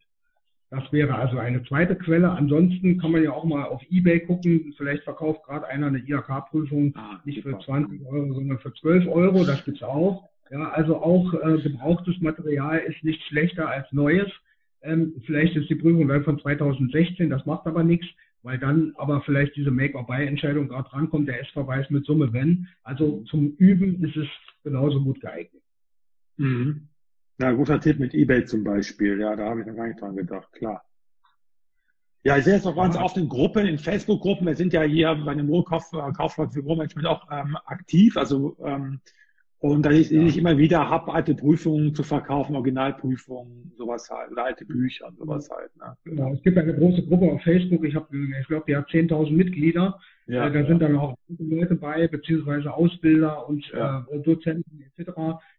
Das 0.70 0.92
wäre 0.92 1.16
also 1.16 1.38
eine 1.38 1.64
zweite 1.64 1.96
Quelle. 1.96 2.32
Ansonsten 2.32 2.98
kann 3.00 3.12
man 3.12 3.24
ja 3.24 3.32
auch 3.32 3.46
mal 3.46 3.64
auf 3.66 3.82
Ebay 3.90 4.20
gucken. 4.22 4.74
Vielleicht 4.76 5.04
verkauft 5.04 5.44
gerade 5.46 5.68
einer 5.68 5.88
eine 5.88 6.00
IHK-Prüfung 6.00 6.94
ah, 6.96 7.20
nicht 7.26 7.44
für 7.44 7.58
20 7.58 8.06
Euro, 8.06 8.34
sondern 8.34 8.60
für 8.60 8.74
12 8.74 9.08
Euro. 9.08 9.44
Das 9.44 9.64
gibt's 9.66 9.84
auch. 9.84 10.30
Ja, 10.52 10.70
also 10.72 10.98
auch 10.98 11.34
äh, 11.34 11.62
gebrauchtes 11.62 12.20
Material 12.22 12.80
ist 12.80 13.04
nicht 13.04 13.24
schlechter 13.24 13.70
als 13.70 13.92
neues. 13.92 14.30
Ähm, 14.82 15.14
vielleicht 15.26 15.56
ist 15.56 15.70
die 15.70 15.76
Prüfung 15.76 16.08
dann 16.08 16.24
von 16.24 16.40
2016, 16.40 17.30
das 17.30 17.46
macht 17.46 17.66
aber 17.66 17.84
nichts, 17.84 18.06
weil 18.44 18.60
dann 18.60 18.94
aber 18.98 19.22
vielleicht 19.22 19.56
diese 19.56 19.72
Make-or-Buy-Entscheidung 19.72 20.68
gerade 20.68 20.92
rankommt, 20.92 21.28
der 21.28 21.40
S-Verweis 21.42 21.90
mit 21.90 22.06
Summe 22.06 22.34
wenn. 22.34 22.68
Also 22.84 23.22
zum 23.30 23.56
Üben 23.58 24.04
ist 24.04 24.18
es 24.18 24.28
genauso 24.64 25.02
gut 25.02 25.22
geeignet. 25.22 25.64
Mhm. 26.38 26.90
Ja, 27.40 27.52
guter 27.52 27.80
Tipp 27.80 28.00
mit 28.00 28.14
Ebay 28.14 28.46
zum 28.46 28.64
Beispiel. 28.64 29.20
Ja, 29.20 29.36
da 29.36 29.50
habe 29.50 29.62
ich 29.62 29.68
noch 29.68 29.76
gar 29.76 29.88
nicht 29.88 30.00
dran 30.00 30.16
gedacht, 30.16 30.52
klar. 30.54 30.84
Ja, 32.26 32.38
ich 32.38 32.46
sehe 32.46 32.56
es 32.56 32.66
auch 32.66 32.76
ganz 32.76 32.96
oft 32.96 33.18
in 33.18 33.28
Gruppen, 33.28 33.66
in 33.66 33.78
Facebook-Gruppen. 33.78 34.48
Wir 34.48 34.56
sind 34.56 34.72
ja 34.72 34.84
hier 34.84 35.14
bei 35.26 35.36
dem 35.36 35.50
Rohkauf, 35.50 35.92
äh, 35.92 36.48
für 36.50 36.62
Rohmanagement 36.62 37.08
auch 37.08 37.28
ähm, 37.32 37.58
aktiv. 37.66 38.16
Also 38.16 38.56
ähm, 38.64 39.02
Und 39.64 39.86
dass 39.86 39.94
ich 39.94 40.12
ja. 40.12 40.22
nicht 40.22 40.38
immer 40.38 40.58
wieder 40.58 40.90
habe, 40.90 41.14
alte 41.14 41.34
Prüfungen 41.36 41.96
zu 41.96 42.04
verkaufen, 42.04 42.54
Originalprüfungen, 42.54 43.72
sowas 43.78 44.10
halt, 44.10 44.30
oder 44.34 44.44
alte 44.44 44.66
Bücher 44.66 45.08
und 45.08 45.18
sowas 45.18 45.50
halt. 45.50 45.74
Ne? 45.78 45.96
Genau. 46.04 46.34
Es 46.34 46.44
gibt 46.44 46.58
eine 46.58 46.76
große 46.76 47.04
Gruppe 47.04 47.32
auf 47.32 47.42
Facebook, 47.44 47.86
ich 47.86 47.96
habe, 47.96 48.08
ich 48.42 48.48
glaube, 48.48 48.66
die 48.68 48.76
hat 48.76 48.90
10.000 48.90 49.32
Mitglieder. 49.32 49.98
Ja, 50.28 50.48
äh, 50.48 50.52
da 50.52 50.60
ja. 50.60 50.68
sind 50.68 50.82
dann 50.82 50.98
auch 50.98 51.16
Leute 51.40 51.76
bei, 51.76 52.10
beziehungsweise 52.10 52.74
Ausbilder 52.74 53.48
und 53.48 53.66
ja. 53.72 54.06
äh, 54.12 54.20
Dozenten 54.20 54.84
etc. 54.98 55.12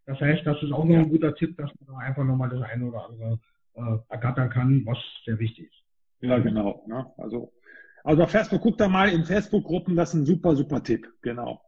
Das 0.05 0.21
heißt, 0.21 0.47
das 0.47 0.63
ist 0.63 0.73
auch 0.73 0.85
noch 0.85 0.97
ein 0.97 1.09
guter 1.09 1.35
Tipp, 1.35 1.57
dass 1.57 1.71
man 1.81 1.97
da 1.97 2.07
einfach 2.07 2.25
nochmal 2.25 2.51
das 2.51 2.61
eine 2.61 2.85
oder 2.85 3.09
andere 3.09 3.39
äh, 3.73 3.99
ergattern 4.11 4.51
kann, 4.51 4.83
was 4.85 4.99
sehr 5.25 5.39
wichtig 5.39 5.71
ist. 5.71 6.29
Ja, 6.29 6.39
genau. 6.41 6.85
Ne? 6.87 7.07
Also, 7.17 7.55
also 8.03 8.23
auf 8.25 8.31
Facebook, 8.31 8.61
guckt 8.61 8.83
da 8.83 8.89
mal 8.89 9.09
in 9.09 9.25
Facebook-Gruppen, 9.25 9.97
das 9.97 10.11
ist 10.11 10.21
ein 10.21 10.27
super, 10.27 10.57
super 10.57 10.83
Tipp. 10.83 11.09
Genau. 11.23 11.63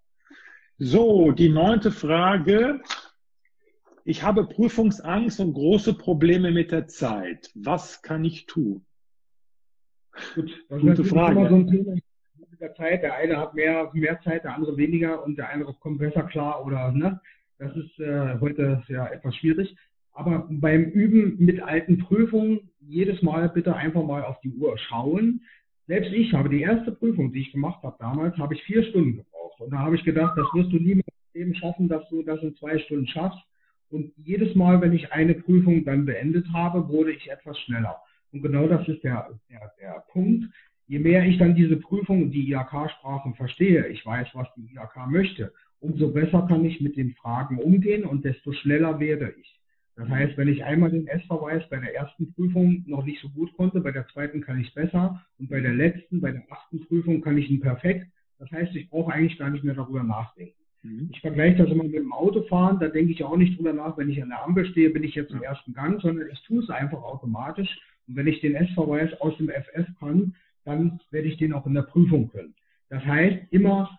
So, 0.79 1.33
die 1.33 1.49
neunte 1.49 1.91
Frage. 1.91 2.83
Ich 4.05 4.22
habe 4.22 4.47
Prüfungsangst 4.47 5.41
und 5.41 5.55
große 5.55 5.95
Probleme 5.95 6.51
mit 6.51 6.70
der 6.70 6.87
Zeit. 6.87 7.51
Was 7.55 8.03
kann 8.03 8.24
ich 8.27 8.45
tun? 8.45 8.85
Gut, 10.35 10.64
das 10.68 10.81
Gute 10.81 11.03
ist 11.03 11.09
Frage. 11.09 11.41
Immer 11.41 11.49
so 11.49 11.57
ein 11.57 11.66
Thema 11.68 11.93
mit 11.95 12.61
der 12.61 12.74
Zeit. 12.74 13.03
Der 13.03 13.14
eine 13.14 13.39
hat 13.39 13.55
mehr, 13.55 13.91
mehr 13.95 14.20
Zeit, 14.20 14.45
der 14.45 14.55
andere 14.55 14.77
weniger 14.77 15.24
und 15.24 15.37
der 15.39 15.51
andere 15.51 15.72
kommt 15.74 15.99
besser 15.99 16.24
klar 16.24 16.64
oder 16.64 16.93
ne? 16.93 17.20
Das 17.59 17.74
ist 17.74 17.99
äh, 17.99 18.39
heute 18.39 18.83
ja 18.89 19.07
etwas 19.07 19.35
schwierig. 19.37 19.74
Aber 20.12 20.47
beim 20.51 20.85
Üben 20.85 21.37
mit 21.39 21.62
alten 21.62 21.99
Prüfungen 21.99 22.70
jedes 22.81 23.22
Mal 23.22 23.49
bitte 23.49 23.74
einfach 23.74 24.03
mal 24.03 24.24
auf 24.24 24.39
die 24.41 24.53
Uhr 24.53 24.77
schauen. 24.77 25.41
Selbst 25.87 26.12
ich 26.12 26.35
habe 26.35 26.51
die 26.51 26.61
erste 26.61 26.93
Prüfung, 26.93 27.33
die 27.33 27.41
ich 27.41 27.53
gemacht 27.53 27.83
habe 27.83 27.97
damals, 27.99 28.37
habe 28.37 28.55
ich 28.55 28.62
vier 28.64 28.85
Stunden 28.85 29.16
gebraucht. 29.16 29.36
Und 29.59 29.73
da 29.73 29.79
habe 29.79 29.97
ich 29.97 30.05
gedacht, 30.05 30.37
das 30.37 30.47
wirst 30.55 30.73
du 30.73 30.77
niemals 30.77 31.07
eben 31.35 31.55
schaffen, 31.55 31.89
dass 31.89 32.09
du 32.09 32.23
das 32.23 32.43
in 32.43 32.55
zwei 32.57 32.79
Stunden 32.79 33.07
schaffst. 33.07 33.41
Und 33.91 34.13
jedes 34.17 34.55
Mal, 34.55 34.81
wenn 34.81 34.93
ich 34.93 35.13
eine 35.13 35.35
Prüfung 35.35 35.85
dann 35.85 36.07
beendet 36.07 36.47
habe, 36.53 36.89
wurde 36.89 37.13
ich 37.13 37.31
etwas 37.31 37.59
schneller. 37.61 37.97
Und 38.33 38.43
genau 38.43 38.67
das 38.67 38.87
ist 38.89 39.03
der, 39.05 39.29
der, 39.51 39.73
der 39.81 40.05
Punkt. 40.13 40.47
Je 40.89 40.99
mehr 40.99 41.25
ich 41.25 41.39
dann 41.39 41.55
diese 41.55 41.77
Prüfung, 41.77 42.31
die 42.31 42.51
IHK-Sprachen 42.51 43.35
verstehe, 43.35 43.87
ich 43.89 44.05
weiß, 44.05 44.29
was 44.35 44.49
die 44.57 44.75
IHK 44.75 45.09
möchte, 45.09 45.53
umso 45.81 46.13
besser 46.13 46.47
kann 46.49 46.65
ich 46.65 46.81
mit 46.81 46.97
den 46.97 47.13
Fragen 47.15 47.59
umgehen 47.59 48.05
und 48.05 48.25
desto 48.25 48.53
schneller 48.53 49.01
werde 49.01 49.35
ich. 49.41 49.61
Das 49.97 50.09
heißt, 50.09 50.37
wenn 50.37 50.49
ich 50.49 50.63
einmal 50.63 50.91
den 50.91 51.07
S-Verweis 51.07 51.67
bei 51.71 51.79
der 51.79 51.95
ersten 51.95 52.33
Prüfung 52.35 52.85
noch 52.87 53.05
nicht 53.05 53.21
so 53.23 53.31
gut 53.31 53.53
konnte, 53.57 53.81
bei 53.81 53.93
der 53.93 54.07
zweiten 54.09 54.43
kann 54.43 54.61
ich 54.61 54.69
es 54.69 54.75
besser 54.75 55.25
und 55.39 55.49
bei 55.49 55.61
der 55.61 55.73
letzten, 55.73 56.21
bei 56.21 56.33
der 56.33 56.45
achten 56.51 56.87
Prüfung 56.87 57.23
kann 57.23 57.39
ich 57.39 57.51
ihn 57.51 57.61
perfekt. 57.61 58.07
Das 58.39 58.51
heißt, 58.51 58.74
ich 58.76 58.89
brauche 58.91 59.12
eigentlich 59.12 59.39
gar 59.39 59.51
nicht 59.51 59.64
mehr 59.64 59.74
darüber 59.74 60.03
nachdenken. 60.03 60.55
Mhm. 60.82 61.11
Ich 61.12 61.20
vergleiche 61.20 61.62
das 61.62 61.70
immer 61.70 61.84
mit 61.84 61.95
dem 61.95 62.12
Autofahren, 62.12 62.78
da 62.78 62.89
denke 62.89 63.12
ich 63.12 63.24
auch 63.24 63.37
nicht 63.37 63.59
drüber 63.59 63.72
nach, 63.72 63.97
wenn 63.97 64.11
ich 64.11 64.22
an 64.22 64.28
der 64.28 64.45
Ampel 64.45 64.66
stehe, 64.66 64.91
bin 64.91 65.05
ich 65.05 65.14
jetzt 65.14 65.32
im 65.32 65.43
ersten 65.43 65.72
Gang, 65.72 66.01
sondern 66.01 66.28
ich 66.30 66.43
tue 66.43 66.62
es 66.62 66.70
einfach 66.70 67.03
automatisch. 67.03 67.78
Und 68.07 68.16
wenn 68.16 68.26
ich 68.26 68.41
den 68.41 68.55
S-Verweis 68.55 69.12
aus 69.20 69.37
dem 69.39 69.49
FF 69.49 69.87
kann, 69.99 70.34
dann 70.64 71.01
werde 71.11 71.28
ich 71.28 71.39
den 71.39 71.53
auch 71.53 71.66
in 71.66 71.74
der 71.74 71.82
Prüfung 71.82 72.30
können. 72.30 72.55
Das 72.89 73.05
heißt, 73.05 73.53
immer 73.53 73.99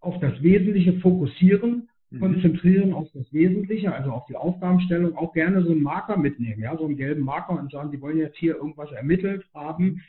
auf 0.00 0.18
das 0.20 0.42
Wesentliche 0.42 0.94
fokussieren 1.00 1.88
Mhm. 2.10 2.20
konzentrieren 2.20 2.92
auf 2.92 3.08
das 3.14 3.32
Wesentliche, 3.32 3.94
also 3.94 4.10
auf 4.10 4.26
die 4.26 4.36
Aufgabenstellung, 4.36 5.16
auch 5.16 5.32
gerne 5.32 5.62
so 5.62 5.70
einen 5.70 5.82
Marker 5.82 6.16
mitnehmen, 6.16 6.60
ja, 6.60 6.76
so 6.76 6.84
einen 6.84 6.96
gelben 6.96 7.22
Marker 7.22 7.58
und 7.58 7.70
sagen, 7.70 7.90
Sie 7.90 8.00
wollen 8.00 8.18
jetzt 8.18 8.36
hier 8.36 8.56
irgendwas 8.56 8.90
ermittelt 8.90 9.44
haben, 9.54 10.02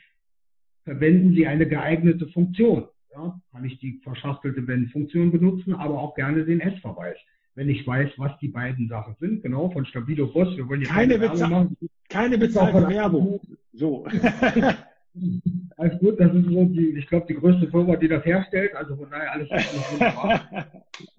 verwenden 0.84 1.32
Sie 1.34 1.46
eine 1.46 1.66
geeignete 1.66 2.26
Funktion. 2.28 2.88
Ja, 3.14 3.38
kann 3.52 3.64
ich 3.64 3.78
die 3.78 4.00
verschachtelte 4.02 4.66
Wenn-Funktion 4.66 5.32
benutzen, 5.32 5.74
aber 5.74 5.98
auch 5.98 6.14
gerne 6.14 6.44
den 6.44 6.60
S-Verweis. 6.60 7.16
Wenn 7.54 7.68
ich 7.68 7.86
weiß, 7.86 8.10
was 8.16 8.32
die 8.38 8.48
beiden 8.48 8.88
Sachen 8.88 9.14
sind, 9.20 9.42
genau, 9.42 9.68
von 9.70 9.84
Stabilo 9.84 10.26
Boss, 10.28 10.56
wir 10.56 10.66
wollen 10.66 10.80
jetzt 10.80 10.90
keine, 10.90 11.18
keine 11.18 11.38
Werbung 11.38 11.76
Keine 12.08 12.38
bezahlte 12.38 12.88
Werbung. 12.88 13.40
So. 13.74 14.06
Alles 15.76 15.98
gut, 15.98 16.18
das 16.18 16.34
ist 16.34 16.46
so 16.46 16.64
die, 16.64 16.96
ich 16.96 17.06
glaube, 17.06 17.26
die 17.28 17.34
größte 17.34 17.68
Firma, 17.70 17.96
die 17.96 18.08
das 18.08 18.24
herstellt. 18.24 18.74
Also 18.74 18.96
von 18.96 19.10
daher 19.10 19.32
alles, 19.32 19.50
wunderbar. 19.50 20.66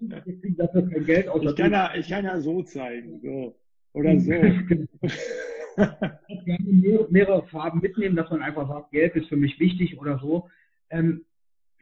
Wir 0.00 0.40
kriegen 0.40 0.56
dafür 0.56 0.90
kein 0.90 1.04
Geld 1.04 1.28
aus. 1.28 1.42
Ich 1.44 1.54
kann, 1.54 1.70
ja, 1.70 1.92
ich 1.94 2.08
kann 2.08 2.24
ja 2.24 2.40
so 2.40 2.62
zeigen. 2.62 3.20
So. 3.20 3.54
Oder 3.92 4.18
so. 4.18 4.32
Ich 6.28 6.44
gerne 6.44 7.06
mehrere 7.10 7.42
Farben 7.46 7.80
mitnehmen, 7.80 8.14
dass 8.14 8.30
man 8.30 8.42
einfach 8.42 8.68
sagt, 8.68 8.92
Gelb 8.92 9.16
ist 9.16 9.28
für 9.28 9.36
mich 9.36 9.58
wichtig 9.58 9.98
oder 9.98 10.20
so. 10.20 10.48
Ähm, 10.88 11.24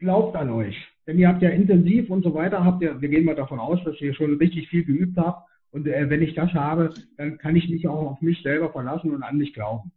glaubt 0.03 0.35
an 0.35 0.51
euch. 0.51 0.75
Denn 1.07 1.17
ihr 1.17 1.27
habt 1.27 1.41
ja 1.41 1.49
intensiv 1.49 2.09
und 2.09 2.23
so 2.23 2.33
weiter, 2.33 2.63
habt 2.63 2.81
ihr, 2.81 3.01
wir 3.01 3.09
gehen 3.09 3.25
mal 3.25 3.35
davon 3.35 3.59
aus, 3.59 3.83
dass 3.83 3.99
ihr 3.99 4.13
schon 4.13 4.37
richtig 4.37 4.69
viel 4.69 4.85
geübt 4.85 5.17
habt. 5.17 5.49
Und 5.71 5.87
äh, 5.87 6.09
wenn 6.09 6.21
ich 6.21 6.35
das 6.35 6.53
habe, 6.53 6.93
dann 7.17 7.39
kann 7.39 7.55
ich 7.55 7.67
mich 7.69 7.87
auch 7.87 8.11
auf 8.11 8.21
mich 8.21 8.41
selber 8.43 8.71
verlassen 8.71 9.11
und 9.11 9.23
an 9.23 9.37
mich 9.37 9.53
glauben. 9.53 9.91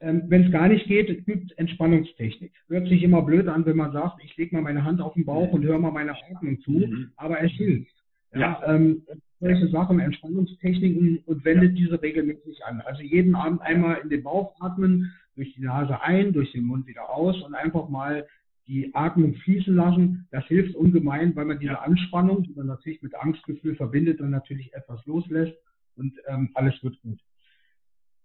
Ähm, 0.00 0.22
wenn 0.28 0.46
es 0.46 0.52
gar 0.52 0.68
nicht 0.68 0.86
geht, 0.86 1.26
gibt 1.26 1.58
Entspannungstechnik. 1.58 2.52
Hört 2.68 2.88
sich 2.88 3.02
immer 3.02 3.22
blöd 3.22 3.48
an, 3.48 3.66
wenn 3.66 3.76
man 3.76 3.92
sagt, 3.92 4.22
ich 4.24 4.36
lege 4.36 4.54
mal 4.54 4.62
meine 4.62 4.84
Hand 4.84 5.00
auf 5.00 5.14
den 5.14 5.26
Bauch 5.26 5.52
und 5.52 5.64
höre 5.64 5.78
mal 5.78 5.90
meine 5.90 6.12
Atmung 6.12 6.60
zu, 6.60 6.70
mhm. 6.70 7.10
aber 7.16 7.42
es 7.42 7.50
hilft. 7.52 7.92
Ja, 8.32 8.40
ja. 8.40 8.74
Ähm, 8.74 9.02
solche 9.40 9.68
Sachen, 9.68 9.98
Entspannungstechniken 10.00 11.22
und 11.26 11.44
wendet 11.44 11.76
ja. 11.76 11.84
diese 11.84 12.00
regelmäßig 12.00 12.64
an. 12.64 12.80
Also 12.82 13.02
jeden 13.02 13.34
Abend 13.34 13.60
einmal 13.62 13.98
in 14.02 14.08
den 14.08 14.22
Bauch 14.22 14.54
atmen, 14.60 15.12
durch 15.34 15.54
die 15.54 15.62
Nase 15.62 16.00
ein, 16.02 16.32
durch 16.32 16.52
den 16.52 16.64
Mund 16.64 16.86
wieder 16.86 17.10
aus 17.10 17.40
und 17.42 17.54
einfach 17.54 17.88
mal 17.88 18.26
die 18.70 18.94
Atmung 18.94 19.34
fließen 19.34 19.74
lassen. 19.74 20.28
Das 20.30 20.46
hilft 20.46 20.76
ungemein, 20.76 21.34
weil 21.34 21.44
man 21.44 21.58
diese. 21.58 21.80
Anspannung, 21.80 22.44
die 22.44 22.54
man 22.54 22.66
natürlich 22.66 23.02
mit 23.02 23.14
Angstgefühl 23.14 23.74
verbindet, 23.74 24.20
dann 24.20 24.30
natürlich 24.30 24.72
etwas 24.74 25.04
loslässt 25.06 25.54
und 25.96 26.14
ähm, 26.28 26.50
alles 26.54 26.74
wird 26.82 27.00
gut. 27.02 27.18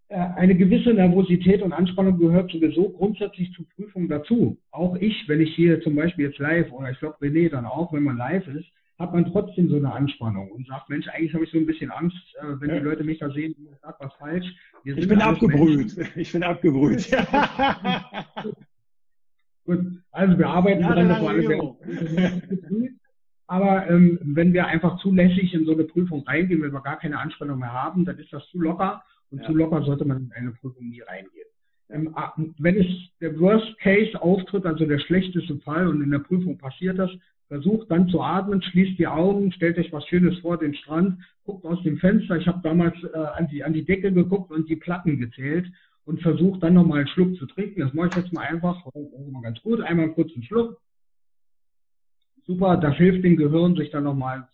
Äh, 0.07 0.17
eine 0.17 0.55
gewisse 0.55 0.93
Nervosität 0.93 1.63
und 1.63 1.73
Anspannung 1.73 2.19
gehört 2.19 2.51
sowieso 2.51 2.89
grundsätzlich 2.89 3.51
zur 3.53 3.67
Prüfung 3.69 4.07
dazu. 4.07 4.57
Auch 4.71 4.95
ich, 4.97 5.27
wenn 5.27 5.41
ich 5.41 5.55
hier 5.55 5.81
zum 5.81 5.95
Beispiel 5.95 6.25
jetzt 6.27 6.37
live 6.37 6.71
oder 6.71 6.91
ich 6.91 6.99
glaube 6.99 7.17
René 7.21 7.49
dann 7.49 7.65
auch, 7.65 7.91
wenn 7.91 8.03
man 8.03 8.17
live 8.17 8.47
ist, 8.47 8.67
hat 8.99 9.13
man 9.13 9.25
trotzdem 9.25 9.69
so 9.69 9.77
eine 9.77 9.91
Anspannung 9.91 10.51
und 10.51 10.67
sagt, 10.67 10.89
Mensch, 10.89 11.07
eigentlich 11.07 11.33
habe 11.33 11.43
ich 11.43 11.51
so 11.51 11.57
ein 11.57 11.65
bisschen 11.65 11.89
Angst, 11.91 12.17
äh, 12.39 12.61
wenn 12.61 12.69
ja. 12.69 12.75
die 12.77 12.85
Leute 12.85 13.03
mich 13.03 13.19
da 13.19 13.31
sehen, 13.31 13.55
ich 13.59 13.79
sage 13.81 13.97
was 13.99 14.13
falsch. 14.13 14.45
ich 14.83 15.07
bin 15.07 15.21
abgebrüht. 15.21 15.95
Ich 16.15 16.31
bin 16.31 16.43
abgebrüht. 16.43 17.09
Gut, 19.65 19.79
also 20.11 20.37
wir 20.37 20.47
arbeiten 20.47 20.81
ja, 20.81 20.93
dran, 20.93 21.15
vor 21.17 21.29
allem 21.29 21.75
aber 23.47 23.89
ähm, 23.89 24.19
wenn 24.21 24.53
wir 24.53 24.67
einfach 24.67 24.99
zu 24.99 25.11
lässig 25.11 25.53
in 25.53 25.65
so 25.65 25.73
eine 25.73 25.85
Prüfung 25.85 26.23
reingehen, 26.23 26.61
wenn 26.61 26.73
wir 26.73 26.81
gar 26.81 26.99
keine 26.99 27.19
Anspannung 27.19 27.59
mehr 27.59 27.73
haben, 27.73 28.05
dann 28.05 28.17
ist 28.19 28.31
das 28.31 28.47
zu 28.49 28.59
locker 28.59 29.03
und 29.31 29.39
ja. 29.39 29.45
zu 29.45 29.53
locker 29.53 29.83
sollte 29.83 30.05
man 30.05 30.25
in 30.25 30.31
eine 30.33 30.51
Prüfung 30.51 30.87
nie 30.87 31.01
reingehen. 31.01 31.47
Ähm, 31.89 32.15
wenn 32.57 32.77
es 32.77 32.87
der 33.21 33.39
Worst 33.39 33.77
Case 33.79 34.19
auftritt, 34.21 34.65
also 34.65 34.85
der 34.85 34.99
schlechteste 34.99 35.57
Fall 35.57 35.87
und 35.87 36.01
in 36.01 36.11
der 36.11 36.19
Prüfung 36.19 36.57
passiert 36.57 36.97
das, 36.99 37.11
versucht 37.47 37.89
dann 37.91 38.07
zu 38.09 38.21
atmen, 38.21 38.61
schließt 38.61 38.97
die 38.97 39.07
Augen, 39.07 39.51
stellt 39.51 39.77
euch 39.77 39.93
was 39.93 40.07
Schönes 40.07 40.39
vor, 40.39 40.57
den 40.57 40.73
Strand, 40.73 41.19
guckt 41.45 41.65
aus 41.65 41.81
dem 41.83 41.97
Fenster. 41.97 42.37
Ich 42.37 42.47
habe 42.47 42.61
damals 42.63 42.95
äh, 43.03 43.17
an, 43.17 43.47
die, 43.47 43.63
an 43.63 43.73
die 43.73 43.85
Decke 43.85 44.11
geguckt 44.11 44.51
und 44.51 44.67
die 44.69 44.75
Platten 44.75 45.19
gezählt 45.19 45.67
und 46.05 46.21
versucht 46.21 46.63
dann 46.63 46.75
nochmal 46.75 46.99
einen 46.99 47.07
Schluck 47.07 47.35
zu 47.37 47.45
trinken. 47.47 47.81
Das 47.81 47.93
mache 47.93 48.09
ich 48.09 48.15
jetzt 48.15 48.33
mal 48.33 48.45
einfach, 48.45 48.81
das 48.93 49.03
ist 49.03 49.31
mal 49.31 49.41
ganz 49.41 49.61
gut. 49.61 49.81
Einmal 49.81 50.05
einen 50.05 50.15
kurzen 50.15 50.43
Schluck. 50.43 50.79
Super, 52.45 52.77
das 52.77 52.95
hilft 52.95 53.23
dem 53.23 53.37
Gehirn, 53.37 53.75
sich 53.75 53.89
dann 53.89 54.03
nochmal 54.03 54.47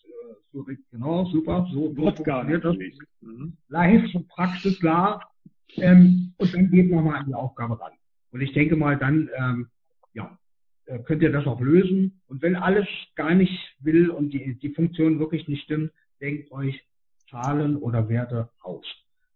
so, 0.53 0.65
genau, 0.91 1.25
super, 1.25 1.67
so, 1.71 1.93
so 1.93 2.11
funktioniert 2.11 2.63
das. 2.63 2.75
Mhm. 3.21 3.57
Live, 3.69 4.11
Praxis 4.29 4.79
klar. 4.79 5.29
Ähm, 5.77 6.33
und 6.37 6.53
dann 6.53 6.69
geht 6.69 6.91
nochmal 6.91 7.19
an 7.19 7.27
die 7.27 7.33
Aufgabe 7.33 7.79
ran. 7.79 7.93
Und 8.31 8.41
ich 8.41 8.53
denke 8.53 8.75
mal, 8.75 8.97
dann 8.97 9.29
ähm, 9.37 9.67
ja, 10.13 10.37
äh, 10.85 10.99
könnt 10.99 11.21
ihr 11.21 11.31
das 11.31 11.47
auch 11.47 11.61
lösen. 11.61 12.21
Und 12.27 12.41
wenn 12.41 12.55
alles 12.55 12.87
gar 13.15 13.33
nicht 13.33 13.75
will 13.79 14.09
und 14.09 14.31
die, 14.31 14.57
die 14.59 14.73
Funktion 14.73 15.19
wirklich 15.19 15.47
nicht 15.47 15.63
stimmt, 15.63 15.91
denkt 16.19 16.51
euch 16.51 16.81
Zahlen 17.29 17.77
oder 17.77 18.09
Werte 18.09 18.49
aus. 18.61 18.85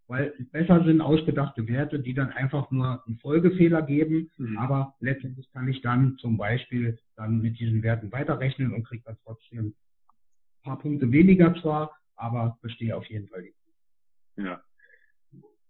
Weil 0.08 0.34
besser 0.52 0.84
sind 0.84 1.02
ausgedachte 1.02 1.68
Werte, 1.68 2.00
die 2.00 2.14
dann 2.14 2.30
einfach 2.30 2.70
nur 2.70 3.04
einen 3.08 3.18
Folgefehler 3.18 3.82
geben, 3.82 4.30
mhm. 4.38 4.58
aber 4.58 4.94
letztendlich 5.00 5.52
kann 5.52 5.68
ich 5.68 5.82
dann 5.82 6.18
zum 6.20 6.38
Beispiel 6.38 7.00
dann 7.16 7.42
mit 7.42 7.60
diesen 7.60 7.82
Werten 7.82 8.12
weiterrechnen 8.12 8.74
und 8.74 8.84
kriege 8.84 9.04
dann 9.06 9.18
trotzdem 9.24 9.74
paar 10.66 10.80
Punkte 10.80 11.12
weniger 11.12 11.56
zwar, 11.62 11.96
aber 12.16 12.58
bestehe 12.62 12.98
auf 12.98 13.06
jeden 13.06 13.30
Fall 13.30 13.44
die. 13.44 14.44
Ja. 14.44 14.62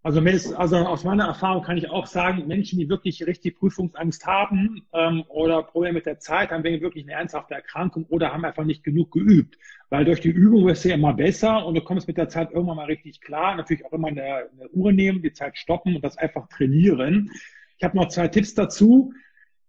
Also, 0.06 0.22
also 0.56 0.78
aus 0.78 1.03
meiner 1.03 1.26
Erfahrung 1.26 1.64
kann 1.64 1.78
ich 1.78 1.89
auch 1.89 2.06
sagen, 2.06 2.45
Menschen, 2.45 2.78
die 2.78 2.88
wirklich 2.88 3.26
richtig 3.26 3.58
Prüfungsangst 3.58 4.24
haben 4.28 4.86
ähm, 4.93 5.24
oder 5.30 5.64
Probleme 5.64 5.93
mit 5.93 6.06
der 6.06 6.20
Zeit, 6.20 6.51
haben 6.51 6.64
wirklich 6.64 7.06
eine 7.06 7.14
ernsthafte 7.14 7.56
Erkrankung 7.56 8.06
oder 8.10 8.32
haben 8.32 8.45
einfach 8.45 8.66
nicht 8.66 8.84
genug 8.84 9.10
geübt. 9.10 9.58
Weil 9.89 10.06
durch 10.06 10.22
die 10.22 10.30
Übung 10.30 10.68
wirst 10.68 10.86
du 10.86 10.89
ja 10.89 10.93
immer 10.93 11.16
besser 11.16 11.66
und 11.66 11.74
du 11.74 11.82
kommst 11.82 12.08
mit 12.08 12.18
der 12.18 12.30
Zeit 12.30 12.51
irgendwann 12.51 12.76
mal 12.76 12.86
richtig 12.86 13.20
klar. 13.20 13.56
Natürlich 13.56 13.84
auch 13.84 13.93
immer 13.93 14.10
eine, 14.10 14.22
eine 14.22 14.70
Uhr 14.74 14.91
nehmen, 14.91 15.24
die 15.24 15.34
Zeit 15.34 15.58
stoppen 15.58 15.95
und 15.95 16.06
das 16.06 16.20
einfach 16.20 16.47
trainieren. 16.49 17.32
Ich 17.80 17.84
habe 17.84 17.97
noch 17.97 18.10
zwei 18.10 18.28
Tipps 18.28 18.53
dazu. 18.53 19.12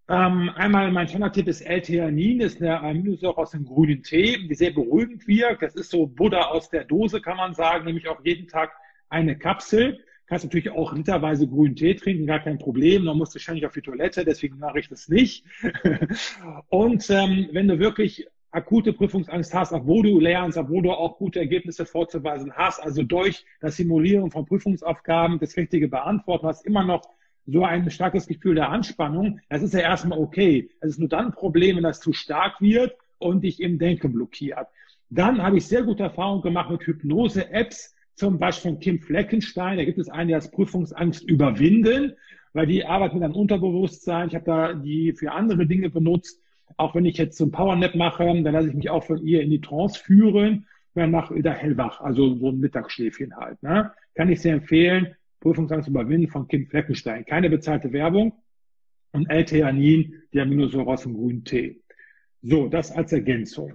Ähm, 0.07 0.51
einmal 0.55 0.93
mein 0.93 1.09
Standardtipp 1.09 1.49
ist 1.49 1.63
L-Theanin, 1.63 2.43
ist 2.43 2.61
eine 2.61 2.79
Aminosäure 2.83 3.39
aus 3.39 3.53
dem 3.53 3.65
grünen 3.65 4.03
Tee, 4.03 4.47
die 4.47 4.55
sehr 4.55 4.73
beruhigend 4.73 5.27
wirkt. 5.27 5.63
Das 5.63 5.75
ist 5.77 5.91
so 5.91 6.07
Buddha 6.07 6.49
aus 6.49 6.69
der 6.69 6.85
Dose, 6.85 7.23
kann 7.23 7.39
man 7.39 7.55
sagen, 7.55 7.87
nämlich 7.87 8.07
auch 8.07 8.23
jeden 8.23 8.49
Tag 8.49 8.73
eine 9.09 9.39
Kapsel. 9.39 10.01
Kannst 10.27 10.45
natürlich 10.45 10.71
auch 10.71 10.93
literweise 10.93 11.47
grünen 11.47 11.77
Tee 11.77 11.95
trinken, 11.95 12.27
gar 12.27 12.41
kein 12.41 12.59
Problem. 12.59 13.05
Man 13.05 13.17
muss 13.17 13.35
wahrscheinlich 13.35 13.67
auf 13.67 13.73
die 13.73 13.83
Toilette, 13.83 14.25
deswegen 14.25 14.59
mache 14.59 14.81
ich 14.81 14.89
das 14.89 15.09
nicht. 15.09 15.45
und 16.69 17.09
ähm, 17.11 17.49
wenn 17.53 17.69
du 17.69 17.79
wirklich 17.79 18.27
akute 18.51 18.93
Prüfungsangst 18.93 19.55
hast, 19.55 19.73
obwohl 19.73 20.03
du 20.03 20.19
lernst, 20.19 20.57
obwohl 20.57 20.83
du 20.83 20.93
auch 20.93 21.19
gute 21.19 21.39
Ergebnisse 21.39 21.85
vorzuweisen 21.85 22.53
hast, 22.55 22.81
also 22.81 23.03
durch 23.03 23.45
das 23.61 23.77
Simulieren 23.77 24.31
von 24.31 24.47
Prüfungsaufgaben 24.47 25.39
das 25.39 25.57
Richtige 25.57 25.89
beantworten, 25.89 26.47
hast 26.47 26.65
immer 26.65 26.85
noch 26.85 27.03
so 27.47 27.65
ein 27.65 27.89
starkes 27.91 28.27
Gefühl 28.27 28.57
der 28.57 28.71
Anspannung, 28.71 29.41
das 29.49 29.63
ist 29.63 29.75
ja 29.75 29.81
erstmal 29.81 30.19
okay. 30.19 30.71
Es 30.81 30.91
ist 30.91 30.99
nur 30.99 31.09
dann 31.09 31.27
ein 31.27 31.33
Problem, 31.33 31.77
wenn 31.77 31.85
das 31.85 32.01
zu 32.01 32.13
stark 32.13 32.61
wird 32.61 32.97
und 33.19 33.43
dich 33.43 33.61
im 33.61 33.79
Denken 33.79 34.13
blockiert. 34.13 34.67
Dann 35.11 35.43
habe 35.43 35.59
ich 35.59 35.67
sehr 35.67 35.85
gute 35.85 36.03
Erfahrungen 36.03 36.43
gemacht 36.43 36.71
mit 36.71 36.83
Hypnose-Apps, 36.83 37.95
zum 38.17 38.39
Beispiel 38.39 38.73
von 38.73 38.81
Kim 38.81 38.99
Fleckenstein. 38.99 39.77
Da 39.77 39.85
gibt 39.85 39.99
es 39.99 40.09
einen, 40.09 40.29
der 40.29 40.39
das 40.39 40.51
Prüfungsangst 40.51 41.23
überwinden, 41.29 42.15
weil 42.53 42.67
die 42.67 42.85
arbeitet 42.85 43.15
mit 43.15 43.25
einem 43.25 43.35
Unterbewusstsein. 43.35 44.29
Ich 44.29 44.35
habe 44.35 44.45
da 44.45 44.73
die 44.75 45.13
für 45.13 45.33
andere 45.33 45.67
Dinge 45.67 45.91
benutzt. 45.91 46.43
Auch 46.79 46.95
wenn 46.95 47.05
ich 47.05 47.19
jetzt 47.19 47.39
so 47.39 47.45
ein 47.45 47.53
Powernap 47.53 47.95
mache, 47.95 48.25
dann 48.25 48.53
lasse 48.53 48.69
ich 48.69 48.75
mich 48.75 48.91
auch 48.91 49.05
von 49.05 49.25
ihr 49.25 49.43
in 49.43 49.51
die 49.51 49.61
Trance 49.61 50.03
führen. 50.03 50.67
Dann 50.95 51.11
mache 51.11 51.35
wieder 51.35 51.53
hellwach, 51.53 52.01
also 52.01 52.35
so 52.37 52.49
ein 52.49 52.59
Mittagsschläfchen 52.59 53.37
halt. 53.37 53.63
Ne? 53.63 53.93
Kann 54.15 54.31
ich 54.31 54.41
sehr 54.41 54.55
empfehlen. 54.55 55.15
Prüfungsangst 55.41 55.89
überwinden 55.89 56.29
von 56.29 56.49
Kim 56.49 56.67
Fleckenstein. 56.67 57.27
Keine 57.27 57.51
bezahlte 57.51 57.93
Werbung. 57.93 58.33
Und 59.13 59.31
L-Theanin, 59.31 60.15
die 60.33 60.41
Aminosäure 60.41 60.89
aus 60.89 61.03
dem 61.03 61.15
grünen 61.15 61.45
Tee. 61.45 61.83
So, 62.43 62.69
das 62.69 62.91
als 62.91 63.13
Ergänzung. 63.13 63.75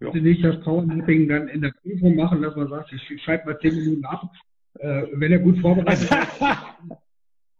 Ja. 0.00 0.12
nicht 0.12 0.44
das 0.44 0.60
Powernapping 0.60 1.28
dann 1.28 1.48
in 1.48 1.62
der 1.62 1.72
Prüfung 1.82 2.16
machen, 2.16 2.42
dass 2.42 2.54
man 2.54 2.68
sagt, 2.68 2.92
ich 2.92 3.22
schreibe 3.22 3.46
mal 3.46 3.58
zehn 3.60 3.74
Minuten 3.74 4.04
ab, 4.04 4.30
äh, 4.78 5.04
wenn 5.12 5.32
er 5.32 5.38
gut 5.38 5.58
vorbereitet 5.60 6.10
ist. 6.10 6.40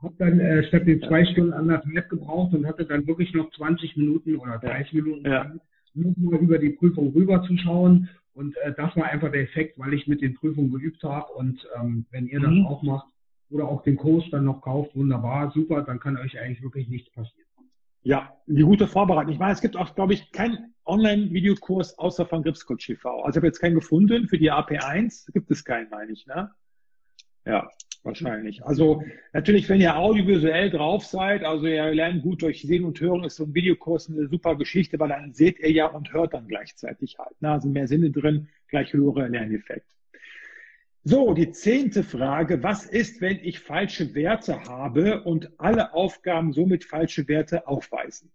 habe 0.03 0.15
dann 0.19 0.41
äh, 0.41 0.67
statt 0.69 0.87
den 0.87 1.01
zwei 1.03 1.25
Stunden 1.25 1.53
anderthalb 1.53 2.09
gebraucht 2.09 2.55
und 2.55 2.67
hatte 2.67 2.85
dann 2.85 3.07
wirklich 3.07 3.33
noch 3.35 3.51
20 3.53 3.97
Minuten 3.97 4.37
oder 4.37 4.59
30 4.59 4.93
Minuten 4.93 5.29
ja. 5.29 5.51
nur 5.95 6.39
über 6.39 6.59
die 6.59 6.71
Prüfung 6.71 7.13
rüber 7.13 7.43
zu 7.43 7.57
schauen. 7.59 8.09
Und 8.35 8.57
äh, 8.59 8.73
das 8.77 8.95
war 8.97 9.05
einfach 9.05 9.33
der 9.33 9.43
Effekt, 9.43 9.79
weil 9.79 9.95
ich 9.95 10.07
mit 10.07 10.21
den 10.21 10.35
Prüfungen 10.35 10.71
geübt 10.71 11.03
habe. 11.03 11.33
Und 11.33 11.67
ähm, 11.81 12.07
wenn 12.11 12.27
ihr 12.27 12.41
das 12.41 12.51
mhm. 12.51 12.67
auch 12.67 12.83
macht 12.83 13.07
oder 13.51 13.67
auch 13.67 13.83
den 13.83 13.97
Kurs 13.97 14.25
dann 14.31 14.45
noch 14.45 14.61
kauft, 14.61 14.95
wunderbar, 14.95 15.51
super, 15.53 15.83
dann 15.83 16.01
kann 16.01 16.17
euch 16.19 16.39
eigentlich 16.39 16.63
wirklich 16.63 16.89
nichts 16.89 17.11
passieren. 17.13 17.46
Ja, 18.07 18.33
die 18.47 18.63
gute 18.63 18.87
Vorbereitung. 18.87 19.33
Ich 19.33 19.41
meine, 19.41 19.53
es 19.53 19.61
gibt 19.61 19.77
auch, 19.77 19.93
glaube 19.97 20.15
ich, 20.15 20.31
keinen 20.31 20.73
Online-Videokurs 20.85 21.99
außer 21.99 22.25
von 22.25 22.45
Gripscoach 22.45 22.87
TV. 22.87 23.23
Also 23.25 23.31
ich 23.31 23.37
habe 23.39 23.49
jetzt 23.49 23.59
keinen 23.59 23.75
gefunden. 23.75 24.29
Für 24.29 24.39
die 24.39 24.53
AP1 24.53 25.33
gibt 25.33 25.51
es 25.51 25.65
keinen, 25.65 25.91
meine 25.91 26.13
ich. 26.13 26.25
Ne? 26.29 26.49
Ja, 27.45 27.69
wahrscheinlich. 28.05 28.65
Also 28.65 29.03
natürlich, 29.33 29.69
wenn 29.69 29.81
ihr 29.81 29.97
audiovisuell 29.97 30.71
drauf 30.71 31.05
seid, 31.05 31.43
also 31.43 31.67
ihr 31.67 31.93
lernt 31.93 32.23
gut 32.23 32.43
durch 32.43 32.63
Sehen 32.63 32.85
und 32.85 33.01
Hören, 33.01 33.25
ist 33.25 33.35
so 33.35 33.43
ein 33.43 33.55
Videokurs 33.55 34.09
eine 34.09 34.29
super 34.29 34.55
Geschichte, 34.55 35.01
weil 35.01 35.09
dann 35.09 35.33
seht 35.33 35.59
ihr 35.59 35.73
ja 35.73 35.87
und 35.87 36.13
hört 36.13 36.33
dann 36.33 36.47
gleichzeitig 36.47 37.19
halt. 37.19 37.43
Ne? 37.43 37.51
Also 37.51 37.69
mehr 37.69 37.89
Sinne 37.89 38.13
drin, 38.13 38.47
gleich 38.69 38.93
höhere 38.93 39.27
Lerneffekt. 39.27 39.91
So, 41.09 41.35
die 41.35 41.53
zehnte 41.53 42.03
Frage. 42.03 42.65
Was 42.65 42.85
ist, 42.85 43.21
wenn 43.21 43.39
ich 43.41 43.61
falsche 43.61 44.13
Werte 44.17 44.65
habe 44.65 45.23
und 45.23 45.49
alle 45.57 45.95
Aufgaben 45.95 46.53
somit 46.53 46.85
falsche 46.85 47.29
Werte 47.29 47.69
aufweisen? 47.69 48.33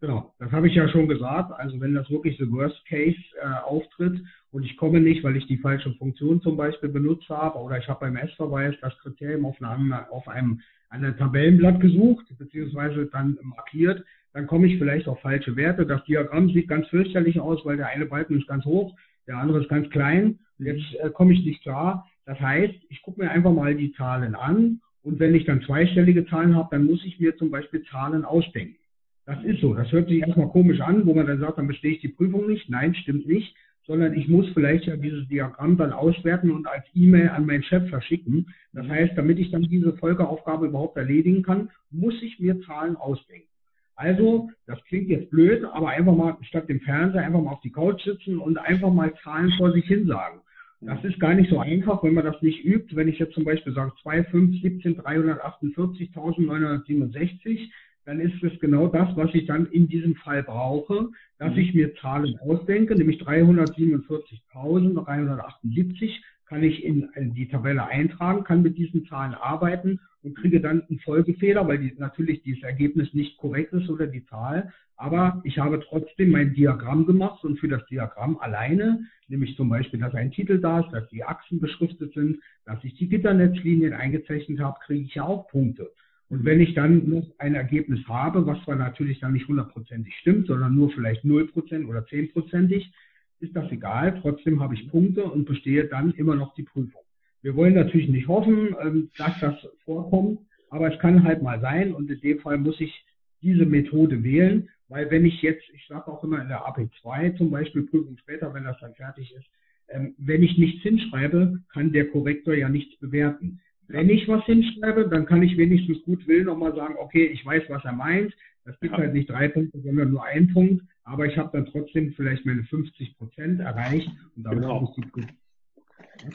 Genau, 0.00 0.34
das 0.40 0.50
habe 0.50 0.66
ich 0.66 0.74
ja 0.74 0.88
schon 0.88 1.06
gesagt. 1.06 1.52
Also 1.52 1.80
wenn 1.80 1.94
das 1.94 2.10
wirklich 2.10 2.36
the 2.38 2.50
Worst 2.50 2.84
Case 2.86 3.16
äh, 3.40 3.46
auftritt 3.64 4.20
und 4.50 4.64
ich 4.64 4.76
komme 4.76 4.98
nicht, 4.98 5.22
weil 5.22 5.36
ich 5.36 5.46
die 5.46 5.58
falsche 5.58 5.92
Funktion 5.94 6.42
zum 6.42 6.56
Beispiel 6.56 6.88
benutzt 6.88 7.28
habe 7.28 7.56
oder 7.60 7.78
ich 7.78 7.86
habe 7.86 8.00
beim 8.00 8.16
S-Verweis 8.16 8.74
das 8.80 8.98
Kriterium 8.98 9.46
auf, 9.46 9.62
einer, 9.62 10.10
auf 10.10 10.26
einem, 10.26 10.60
einem 10.88 11.16
Tabellenblatt 11.16 11.78
gesucht 11.78 12.26
beziehungsweise 12.36 13.06
dann 13.06 13.38
markiert, 13.42 14.04
dann 14.32 14.48
komme 14.48 14.66
ich 14.66 14.76
vielleicht 14.76 15.06
auf 15.06 15.20
falsche 15.20 15.54
Werte. 15.54 15.86
Das 15.86 16.02
Diagramm 16.02 16.48
sieht 16.48 16.66
ganz 16.66 16.88
fürchterlich 16.88 17.38
aus, 17.38 17.64
weil 17.64 17.76
der 17.76 17.86
eine 17.86 18.06
Balken 18.06 18.40
ist 18.40 18.48
ganz 18.48 18.64
hoch, 18.64 18.96
der 19.28 19.36
andere 19.36 19.62
ist 19.62 19.68
ganz 19.68 19.88
klein 19.90 20.40
Jetzt 20.58 20.94
äh, 21.00 21.10
komme 21.10 21.32
ich 21.32 21.44
nicht 21.44 21.62
klar. 21.62 22.08
Das 22.26 22.38
heißt, 22.40 22.74
ich 22.88 23.02
gucke 23.02 23.22
mir 23.22 23.30
einfach 23.30 23.52
mal 23.52 23.74
die 23.74 23.92
Zahlen 23.92 24.34
an 24.34 24.80
und 25.02 25.20
wenn 25.20 25.34
ich 25.34 25.44
dann 25.46 25.62
zweistellige 25.62 26.26
Zahlen 26.26 26.54
habe, 26.54 26.68
dann 26.70 26.84
muss 26.84 27.04
ich 27.04 27.18
mir 27.18 27.36
zum 27.36 27.50
Beispiel 27.50 27.82
Zahlen 27.84 28.24
ausdenken. 28.24 28.76
Das 29.24 29.42
ist 29.44 29.60
so. 29.60 29.74
Das 29.74 29.90
hört 29.92 30.08
sich 30.08 30.20
erstmal 30.20 30.48
komisch 30.48 30.80
an, 30.80 31.06
wo 31.06 31.14
man 31.14 31.26
dann 31.26 31.38
sagt, 31.38 31.58
dann 31.58 31.66
bestehe 31.66 31.92
ich 31.92 32.00
die 32.00 32.08
Prüfung 32.08 32.46
nicht. 32.46 32.68
Nein, 32.70 32.94
stimmt 32.94 33.26
nicht. 33.26 33.54
Sondern 33.86 34.14
ich 34.14 34.28
muss 34.28 34.46
vielleicht 34.52 34.84
ja 34.84 34.96
dieses 34.96 35.26
Diagramm 35.28 35.78
dann 35.78 35.92
auswerten 35.92 36.50
und 36.50 36.66
als 36.66 36.84
E-Mail 36.94 37.30
an 37.30 37.46
meinen 37.46 37.62
Chef 37.62 37.88
verschicken. 37.88 38.52
Das 38.72 38.86
heißt, 38.86 39.16
damit 39.16 39.38
ich 39.38 39.50
dann 39.50 39.62
diese 39.62 39.94
Folgeaufgabe 39.94 40.66
überhaupt 40.66 40.96
erledigen 40.96 41.42
kann, 41.42 41.70
muss 41.90 42.14
ich 42.22 42.38
mir 42.38 42.60
Zahlen 42.62 42.96
ausdenken. 42.96 43.48
Also, 43.96 44.50
das 44.66 44.82
klingt 44.84 45.08
jetzt 45.08 45.30
blöd, 45.30 45.64
aber 45.64 45.88
einfach 45.88 46.14
mal 46.14 46.36
statt 46.42 46.68
dem 46.68 46.80
Fernseher 46.80 47.24
einfach 47.24 47.40
mal 47.40 47.52
auf 47.52 47.60
die 47.62 47.72
Couch 47.72 48.02
sitzen 48.04 48.38
und 48.38 48.58
einfach 48.58 48.92
mal 48.92 49.12
Zahlen 49.24 49.52
vor 49.58 49.72
sich 49.72 49.86
hin 49.86 50.06
sagen. 50.06 50.40
Das 50.80 51.02
ist 51.02 51.18
gar 51.18 51.34
nicht 51.34 51.50
so 51.50 51.58
einfach, 51.58 52.04
wenn 52.04 52.14
man 52.14 52.24
das 52.24 52.40
nicht 52.40 52.64
übt. 52.64 52.94
Wenn 52.94 53.08
ich 53.08 53.18
jetzt 53.18 53.34
zum 53.34 53.42
Beispiel 53.44 53.74
sage 53.74 53.90
2, 54.02 54.22
5, 54.24 54.62
17, 54.62 55.00
348.967, 55.00 57.68
dann 58.04 58.20
ist 58.20 58.42
es 58.42 58.58
genau 58.60 58.86
das, 58.86 59.08
was 59.16 59.34
ich 59.34 59.46
dann 59.46 59.66
in 59.66 59.88
diesem 59.88 60.14
Fall 60.14 60.42
brauche, 60.42 61.08
dass 61.38 61.56
ich 61.56 61.74
mir 61.74 61.94
Zahlen 61.96 62.38
ausdenke, 62.38 62.94
nämlich 62.94 63.20
347.378 63.20 66.20
kann 66.48 66.62
ich 66.62 66.84
in 66.84 67.10
die 67.34 67.48
Tabelle 67.48 67.86
eintragen, 67.86 68.44
kann 68.44 68.62
mit 68.62 68.78
diesen 68.78 69.06
Zahlen 69.06 69.34
arbeiten 69.34 70.00
und 70.22 70.36
kriege 70.36 70.60
dann 70.60 70.82
einen 70.88 70.98
Folgefehler, 71.00 71.66
weil 71.68 71.78
die, 71.78 71.94
natürlich 71.98 72.42
dieses 72.42 72.62
Ergebnis 72.62 73.12
nicht 73.14 73.36
korrekt 73.38 73.72
ist 73.72 73.88
oder 73.88 74.06
die 74.06 74.24
Zahl. 74.26 74.72
Aber 74.96 75.40
ich 75.44 75.58
habe 75.58 75.80
trotzdem 75.88 76.30
mein 76.30 76.54
Diagramm 76.54 77.06
gemacht 77.06 77.44
und 77.44 77.60
für 77.60 77.68
das 77.68 77.84
Diagramm 77.86 78.38
alleine, 78.38 79.04
nämlich 79.28 79.56
zum 79.56 79.68
Beispiel, 79.68 80.00
dass 80.00 80.14
ein 80.14 80.32
Titel 80.32 80.58
da 80.58 80.80
ist, 80.80 80.90
dass 80.92 81.08
die 81.10 81.22
Achsen 81.22 81.60
beschriftet 81.60 82.14
sind, 82.14 82.40
dass 82.64 82.82
ich 82.82 82.94
die 82.94 83.08
Gitternetzlinien 83.08 83.92
eingezeichnet 83.92 84.58
habe, 84.58 84.78
kriege 84.84 85.04
ich 85.04 85.14
ja 85.14 85.24
auch 85.24 85.48
Punkte. 85.48 85.90
Und 86.30 86.44
wenn 86.44 86.60
ich 86.60 86.74
dann 86.74 87.08
noch 87.08 87.26
ein 87.38 87.54
Ergebnis 87.54 88.00
habe, 88.08 88.44
was 88.44 88.62
zwar 88.64 88.76
natürlich 88.76 89.20
dann 89.20 89.32
nicht 89.32 89.48
hundertprozentig 89.48 90.14
stimmt, 90.16 90.46
sondern 90.46 90.74
nur 90.74 90.90
vielleicht 90.90 91.24
null 91.24 91.46
Prozent 91.46 91.88
oder 91.88 92.04
zehnprozentig, 92.06 92.92
ist 93.40 93.54
das 93.54 93.70
egal. 93.70 94.18
Trotzdem 94.20 94.60
habe 94.60 94.74
ich 94.74 94.88
Punkte 94.90 95.24
und 95.24 95.44
bestehe 95.44 95.86
dann 95.86 96.12
immer 96.12 96.34
noch 96.34 96.54
die 96.54 96.62
Prüfung. 96.62 97.02
Wir 97.42 97.54
wollen 97.54 97.74
natürlich 97.74 98.08
nicht 98.08 98.28
hoffen, 98.28 98.74
ähm, 98.80 99.10
dass 99.16 99.38
das 99.40 99.54
vorkommt, 99.84 100.40
aber 100.70 100.92
es 100.92 100.98
kann 101.00 101.24
halt 101.24 101.42
mal 101.42 101.60
sein 101.60 101.94
und 101.94 102.10
in 102.10 102.20
dem 102.20 102.40
Fall 102.40 102.58
muss 102.58 102.80
ich 102.80 103.04
diese 103.42 103.64
Methode 103.64 104.22
wählen, 104.24 104.68
weil 104.88 105.10
wenn 105.10 105.24
ich 105.24 105.40
jetzt, 105.42 105.62
ich 105.74 105.86
sage 105.86 106.08
auch 106.08 106.24
immer 106.24 106.42
in 106.42 106.48
der 106.48 106.62
AP2 106.66 107.36
zum 107.36 107.50
Beispiel, 107.50 107.82
Prüfung 107.84 108.16
später, 108.18 108.52
wenn 108.54 108.64
das 108.64 108.78
dann 108.80 108.94
fertig 108.94 109.32
ist, 109.34 109.46
ähm, 109.88 110.14
wenn 110.18 110.42
ich 110.42 110.58
nichts 110.58 110.82
hinschreibe, 110.82 111.60
kann 111.72 111.92
der 111.92 112.08
Korrektor 112.10 112.54
ja 112.54 112.68
nichts 112.68 112.98
bewerten. 112.98 113.60
Wenn 113.86 114.10
ich 114.10 114.28
was 114.28 114.44
hinschreibe, 114.44 115.08
dann 115.08 115.24
kann 115.24 115.42
ich 115.42 115.56
wenigstens 115.56 116.02
gut 116.02 116.26
will 116.26 116.44
nochmal 116.44 116.74
sagen, 116.74 116.96
okay, 116.98 117.24
ich 117.26 117.44
weiß, 117.44 117.62
was 117.68 117.84
er 117.84 117.92
meint. 117.92 118.34
Das 118.64 118.78
gibt 118.80 118.92
ja. 118.92 118.98
halt 118.98 119.14
nicht 119.14 119.30
drei 119.30 119.48
Punkte, 119.48 119.80
sondern 119.80 120.10
nur 120.10 120.24
ein 120.24 120.52
Punkt. 120.52 120.84
Aber 121.08 121.24
ich 121.24 121.38
habe 121.38 121.50
dann 121.52 121.64
trotzdem 121.64 122.12
vielleicht 122.12 122.44
meine 122.44 122.64
50 122.64 123.16
Prozent 123.16 123.60
erreicht 123.60 124.10
und 124.36 124.44
damit 124.44 124.62
genau. 124.62 124.74
habe 124.74 124.84
ich 124.84 125.04
die. 125.14 125.26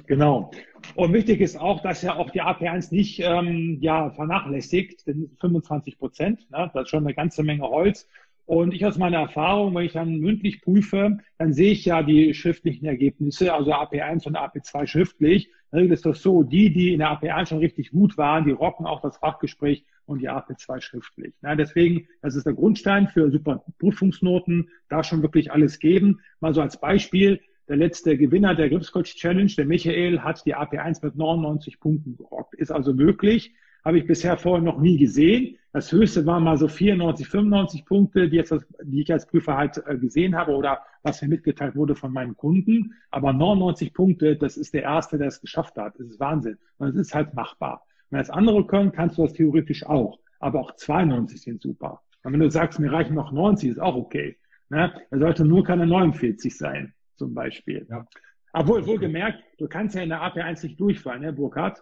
Genau. 0.08 0.50
Und 0.96 1.14
wichtig 1.14 1.42
ist 1.42 1.60
auch, 1.60 1.82
dass 1.82 2.02
ja 2.02 2.16
auch 2.16 2.32
die 2.32 2.42
AP1 2.42 2.94
nicht 2.94 3.20
ähm, 3.20 3.78
ja, 3.82 4.10
vernachlässigt, 4.12 5.06
denn 5.06 5.30
25 5.40 6.00
Prozent, 6.00 6.50
ne, 6.52 6.72
das 6.74 6.84
ist 6.84 6.90
schon 6.90 7.06
eine 7.06 7.14
ganze 7.14 7.44
Menge 7.44 7.64
Holz. 7.64 8.08
Und 8.46 8.74
ich 8.74 8.86
aus 8.86 8.98
meiner 8.98 9.20
Erfahrung, 9.20 9.76
wenn 9.76 9.86
ich 9.86 9.94
dann 9.94 10.18
mündlich 10.18 10.62
prüfe, 10.62 11.20
dann 11.38 11.54
sehe 11.54 11.72
ich 11.72 11.86
ja 11.86 12.02
die 12.02 12.34
schriftlichen 12.34 12.86
Ergebnisse, 12.86 13.54
also 13.54 13.74
AP1 13.74 14.28
und 14.28 14.38
AP2 14.38 14.88
schriftlich. 14.88 15.50
Dann 15.72 15.92
ist 15.92 16.06
das 16.06 16.22
so, 16.22 16.44
die, 16.44 16.74
die 16.74 16.94
in 16.94 17.00
der 17.00 17.12
AP1 17.12 17.50
schon 17.50 17.60
richtig 17.60 17.92
gut 17.92 18.18
waren, 18.18 18.46
die 18.46 18.52
rocken 18.52 18.86
auch 18.86 19.02
das 19.02 19.18
Fachgespräch 19.18 19.86
und 20.06 20.20
die 20.22 20.30
AP2 20.30 20.82
schriftlich. 20.82 21.34
Ja, 21.42 21.56
deswegen, 21.56 22.08
das 22.22 22.36
ist 22.36 22.46
der 22.46 22.54
Grundstein 22.54 23.08
für 23.08 23.32
super 23.32 23.64
Prüfungsnoten, 23.80 24.70
da 24.90 25.04
schon 25.04 25.22
wirklich 25.22 25.52
alles 25.52 25.80
geben. 25.80 26.20
Mal 26.40 26.54
so 26.54 26.62
als 26.62 26.80
Beispiel, 26.80 27.40
der 27.68 27.78
letzte 27.78 28.18
Gewinner 28.18 28.56
der 28.56 28.70
Gripscoach 28.70 29.16
Challenge, 29.16 29.52
der 29.58 29.66
Michael, 29.66 30.20
hat 30.20 30.46
die 30.46 30.56
AP1 30.56 31.04
mit 31.04 31.16
99 31.16 31.80
Punkten 31.80 32.18
gerockt. 32.18 32.56
Ist 32.56 32.72
also 32.72 32.94
möglich. 32.94 33.54
Habe 33.86 34.00
ich 34.00 34.08
bisher 34.08 34.38
vorher 34.38 34.64
noch 34.64 34.80
nie 34.80 34.98
gesehen. 34.98 35.58
Das 35.72 35.92
höchste 35.92 36.26
waren 36.26 36.44
mal 36.44 36.58
so 36.58 36.68
94, 36.68 37.28
95 37.28 37.86
Punkte, 37.86 38.30
die, 38.30 38.36
jetzt, 38.36 38.54
die 38.84 39.02
ich 39.02 39.12
als 39.12 39.26
Prüfer 39.26 39.58
halt 39.58 39.82
äh, 39.88 39.98
gesehen 39.98 40.36
habe 40.36 40.54
oder 40.54 40.84
was 41.02 41.22
mir 41.22 41.30
mitgeteilt 41.30 41.76
wurde 41.76 41.96
von 41.96 42.14
meinen 42.14 42.38
Kunden. 42.38 42.94
Aber 43.12 43.34
99 43.34 43.94
Punkte, 43.94 44.36
das 44.36 44.56
ist 44.56 44.74
der 44.74 44.84
Erste, 44.84 45.18
der 45.18 45.28
es 45.28 45.42
geschafft 45.42 45.78
hat. 45.78 45.96
Das 45.98 46.08
ist 46.08 46.20
Wahnsinn. 46.20 46.58
Und 46.78 46.90
es 46.90 46.96
ist 46.96 47.16
halt 47.16 47.34
machbar. 47.34 47.86
Wenn 48.14 48.20
das 48.20 48.30
andere 48.30 48.68
können, 48.68 48.92
kannst 48.92 49.18
du 49.18 49.24
das 49.24 49.34
theoretisch 49.34 49.84
auch. 49.88 50.20
aber 50.40 50.60
auch 50.60 50.76
92 50.76 51.42
sind 51.42 51.62
super. 51.64 52.02
Und 52.24 52.34
wenn 52.34 52.42
du 52.42 52.52
sagst, 52.52 52.80
mir 52.80 52.92
reichen 52.92 53.16
noch 53.16 53.32
90, 53.32 53.72
ist 53.72 53.80
auch 53.80 53.96
okay. 53.96 54.38
Ne? 54.70 54.94
Er 55.10 55.18
sollte 55.18 55.44
nur 55.46 55.64
keine 55.64 55.88
49 55.88 56.56
sein, 56.56 56.94
zum 57.16 57.34
Beispiel. 57.34 57.88
Ja. 57.90 58.06
Obwohl, 58.52 58.86
wohlgemerkt, 58.86 59.40
du 59.58 59.68
kannst 59.68 59.96
ja 59.96 60.04
in 60.04 60.10
der 60.10 60.22
AP1 60.22 60.64
nicht 60.64 60.80
durchfallen, 60.80 61.22
ne, 61.22 61.34
Burkhard? 61.34 61.82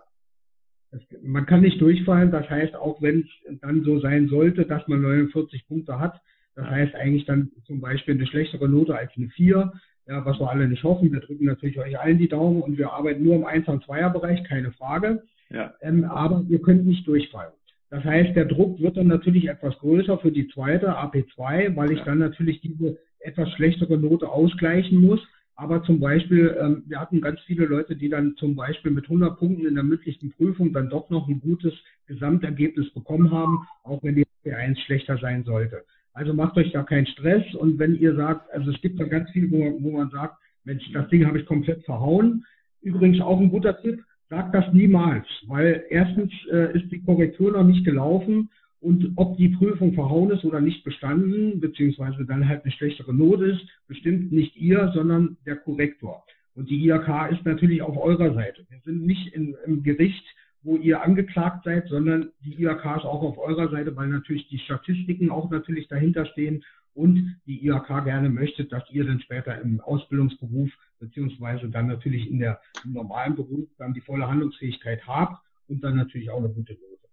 Man 1.22 1.46
kann 1.46 1.62
nicht 1.62 1.82
durchfallen, 1.82 2.32
das 2.32 2.50
heißt, 2.50 2.76
auch 2.76 3.02
wenn 3.02 3.28
es 3.50 3.60
dann 3.60 3.84
so 3.84 4.00
sein 4.00 4.30
sollte, 4.30 4.66
dass 4.66 4.88
man 4.88 5.02
49 5.02 5.68
Punkte 5.68 6.00
hat, 6.00 6.22
das 6.56 6.66
heißt 6.66 6.96
eigentlich 6.96 7.26
dann 7.26 7.52
zum 7.66 7.82
Beispiel 7.82 8.16
eine 8.16 8.28
schlechtere 8.28 8.70
Note 8.70 8.96
als 8.96 9.12
eine 9.18 9.28
4, 9.28 9.74
ja, 10.08 10.26
was 10.26 10.40
wir 10.40 10.50
alle 10.50 10.70
nicht 10.70 10.84
hoffen. 10.84 11.12
Wir 11.12 11.20
drücken 11.20 11.46
natürlich 11.46 11.78
euch 11.78 12.00
allen 12.00 12.20
die 12.20 12.30
Daumen 12.30 12.62
und 12.62 12.78
wir 12.78 12.94
arbeiten 12.94 13.22
nur 13.22 13.36
im 13.36 13.46
1- 13.46 13.70
und 13.70 13.84
2er-Bereich, 13.84 14.46
keine 14.46 14.72
Frage. 14.72 15.24
Ja. 15.52 15.74
Ähm, 15.82 16.04
aber 16.06 16.44
ihr 16.50 16.62
könnt 16.62 16.86
nicht 16.86 17.08
durchfallen. 17.08 17.54
Das 17.90 18.04
heißt, 18.06 18.36
der 18.36 18.46
Druck 18.46 18.80
wird 18.80 18.96
dann 18.96 19.08
natürlich 19.08 19.50
etwas 19.50 19.78
größer 19.80 20.18
für 20.20 20.32
die 20.32 20.48
zweite 20.48 20.98
AP2, 20.98 21.76
weil 21.76 21.92
ich 21.92 22.00
ja. 22.00 22.06
dann 22.06 22.20
natürlich 22.20 22.62
diese 22.62 22.98
etwas 23.20 23.52
schlechtere 23.52 23.98
Note 23.98 24.30
ausgleichen 24.30 25.02
muss. 25.02 25.20
Aber 25.56 25.84
zum 25.84 26.00
Beispiel, 26.00 26.58
ähm, 26.60 26.84
wir 26.88 27.00
hatten 27.00 27.22
ganz 27.22 27.40
viele 27.42 27.66
Leute, 27.66 27.96
die 27.96 28.10
dann 28.10 28.36
zum 28.38 28.56
Beispiel 28.56 28.92
mit 28.92 29.04
100 29.04 29.38
Punkten 29.38 29.68
in 29.68 29.76
der 29.76 29.84
mündlichen 29.84 30.32
Prüfung 30.32 30.74
dann 30.74 30.90
doch 30.90 31.10
noch 31.10 31.28
ein 31.28 31.42
gutes 31.42 31.74
Gesamtergebnis 32.08 32.92
bekommen 32.94 33.30
haben, 33.32 33.60
auch 33.84 34.02
wenn 34.04 34.16
die 34.16 34.26
AP1 34.46 34.80
schlechter 34.86 35.18
sein 35.18 35.44
sollte. 35.44 35.84
Also 36.14 36.34
macht 36.34 36.58
euch 36.58 36.72
da 36.72 36.84
keinen 36.84 37.08
Stress. 37.08 37.44
Und 37.56 37.78
wenn 37.78 37.96
ihr 37.96 38.16
sagt, 38.16 38.52
also 38.52 38.72
es 38.72 38.82
gibt 38.82 39.00
da 39.00 39.06
ganz 39.06 39.30
viel, 39.32 39.52
wo, 39.52 39.84
wo 39.84 39.92
man 39.92 40.10
sagt, 40.10 40.36
Mensch, 40.64 40.84
das 40.94 41.08
Ding 41.10 41.26
habe 41.26 41.40
ich 41.40 41.46
komplett 41.46 41.84
verhauen. 41.84 42.46
Übrigens 42.82 43.22
auch 43.22 43.40
ein 43.40 43.52
guter 43.52 43.80
Tipp, 43.82 44.02
Sag 44.32 44.54
das 44.54 44.72
niemals, 44.72 45.28
weil 45.48 45.84
erstens 45.90 46.32
äh, 46.50 46.72
ist 46.78 46.90
die 46.90 47.02
Korrektur 47.02 47.52
noch 47.52 47.66
nicht 47.66 47.84
gelaufen 47.84 48.50
und 48.80 49.12
ob 49.18 49.36
die 49.36 49.50
Prüfung 49.50 49.94
verhauen 49.94 50.32
ist 50.32 50.46
oder 50.46 50.62
nicht 50.62 50.86
bestanden, 50.86 51.60
beziehungsweise 51.60 52.24
dann 52.24 52.48
halt 52.48 52.64
eine 52.64 52.72
schlechtere 52.72 53.14
Note 53.14 53.48
ist, 53.48 53.62
bestimmt 53.90 54.32
nicht 54.32 54.56
ihr, 54.56 54.90
sondern 54.96 55.36
der 55.46 55.58
Korrektor. 55.58 56.24
Und 56.56 56.70
die 56.70 56.88
IHK 56.88 57.30
ist 57.34 57.44
natürlich 57.44 57.82
auf 57.82 57.98
eurer 57.98 58.34
Seite. 58.34 58.66
Wir 58.70 58.80
sind 58.86 59.06
nicht 59.06 59.34
in, 59.34 59.54
im 59.66 59.84
Gericht, 59.84 60.24
wo 60.64 60.78
ihr 60.78 61.04
angeklagt 61.04 61.66
seid, 61.66 61.90
sondern 61.90 62.30
die 62.46 62.54
IHK 62.54 62.86
ist 62.86 63.06
auch 63.06 63.24
auf 63.24 63.38
eurer 63.38 63.70
Seite, 63.70 63.94
weil 63.98 64.08
natürlich 64.08 64.48
die 64.48 64.60
Statistiken 64.60 65.30
auch 65.30 65.50
natürlich 65.50 65.90
dahinter 65.90 66.26
stehen 66.26 66.64
und 66.94 67.40
die 67.46 67.66
IHK 67.66 68.04
gerne 68.04 68.30
möchte, 68.30 68.66
dass 68.66 68.84
ihr 68.92 69.06
dann 69.06 69.22
später 69.22 69.60
im 69.62 69.80
Ausbildungsberuf 69.82 70.70
beziehungsweise 71.00 71.70
dann 71.70 71.88
natürlich 71.88 72.30
in 72.30 72.40
der 72.40 72.62
im 72.84 72.94
normalen 72.94 73.36
Beruf 73.36 73.70
dann 73.78 73.94
die 73.94 74.02
volle 74.02 74.28
Handlungsfähigkeit 74.28 75.06
habt 75.08 75.42
und 75.68 75.84
dann 75.84 75.96
natürlich 75.96 76.30
auch 76.30 76.40
eine 76.40 76.50
gute 76.50 76.74
Note. 76.74 77.08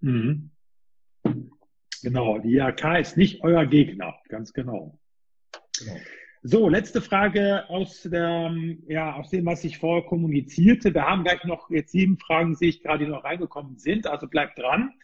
Mhm. 0.00 0.50
Genau, 2.02 2.38
die 2.38 2.56
IHK 2.56 2.98
ist 2.98 3.16
nicht 3.16 3.42
euer 3.42 3.66
Gegner, 3.66 4.14
ganz 4.28 4.52
genau. 4.52 4.98
genau. 5.78 5.96
So, 6.42 6.70
letzte 6.70 7.02
Frage 7.02 7.68
aus, 7.68 8.02
der, 8.04 8.54
ja, 8.88 9.14
aus 9.14 9.28
dem, 9.28 9.44
was 9.44 9.62
ich 9.62 9.76
vorher 9.76 10.08
kommunizierte. 10.08 10.94
Wir 10.94 11.06
haben 11.06 11.22
gleich 11.22 11.44
noch 11.44 11.68
jetzt 11.68 11.92
sieben 11.92 12.16
Fragen, 12.18 12.54
sehe 12.54 12.70
ich 12.70 12.82
gerade, 12.82 13.04
die 13.04 13.10
noch 13.10 13.24
reingekommen 13.24 13.76
sind, 13.76 14.06
also 14.06 14.26
bleibt 14.26 14.58
dran. 14.58 14.94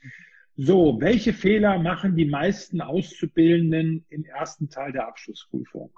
So, 0.59 0.97
welche 1.01 1.35
Fehler 1.35 1.79
machen 1.79 2.17
die 2.17 2.25
meisten 2.25 2.81
Auszubildenden 2.81 4.07
im 4.09 4.25
ersten 4.25 4.71
Teil 4.71 4.91
der 4.91 5.07
Abschlussprüfung? 5.07 5.91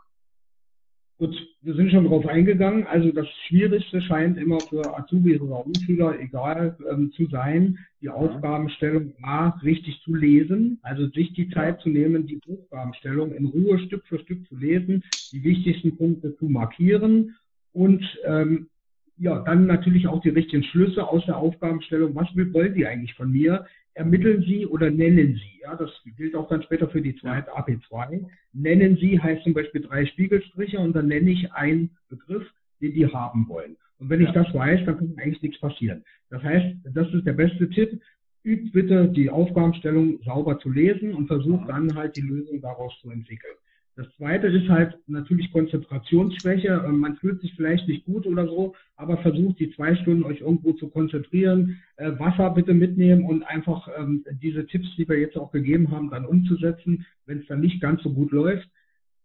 Gut, 1.19 1.37
wir 1.63 1.75
sind 1.75 1.93
schon 1.93 2.05
darauf 2.05 2.27
eingegangen. 2.27 2.85
Also 2.87 3.13
das 3.13 3.29
Schwierigste 3.47 4.01
scheint 4.03 4.37
immer 4.37 4.59
für 4.61 4.97
Azubis 4.97 5.41
oder 5.41 5.65
Umschüler, 5.65 6.19
egal, 6.19 6.77
ähm, 6.91 7.13
zu 7.13 7.27
sein, 7.27 7.79
die 8.01 8.07
ja. 8.07 8.15
Aufgabenstellung 8.15 9.15
A 9.23 9.51
richtig 9.63 10.01
zu 10.05 10.15
lesen, 10.15 10.79
also 10.83 11.09
sich 11.09 11.33
die 11.35 11.51
Zeit 11.51 11.81
zu 11.81 11.89
nehmen, 11.89 12.27
die 12.27 12.41
Aufgabenstellung 12.49 13.33
in 13.33 13.47
Ruhe 13.47 13.79
Stück 13.81 14.07
für 14.07 14.19
Stück 14.19 14.47
zu 14.49 14.57
lesen, 14.57 15.05
die 15.33 15.43
wichtigsten 15.43 15.97
Punkte 15.97 16.37
zu 16.37 16.47
markieren 16.47 17.37
und 17.73 18.05
ähm, 18.25 18.69
ja, 19.17 19.41
dann 19.41 19.67
natürlich 19.67 20.07
auch 20.07 20.21
die 20.23 20.29
richtigen 20.29 20.63
Schlüsse 20.63 21.07
aus 21.07 21.27
der 21.27 21.37
Aufgabenstellung. 21.37 22.15
Was 22.15 22.29
wollen 22.37 22.75
die 22.75 22.87
eigentlich 22.87 23.15
von 23.15 23.33
mir? 23.33 23.67
Ermitteln 23.99 24.43
Sie 24.43 24.65
oder 24.67 24.91
nennen 24.91 25.35
Sie. 25.35 25.61
Ja, 25.63 25.75
das 25.75 25.91
gilt 26.17 26.35
auch 26.37 26.49
dann 26.49 26.63
später 26.63 26.89
für 26.89 27.03
die 27.03 27.17
zweite 27.17 27.51
AP2. 27.51 28.25
Nennen 28.53 28.97
Sie 28.97 29.21
heißt 29.21 29.43
zum 29.43 29.55
Beispiel 29.55 29.83
drei 29.83 30.07
Spiegelstriche 30.07 30.79
und 30.79 30.95
dann 30.95 31.09
nenne 31.09 31.31
ich 31.31 31.53
einen 31.53 31.91
Begriff, 32.09 32.47
den 32.81 32.95
die 32.95 33.07
haben 33.07 33.49
wollen. 33.49 33.77
Und 33.99 34.09
wenn 34.09 34.23
ich 34.23 34.31
das 34.31 34.53
weiß, 34.55 34.87
dann 34.87 34.99
kann 34.99 35.15
eigentlich 35.19 35.43
nichts 35.43 35.61
passieren. 35.61 36.05
Das 36.31 36.43
heißt, 36.43 36.77
das 36.95 37.13
ist 37.13 37.27
der 37.27 37.33
beste 37.33 37.69
Tipp. 37.71 38.01
Übt 38.45 38.71
bitte 38.71 39.09
die 39.09 39.29
Aufgabenstellung 39.29 40.23
sauber 40.23 40.59
zu 40.61 40.71
lesen 40.71 41.13
und 41.13 41.27
versucht 41.27 41.69
dann 41.69 41.95
halt 41.97 42.17
die 42.17 42.23
Lösung 42.23 42.61
daraus 42.61 42.97
zu 43.01 43.11
entwickeln. 43.11 43.57
Das 43.99 44.07
zweite 44.17 44.47
ist 44.47 44.69
halt 44.69 44.97
natürlich 45.09 45.51
Konzentrationsschwäche. 45.51 46.85
Ähm, 46.87 47.01
man 47.01 47.17
fühlt 47.17 47.41
sich 47.41 47.53
vielleicht 47.57 47.89
nicht 47.89 48.05
gut 48.05 48.27
oder 48.27 48.47
so, 48.47 48.77
aber 48.95 49.17
versucht 49.19 49.59
die 49.59 49.73
zwei 49.73 49.97
Stunden 49.97 50.23
euch 50.23 50.41
irgendwo 50.41 50.73
zu 50.75 50.89
konzentrieren. 50.89 51.83
Äh, 51.97 52.13
Wasser 52.17 52.49
bitte 52.51 52.75
mitnehmen 52.75 53.25
und 53.25 53.43
einfach 53.43 53.89
ähm, 53.99 54.25
diese 54.41 54.65
Tipps, 54.67 54.87
die 54.97 55.09
wir 55.09 55.19
jetzt 55.19 55.37
auch 55.37 55.51
gegeben 55.51 55.91
haben, 55.91 56.11
dann 56.11 56.27
umzusetzen, 56.27 57.07
wenn 57.27 57.41
es 57.41 57.49
dann 57.49 57.61
nicht 57.61 57.81
ganz 57.81 58.01
so 58.05 58.13
gut 58.13 58.31
läuft. 58.31 58.69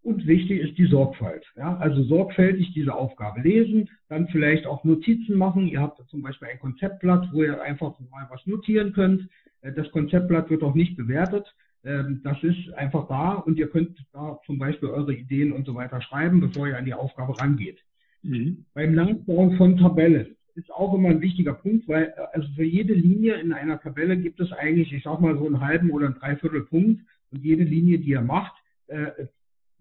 Und 0.01 0.25
wichtig 0.25 0.61
ist 0.61 0.75
die 0.79 0.87
Sorgfalt. 0.87 1.45
Ja? 1.55 1.77
Also 1.77 2.01
sorgfältig 2.05 2.73
diese 2.73 2.95
Aufgabe 2.95 3.41
lesen, 3.41 3.91
dann 4.09 4.27
vielleicht 4.29 4.65
auch 4.65 4.83
Notizen 4.83 5.37
machen. 5.37 5.67
Ihr 5.67 5.81
habt 5.81 6.01
zum 6.09 6.23
Beispiel 6.23 6.47
ein 6.47 6.59
Konzeptblatt, 6.59 7.29
wo 7.31 7.43
ihr 7.43 7.61
einfach 7.61 7.99
mal 8.09 8.25
was 8.31 8.43
notieren 8.47 8.93
könnt. 8.93 9.29
Äh, 9.61 9.71
das 9.71 9.91
Konzeptblatt 9.91 10.49
wird 10.49 10.63
auch 10.63 10.73
nicht 10.73 10.97
bewertet. 10.97 11.53
Ähm, 11.85 12.21
das 12.23 12.41
ist 12.43 12.73
einfach 12.75 13.07
da 13.07 13.33
und 13.33 13.57
ihr 13.57 13.69
könnt 13.69 13.97
da 14.13 14.39
zum 14.45 14.57
Beispiel 14.57 14.89
eure 14.89 15.13
Ideen 15.13 15.51
und 15.51 15.65
so 15.65 15.75
weiter 15.75 16.01
schreiben, 16.01 16.39
bevor 16.39 16.67
ihr 16.67 16.77
an 16.77 16.85
die 16.85 16.93
Aufgabe 16.93 17.37
rangeht. 17.39 17.79
Mhm. 18.21 18.65
Beim 18.73 18.93
Nachbauen 18.93 19.57
von 19.57 19.77
Tabellen 19.77 20.35
ist 20.55 20.71
auch 20.71 20.93
immer 20.93 21.09
ein 21.09 21.21
wichtiger 21.21 21.53
Punkt, 21.53 21.87
weil 21.87 22.13
äh, 22.15 22.21
also 22.33 22.47
für 22.55 22.63
jede 22.63 22.93
Linie 22.93 23.35
in 23.35 23.51
einer 23.51 23.79
Tabelle 23.79 24.17
gibt 24.17 24.39
es 24.39 24.51
eigentlich, 24.53 24.93
ich 24.93 25.03
sag 25.03 25.19
mal 25.19 25.37
so 25.37 25.45
einen 25.45 25.59
halben 25.59 25.91
oder 25.91 26.05
einen 26.05 26.15
Dreiviertel 26.15 26.61
Punkt 26.61 27.01
und 27.31 27.43
jede 27.43 27.63
Linie, 27.63 27.99
die 27.99 28.11
ihr 28.11 28.21
macht, 28.21 28.53
äh, 28.87 29.07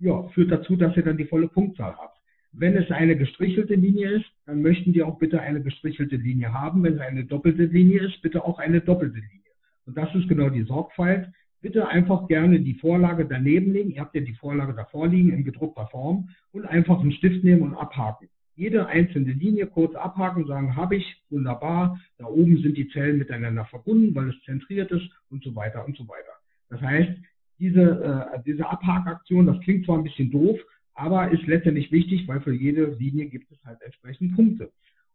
ja, 0.01 0.23
führt 0.31 0.51
dazu, 0.51 0.75
dass 0.75 0.97
ihr 0.97 1.05
dann 1.05 1.17
die 1.17 1.27
volle 1.27 1.49
Punktzahl 1.49 1.95
habt. 1.97 2.19
Wenn 2.51 2.77
es 2.77 2.91
eine 2.91 3.17
gestrichelte 3.17 3.75
Linie 3.75 4.17
ist, 4.17 4.27
dann 4.47 4.61
möchten 4.61 4.93
die 4.93 5.03
auch 5.03 5.19
bitte 5.19 5.41
eine 5.41 5.63
gestrichelte 5.63 6.17
Linie 6.17 6.53
haben. 6.53 6.83
Wenn 6.83 6.95
es 6.95 7.01
eine 7.01 7.25
doppelte 7.25 7.65
Linie 7.65 8.09
ist, 8.09 8.21
bitte 8.21 8.45
auch 8.45 8.59
eine 8.59 8.81
doppelte 8.81 9.17
Linie. 9.17 9.53
Und 9.87 9.97
das 9.97 10.15
ist 10.15 10.29
genau 10.29 10.51
die 10.51 10.65
Sorgfalt 10.65 11.29
bitte 11.63 11.89
einfach 11.89 12.27
gerne 12.29 12.61
die 12.61 12.75
Vorlage 12.75 13.25
daneben 13.25 13.73
legen. 13.73 13.93
Ihr 13.93 14.01
habt 14.01 14.15
ja 14.15 14.21
die 14.21 14.35
Vorlage 14.35 14.75
davor 14.75 15.09
liegen 15.09 15.33
in 15.33 15.45
gedruckter 15.45 15.87
Form 15.87 16.29
und 16.51 16.67
einfach 16.67 17.01
einen 17.01 17.13
Stift 17.13 17.45
nehmen 17.45 17.63
und 17.63 17.75
abhaken. 17.75 18.29
Jede 18.55 18.87
einzelne 18.87 19.33
Linie 19.33 19.67
kurz 19.69 19.95
abhaken, 19.95 20.47
sagen, 20.47 20.77
habe 20.77 20.97
ich, 20.97 21.23
wunderbar. 21.31 21.99
Da 22.19 22.27
oben 22.27 22.59
sind 22.59 22.77
die 22.77 22.89
Zellen 22.89 23.17
miteinander 23.17 23.65
verbunden, 23.65 24.15
weil 24.15 24.29
es 24.29 24.43
zentriert 24.45 24.91
ist 24.91 25.09
und 25.31 25.43
so 25.43 25.55
weiter 25.57 25.87
und 25.87 25.97
so 25.97 26.07
weiter. 26.07 26.33
Das 26.69 26.81
heißt, 26.83 27.13
diese, 27.59 27.81
äh, 28.35 28.43
diese 28.45 28.69
Abhakaktion, 28.69 29.47
das 29.47 29.61
klingt 29.61 29.87
zwar 29.87 29.97
ein 29.97 30.05
bisschen 30.05 30.31
doof, 30.31 30.59
aber 30.95 31.31
ist 31.31 31.47
letztendlich 31.47 31.91
wichtig, 31.93 32.29
weil 32.29 32.41
für 32.41 32.53
jede 32.53 32.87
Linie 32.99 33.27
gibt 33.27 33.51
es 33.51 33.65
halt 33.65 33.81
entsprechend 33.83 34.35
Punkte. 34.35 34.71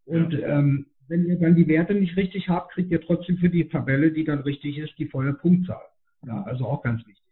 Und 0.06 0.34
ja. 0.34 0.60
ähm, 0.60 0.88
wenn 1.08 1.26
ihr 1.26 1.38
dann 1.38 1.56
die 1.56 1.68
Werte 1.68 1.94
nicht 1.94 2.18
richtig 2.18 2.50
habt, 2.50 2.72
kriegt 2.74 2.92
ihr 2.92 3.02
trotzdem 3.02 3.38
für 3.38 3.50
die 3.50 3.68
Tabelle, 3.68 4.12
die 4.12 4.24
dann 4.24 4.40
richtig 4.40 4.78
ist, 4.78 4.98
die 4.98 5.08
volle 5.08 5.34
Punktzahl. 5.34 5.84
Ja, 6.26 6.44
also 6.44 6.66
auch 6.66 6.82
ganz 6.82 7.06
wichtig. 7.06 7.24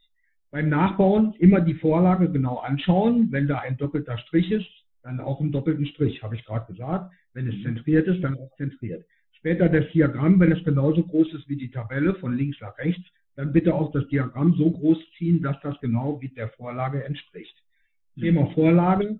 Beim 0.51 0.69
Nachbauen 0.69 1.33
immer 1.39 1.61
die 1.61 1.73
Vorlage 1.73 2.29
genau 2.29 2.57
anschauen. 2.57 3.31
Wenn 3.31 3.47
da 3.47 3.59
ein 3.59 3.77
doppelter 3.77 4.17
Strich 4.19 4.51
ist, 4.51 4.69
dann 5.03 5.19
auch 5.19 5.39
einen 5.39 5.51
doppelten 5.51 5.85
Strich, 5.85 6.23
habe 6.23 6.35
ich 6.35 6.45
gerade 6.45 6.71
gesagt. 6.71 7.13
Wenn 7.33 7.47
es 7.47 7.61
zentriert 7.61 8.07
ist, 8.07 8.23
dann 8.23 8.37
auch 8.37 8.55
zentriert. 8.57 9.05
Später 9.33 9.69
das 9.69 9.91
Diagramm, 9.91 10.39
wenn 10.39 10.51
es 10.51 10.63
genauso 10.63 11.03
groß 11.03 11.33
ist 11.33 11.49
wie 11.49 11.57
die 11.57 11.69
Tabelle, 11.69 12.15
von 12.15 12.35
links 12.35 12.59
nach 12.61 12.77
rechts, 12.77 13.03
dann 13.35 13.51
bitte 13.51 13.75
auch 13.75 13.91
das 13.91 14.07
Diagramm 14.07 14.53
so 14.53 14.71
groß 14.71 14.97
ziehen, 15.17 15.41
dass 15.41 15.59
das 15.61 15.79
genau 15.81 16.21
wie 16.21 16.29
der 16.29 16.49
Vorlage 16.49 17.03
entspricht. 17.03 17.55
Mhm. 18.15 18.21
Thema 18.21 18.47
Vorlage. 18.51 19.19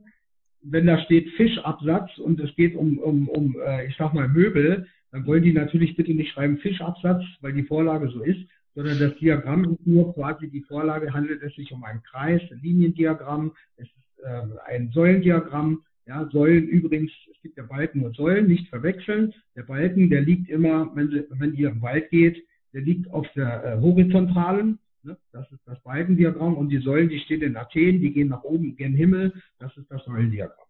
Wenn 0.62 0.88
da 0.88 0.98
steht 1.00 1.30
Fischabsatz 1.32 2.18
und 2.18 2.40
es 2.40 2.56
geht 2.56 2.76
um, 2.76 2.98
um, 2.98 3.28
um 3.28 3.56
äh, 3.64 3.88
ich 3.88 3.96
sag 3.98 4.14
mal, 4.14 4.28
Möbel, 4.28 4.88
dann 5.12 5.28
wollen 5.28 5.44
die 5.44 5.54
natürlich 5.54 5.96
bitte 5.96 6.14
nicht 6.14 6.32
schreiben 6.32 6.58
Fischabsatz, 6.58 7.24
weil 7.42 7.54
die 7.54 7.64
Vorlage 7.64 8.10
so 8.10 8.24
ist, 8.24 8.40
sondern 8.76 9.00
das 9.00 9.16
Diagramm 9.16 9.74
ist 9.74 9.88
nur 9.88 10.14
quasi 10.14 10.50
die 10.50 10.62
Vorlage, 10.62 11.14
handelt 11.14 11.42
es 11.42 11.56
sich 11.56 11.72
um 11.72 11.84
einen 11.84 12.04
Kreis, 12.04 12.42
ein 12.52 12.60
Liniendiagramm, 12.62 13.54
es 13.78 13.88
ist 13.88 14.24
äh, 14.24 14.42
ein 14.68 14.92
Säulendiagramm. 14.92 15.82
Ja, 16.08 16.30
Säulen 16.32 16.68
übrigens, 16.68 17.12
es 17.32 17.42
gibt 17.42 17.58
ja 17.58 17.64
Balken 17.64 18.04
und 18.04 18.16
Säulen, 18.16 18.48
nicht 18.48 18.68
verwechseln. 18.70 19.34
Der 19.56 19.64
Balken, 19.64 20.10
der 20.10 20.22
liegt 20.22 20.50
immer, 20.50 20.92
wenn, 20.94 21.26
wenn 21.30 21.56
ihr 21.56 21.70
im 21.70 21.82
Wald 21.82 22.10
geht, 22.12 22.44
der 22.74 22.82
liegt 22.82 23.10
auf 23.12 23.26
der 23.36 23.64
äh, 23.64 23.82
horizontalen, 23.82 24.78
ne? 25.04 25.18
das 25.32 25.50
ist 25.52 25.62
das 25.66 25.82
Balkendiagramm, 25.82 26.56
und 26.56 26.70
die 26.70 26.80
Säulen, 26.80 27.10
die 27.10 27.20
stehen 27.20 27.42
in 27.42 27.58
Athen, 27.58 28.02
die 28.02 28.12
gehen 28.12 28.28
nach 28.28 28.44
oben 28.44 28.76
gen 28.76 28.94
Himmel, 28.94 29.34
das 29.58 29.76
ist 29.78 29.90
das 29.90 30.04
Säulendiagramm. 30.04 30.66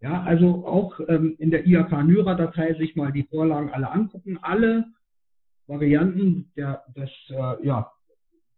Ja, 0.00 0.22
also 0.22 0.64
auch 0.64 1.00
ähm, 1.08 1.34
in 1.38 1.50
der 1.50 1.66
IAK-Nyra-Datei 1.66 2.74
sich 2.74 2.94
mal 2.94 3.10
die 3.10 3.24
Vorlagen 3.24 3.70
alle 3.70 3.90
angucken. 3.90 4.38
Alle 4.40 4.84
Varianten, 5.68 6.50
der, 6.56 6.82
das, 6.94 7.10
äh, 7.28 7.66
ja, 7.66 7.90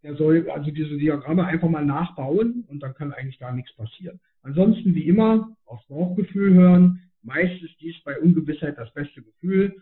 der 0.03 0.17
soll 0.17 0.49
also 0.51 0.71
diese 0.71 0.97
Diagramme 0.97 1.45
einfach 1.45 1.69
mal 1.69 1.85
nachbauen 1.85 2.65
und 2.69 2.83
dann 2.83 2.95
kann 2.95 3.13
eigentlich 3.13 3.39
gar 3.39 3.53
nichts 3.53 3.75
passieren. 3.75 4.21
Ansonsten 4.43 4.95
wie 4.95 5.07
immer 5.07 5.55
aufs 5.67 5.87
Bauchgefühl 5.89 6.55
hören. 6.55 7.03
Meist 7.23 7.63
ist 7.63 7.79
dies 7.81 8.03
bei 8.05 8.19
Ungewissheit 8.19 8.79
das 8.79 8.93
beste 8.95 9.23
Gefühl 9.23 9.77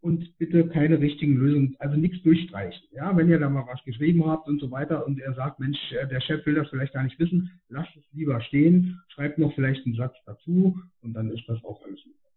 und 0.00 0.36
bitte 0.38 0.68
keine 0.68 1.00
richtigen 1.00 1.36
Lösungen, 1.36 1.76
also 1.78 1.96
nichts 1.96 2.22
durchstreichen. 2.22 2.86
Ja, 2.92 3.16
wenn 3.16 3.28
ihr 3.28 3.38
da 3.38 3.48
mal 3.48 3.66
was 3.66 3.82
geschrieben 3.84 4.26
habt 4.26 4.46
und 4.46 4.60
so 4.60 4.70
weiter 4.70 5.06
und 5.06 5.18
er 5.18 5.32
sagt, 5.32 5.58
Mensch, 5.58 5.78
äh, 5.92 6.06
der 6.06 6.20
Chef 6.20 6.44
will 6.46 6.54
das 6.54 6.68
vielleicht 6.68 6.92
gar 6.92 7.02
nicht 7.02 7.18
wissen, 7.18 7.50
lasst 7.68 7.96
es 7.96 8.04
lieber 8.12 8.40
stehen, 8.42 9.00
schreibt 9.08 9.38
noch 9.38 9.54
vielleicht 9.54 9.84
einen 9.86 9.96
Satz 9.96 10.14
dazu 10.26 10.78
und 11.00 11.14
dann 11.14 11.30
ist 11.30 11.48
das 11.48 11.64
auch 11.64 11.82
alles 11.84 12.00
super. 12.02 12.28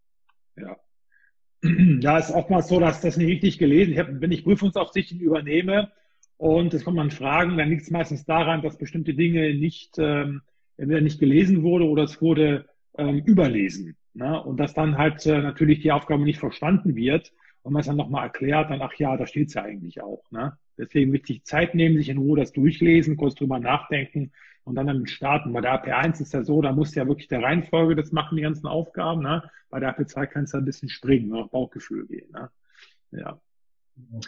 Ja. 0.55 0.77
Ja, 2.01 2.17
ist 2.17 2.31
oftmals 2.31 2.67
so, 2.67 2.79
dass 2.79 3.01
das 3.01 3.17
nicht 3.17 3.27
richtig 3.27 3.57
gelesen. 3.57 3.97
Hab, 3.97 4.07
wenn 4.09 4.31
ich 4.31 4.43
Prüfungsaufsichten 4.43 5.19
übernehme 5.19 5.91
und 6.37 6.73
es 6.73 6.83
kommt 6.83 6.97
man 6.97 7.11
Fragen, 7.11 7.57
dann 7.57 7.69
liegt 7.69 7.83
es 7.83 7.91
meistens 7.91 8.25
daran, 8.25 8.61
dass 8.61 8.77
bestimmte 8.77 9.13
Dinge 9.13 9.53
nicht 9.55 9.95
ähm, 9.97 10.41
entweder 10.77 11.01
nicht 11.01 11.19
gelesen 11.19 11.63
wurde 11.63 11.85
oder 11.85 12.03
es 12.03 12.21
wurde 12.21 12.65
ähm, 12.97 13.23
überlesen. 13.25 13.95
Ne? 14.13 14.41
Und 14.41 14.59
dass 14.59 14.73
dann 14.73 14.97
halt 14.97 15.25
äh, 15.25 15.41
natürlich 15.41 15.81
die 15.81 15.91
Aufgabe 15.91 16.23
nicht 16.23 16.39
verstanden 16.39 16.95
wird 16.95 17.33
und 17.63 17.73
man 17.73 17.81
es 17.81 17.87
dann 17.87 17.97
nochmal 17.97 18.25
erklärt, 18.25 18.69
dann, 18.69 18.81
ach 18.81 18.93
ja, 18.95 19.17
da 19.17 19.25
steht 19.25 19.47
es 19.47 19.55
ja 19.55 19.63
eigentlich 19.63 20.01
auch. 20.01 20.23
Ne? 20.31 20.57
Deswegen 20.77 21.11
wichtig 21.11 21.43
Zeit 21.43 21.73
nehmen, 21.73 21.97
sich 21.97 22.09
in 22.09 22.17
Ruhe 22.17 22.39
das 22.39 22.51
durchlesen, 22.51 23.17
kurz 23.17 23.35
drüber 23.35 23.59
nachdenken 23.59 24.31
und 24.67 24.75
dann 24.75 24.87
damit 24.87 25.09
starten. 25.09 25.53
Bei 25.53 25.61
der 25.61 25.81
AP1 25.81 26.21
ist 26.21 26.33
ja 26.33 26.43
so, 26.43 26.61
da 26.61 26.73
musst 26.73 26.93
du 26.93 26.99
ja 26.99 27.07
wirklich 27.07 27.29
der 27.29 27.41
Reihenfolge 27.41 27.95
das 27.95 28.11
machen, 28.11 28.35
die 28.35 28.41
ganzen 28.41 28.67
Aufgaben. 28.67 29.23
Ne? 29.23 29.41
Bei 29.69 29.79
der 29.79 29.97
AP2 29.97 30.27
kannst 30.27 30.53
du 30.53 30.57
ein 30.57 30.65
bisschen 30.65 30.89
springen, 30.89 31.29
nach 31.29 31.47
Bauchgefühl 31.47 32.05
gehen. 32.05 32.29
Ne? 32.33 32.49
Ja. 33.11 33.39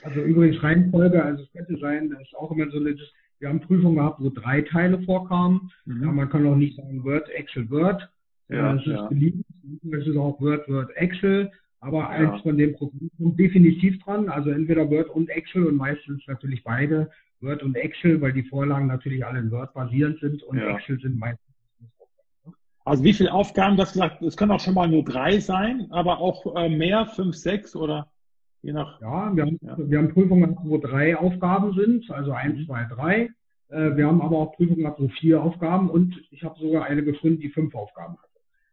Also 0.01 0.21
übrigens 0.21 0.63
Reihenfolge, 0.63 1.21
also 1.21 1.43
es 1.43 1.51
könnte 1.51 1.77
sein, 1.77 2.09
das 2.09 2.21
ist 2.21 2.35
auch 2.37 2.51
immer 2.51 2.71
so 2.71 2.77
eine, 2.77 2.95
wir 3.39 3.49
haben 3.49 3.59
Prüfungen 3.59 3.97
gehabt, 3.97 4.21
wo 4.21 4.29
drei 4.29 4.61
Teile 4.61 5.01
vorkamen. 5.01 5.71
Mhm. 5.85 6.03
Ja, 6.03 6.11
man 6.11 6.29
kann 6.29 6.47
auch 6.47 6.55
nicht 6.55 6.77
sagen 6.77 7.03
Word, 7.03 7.27
Excel, 7.29 7.69
Word. 7.69 8.09
Ja, 8.47 8.73
das 8.73 8.81
ist 8.81 8.93
ja. 8.93 9.07
beliebig. 9.07 9.45
Das 9.83 10.07
ist 10.07 10.15
auch 10.15 10.39
Word, 10.39 10.69
Word, 10.69 10.89
Excel. 10.95 11.51
Aber 11.81 11.99
ja. 11.99 12.09
eins 12.09 12.41
von 12.43 12.57
den 12.57 12.75
Programmen 12.75 13.11
kommt 13.17 13.39
definitiv 13.39 14.01
dran, 14.03 14.29
also 14.29 14.51
entweder 14.51 14.89
Word 14.89 15.09
und 15.09 15.29
Excel 15.29 15.65
und 15.65 15.75
meistens 15.75 16.23
natürlich 16.27 16.63
beide, 16.63 17.11
Word 17.41 17.63
und 17.63 17.75
Excel, 17.75 18.19
weil 18.21 18.33
die 18.33 18.43
Vorlagen 18.43 18.87
natürlich 18.87 19.25
alle 19.25 19.39
in 19.39 19.51
Word 19.51 19.73
basierend 19.73 20.19
sind 20.19 20.43
und 20.43 20.57
ja. 20.57 20.75
Excel 20.75 20.99
sind 20.99 21.17
meistens. 21.17 21.45
Also 22.85 23.03
wie 23.03 23.13
viele 23.13 23.31
Aufgaben, 23.31 23.77
das 23.77 23.93
gesagt, 23.93 24.21
es 24.21 24.35
können 24.35 24.51
auch 24.51 24.59
schon 24.59 24.73
mal 24.73 24.87
nur 24.87 25.03
drei 25.03 25.39
sein, 25.39 25.87
aber 25.91 26.19
auch 26.19 26.55
äh, 26.55 26.69
mehr, 26.69 27.05
fünf, 27.05 27.35
sechs 27.35 27.75
oder 27.75 28.11
je 28.61 28.73
nach. 28.73 28.99
Ja, 29.01 29.35
wir 29.35 29.45
haben, 29.45 29.59
ja. 29.61 29.77
wir 29.77 29.97
haben 29.97 30.13
Prüfungen, 30.13 30.57
wo 30.63 30.77
drei 30.77 31.15
Aufgaben 31.15 31.73
sind, 31.73 32.09
also 32.09 32.31
eins, 32.31 32.57
mhm. 32.59 32.65
zwei, 32.65 32.85
drei. 32.85 33.29
Äh, 33.69 33.95
wir 33.95 34.07
haben 34.07 34.21
aber 34.21 34.37
auch 34.37 34.53
Prüfungen, 34.53 34.91
wo 34.97 35.07
vier 35.09 35.41
Aufgaben 35.41 35.89
und 35.89 36.19
ich 36.31 36.43
habe 36.43 36.59
sogar 36.59 36.85
eine 36.85 37.03
gefunden, 37.03 37.39
die 37.39 37.49
fünf 37.49 37.75
Aufgaben 37.75 38.13
hat. 38.13 38.29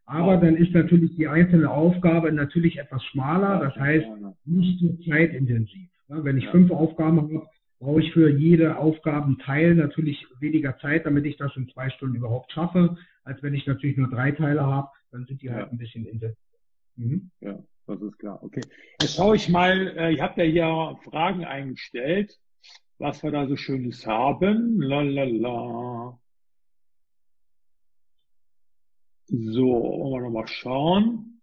Aber 0.06 0.36
dann 0.36 0.56
ist 0.56 0.72
natürlich 0.72 1.16
die 1.16 1.26
einzelne 1.26 1.70
Aufgabe 1.70 2.30
natürlich 2.32 2.78
etwas 2.78 3.04
schmaler, 3.04 3.58
das 3.58 3.74
heißt 3.74 4.06
nicht 4.44 4.80
so 4.80 4.96
zeitintensiv. 5.10 5.88
Wenn 6.08 6.38
ich 6.38 6.48
fünf 6.48 6.70
Aufgaben 6.70 7.16
habe, 7.18 7.46
brauche 7.78 8.00
ich 8.00 8.12
für 8.12 8.30
jede 8.30 8.78
Aufgabenteil 8.78 9.74
natürlich 9.74 10.26
weniger 10.40 10.78
Zeit, 10.78 11.06
damit 11.06 11.26
ich 11.26 11.36
das 11.36 11.54
in 11.56 11.68
zwei 11.68 11.90
Stunden 11.90 12.16
überhaupt 12.16 12.52
schaffe, 12.52 12.96
als 13.24 13.42
wenn 13.42 13.54
ich 13.54 13.66
natürlich 13.66 13.96
nur 13.96 14.08
drei 14.08 14.32
Teile 14.32 14.64
habe, 14.64 14.88
dann 15.10 15.26
sind 15.26 15.42
die 15.42 15.50
halt 15.50 15.70
ein 15.70 15.78
bisschen 15.78 16.06
intensiv. 16.06 16.38
Mhm. 16.96 17.30
Ja, 17.40 17.58
das 17.86 18.00
ist 18.00 18.18
klar. 18.18 18.42
Okay. 18.42 18.62
Jetzt 19.00 19.16
schaue 19.16 19.36
ich 19.36 19.48
mal, 19.48 19.94
äh, 19.96 20.14
ihr 20.14 20.22
habt 20.22 20.38
ja 20.38 20.44
hier 20.44 20.98
Fragen 21.04 21.44
eingestellt, 21.44 22.38
was 22.98 23.22
wir 23.22 23.30
da 23.30 23.46
so 23.46 23.56
Schönes 23.56 24.06
haben. 24.06 24.80
Lalala. 24.80 26.18
So, 29.28 29.66
wollen 29.66 30.12
wir 30.12 30.20
nochmal 30.22 30.48
schauen. 30.48 31.35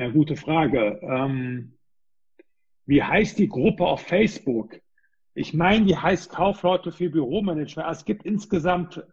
Ja, 0.00 0.08
gute 0.08 0.34
Frage. 0.34 0.98
Ähm, 1.02 1.74
wie 2.86 3.02
heißt 3.02 3.38
die 3.38 3.50
Gruppe 3.50 3.84
auf 3.84 4.00
Facebook? 4.00 4.80
Ich 5.34 5.52
meine, 5.52 5.84
die 5.84 5.96
heißt 5.96 6.30
Kaufleute 6.32 6.90
für 6.90 7.10
Büromanagement. 7.10 7.86
Also 7.86 7.98
es 7.98 8.04
gibt 8.06 8.24
insgesamt 8.24 9.04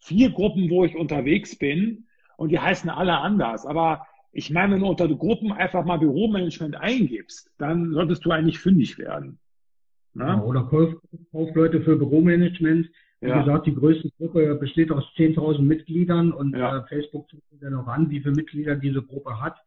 vier 0.00 0.30
Gruppen, 0.30 0.70
wo 0.70 0.86
ich 0.86 0.96
unterwegs 0.96 1.58
bin 1.58 2.06
und 2.38 2.48
die 2.48 2.58
heißen 2.58 2.88
alle 2.88 3.18
anders. 3.18 3.66
Aber 3.66 4.06
ich 4.32 4.48
meine, 4.48 4.72
wenn 4.72 4.80
du 4.80 4.86
unter 4.86 5.08
Gruppen 5.08 5.52
einfach 5.52 5.84
mal 5.84 5.98
Büromanagement 5.98 6.76
eingibst, 6.76 7.52
dann 7.58 7.92
solltest 7.92 8.24
du 8.24 8.30
eigentlich 8.30 8.60
fündig 8.60 8.96
werden. 8.96 9.38
Ne? 10.14 10.42
Oder 10.42 10.62
Kauf, 10.62 10.94
Kaufleute 11.32 11.82
für 11.82 11.96
Büromanagement. 11.96 12.88
Wie 13.20 13.28
ja. 13.28 13.40
gesagt, 13.40 13.66
die 13.66 13.74
größte 13.74 14.08
Gruppe 14.16 14.54
besteht 14.54 14.90
aus 14.90 15.04
10.000 15.18 15.60
Mitgliedern 15.60 16.32
und 16.32 16.56
ja. 16.56 16.78
äh, 16.78 16.86
Facebook 16.88 17.28
zeigt 17.28 17.44
dann 17.62 17.74
auch 17.74 17.88
an, 17.88 18.08
wie 18.08 18.20
viele 18.20 18.36
Mitglieder 18.36 18.74
diese 18.74 19.02
Gruppe 19.02 19.38
hat. 19.38 19.58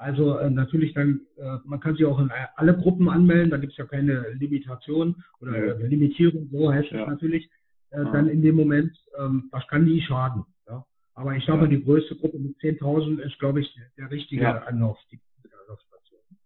Also 0.00 0.38
äh, 0.38 0.48
natürlich 0.48 0.94
dann, 0.94 1.20
äh, 1.36 1.58
man 1.66 1.78
kann 1.78 1.94
sich 1.94 2.06
auch 2.06 2.18
in 2.18 2.30
alle 2.56 2.74
Gruppen 2.74 3.10
anmelden, 3.10 3.50
da 3.50 3.58
gibt 3.58 3.72
es 3.72 3.76
ja 3.76 3.84
keine 3.84 4.30
Limitation 4.30 5.22
oder 5.42 5.58
ja. 5.58 5.74
Äh, 5.74 5.86
Limitierung, 5.88 6.48
so 6.50 6.72
heißt 6.72 6.90
es 6.90 7.06
natürlich. 7.06 7.50
Äh, 7.90 8.04
dann 8.04 8.26
in 8.28 8.40
dem 8.40 8.56
Moment, 8.56 8.96
ähm, 9.18 9.50
das 9.52 9.66
kann 9.68 9.84
nie 9.84 10.00
schaden. 10.00 10.46
Ja? 10.66 10.86
Aber 11.12 11.36
ich 11.36 11.44
glaube, 11.44 11.68
die 11.68 11.84
größte 11.84 12.16
Gruppe 12.16 12.38
mit 12.38 12.56
10.000 12.60 13.18
ist, 13.20 13.38
glaube 13.38 13.60
ich, 13.60 13.78
der 13.98 14.10
richtige 14.10 14.66
Anlauf. 14.66 14.96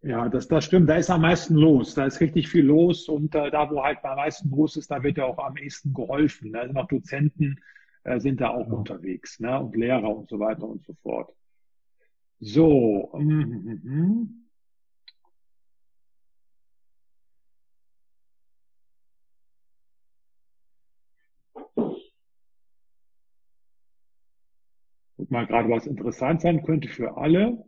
Ja, 0.02 0.28
das, 0.28 0.48
das 0.48 0.64
stimmt. 0.64 0.88
Da 0.90 0.96
ist 0.96 1.08
am 1.08 1.20
meisten 1.20 1.54
los. 1.54 1.94
Da 1.94 2.06
ist 2.06 2.20
richtig 2.20 2.48
viel 2.48 2.66
los. 2.66 3.08
Und 3.08 3.36
äh, 3.36 3.52
da, 3.52 3.70
wo 3.70 3.84
halt 3.84 3.98
am 4.02 4.16
meisten 4.16 4.50
los 4.50 4.76
ist, 4.76 4.90
da 4.90 5.00
wird 5.02 5.16
ja 5.16 5.26
auch 5.26 5.38
am 5.38 5.56
ehesten 5.56 5.94
geholfen. 5.94 6.50
Ne? 6.50 6.58
Also 6.58 6.74
noch 6.74 6.88
Dozenten 6.88 7.60
äh, 8.02 8.18
sind 8.18 8.40
da 8.40 8.48
auch 8.48 8.66
ja. 8.66 8.72
unterwegs. 8.74 9.38
Ne? 9.38 9.60
Und 9.60 9.76
Lehrer 9.76 10.14
und 10.14 10.28
so 10.28 10.40
weiter 10.40 10.64
und 10.64 10.84
so 10.84 10.92
fort. 11.02 11.32
So. 12.44 13.10
Mm. 13.14 14.44
Guck 25.16 25.30
mal 25.30 25.46
gerade, 25.46 25.70
was 25.70 25.86
interessant 25.86 26.42
sein 26.42 26.62
könnte 26.64 26.88
für 26.88 27.16
alle. 27.16 27.64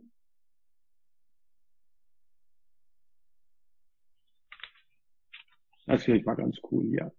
Das 5.87 6.03
finde 6.03 6.19
ich 6.19 6.25
mal 6.25 6.35
ganz 6.35 6.57
cool 6.69 6.85
hier. 6.85 7.11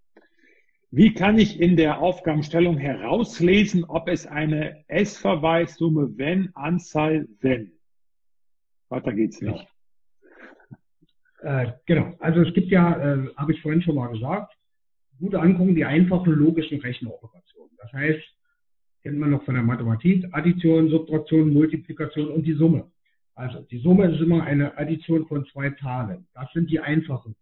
Wie 0.91 1.13
kann 1.13 1.39
ich 1.39 1.61
in 1.61 1.77
der 1.77 2.01
Aufgabenstellung 2.01 2.79
herauslesen, 2.79 3.85
ob 3.85 4.09
es 4.09 4.27
eine 4.27 4.85
S-Verweissumme 4.89 6.17
wenn, 6.17 6.51
Anzahl 6.55 7.29
wenn? 7.41 7.73
Weiter 8.89 9.13
geht's 9.13 9.41
nicht. 9.43 9.69
Ja. 11.43 11.63
Äh, 11.63 11.73
genau. 11.85 12.15
Also 12.21 12.41
es 12.41 12.55
gibt 12.55 12.71
ja, 12.71 12.97
äh, 12.97 13.29
habe 13.37 13.53
ich 13.53 13.61
vorhin 13.61 13.83
schon 13.83 13.97
mal 13.97 14.09
gesagt, 14.09 14.55
gute 15.19 15.39
angucken 15.39 15.75
die 15.75 15.85
einfachen 15.85 16.33
logischen 16.33 16.81
Rechenoperationen. 16.81 17.77
Das 17.77 17.93
heißt, 17.93 18.23
kennt 19.03 19.19
man 19.19 19.31
noch 19.31 19.45
von 19.45 19.55
der 19.55 19.63
Mathematik, 19.63 20.27
Addition, 20.33 20.89
Subtraktion, 20.89 21.53
Multiplikation 21.53 22.29
und 22.29 22.45
die 22.45 22.55
Summe. 22.55 22.91
Also 23.35 23.61
die 23.61 23.79
Summe 23.79 24.11
ist 24.11 24.21
immer 24.21 24.43
eine 24.43 24.77
Addition 24.77 25.27
von 25.27 25.47
zwei 25.53 25.71
Zahlen. 25.71 26.27
Das 26.35 26.51
sind 26.53 26.71
die 26.71 26.81
einfachen. 26.81 27.37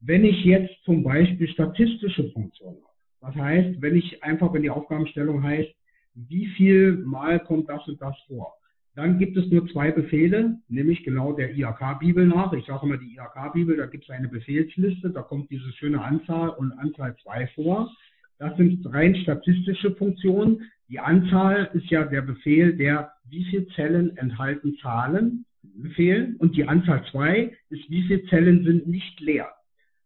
Wenn 0.00 0.24
ich 0.24 0.44
jetzt 0.44 0.74
zum 0.84 1.02
Beispiel 1.02 1.48
statistische 1.48 2.30
Funktionen 2.30 2.76
habe, 2.76 3.34
das 3.34 3.34
heißt, 3.34 3.82
wenn 3.82 3.96
ich 3.96 4.22
einfach, 4.22 4.52
wenn 4.52 4.62
die 4.62 4.70
Aufgabenstellung 4.70 5.42
heißt, 5.42 5.70
wie 6.14 6.46
viel 6.56 6.98
Mal 6.98 7.40
kommt 7.40 7.68
das 7.68 7.86
und 7.88 8.00
das 8.00 8.16
vor, 8.26 8.54
dann 8.94 9.18
gibt 9.18 9.36
es 9.36 9.48
nur 9.50 9.68
zwei 9.68 9.92
Befehle, 9.92 10.58
nämlich 10.68 11.04
genau 11.04 11.32
der 11.32 11.54
IAK-Bibel 11.54 12.26
nach. 12.26 12.52
Ich 12.52 12.66
sage 12.66 12.84
immer 12.84 12.96
die 12.96 13.14
IAK-Bibel, 13.14 13.76
da 13.76 13.86
gibt 13.86 14.04
es 14.04 14.10
eine 14.10 14.28
Befehlsliste, 14.28 15.10
da 15.10 15.22
kommt 15.22 15.50
diese 15.50 15.70
schöne 15.74 16.02
Anzahl 16.02 16.50
und 16.50 16.72
Anzahl 16.72 17.14
2 17.22 17.46
vor. 17.54 17.92
Das 18.38 18.56
sind 18.56 18.84
rein 18.92 19.14
statistische 19.16 19.94
Funktionen. 19.94 20.62
Die 20.88 20.98
Anzahl 20.98 21.70
ist 21.74 21.88
ja 21.90 22.04
der 22.04 22.22
Befehl, 22.22 22.76
der 22.76 23.12
wie 23.28 23.44
viele 23.44 23.68
Zellen 23.68 24.16
enthalten 24.16 24.76
Zahlen 24.78 25.44
Befehl 25.62 26.34
und 26.38 26.56
die 26.56 26.66
Anzahl 26.66 27.04
2 27.10 27.52
ist 27.70 27.90
wie 27.90 28.02
viele 28.02 28.24
Zellen 28.26 28.64
sind 28.64 28.88
nicht 28.88 29.20
leer. 29.20 29.48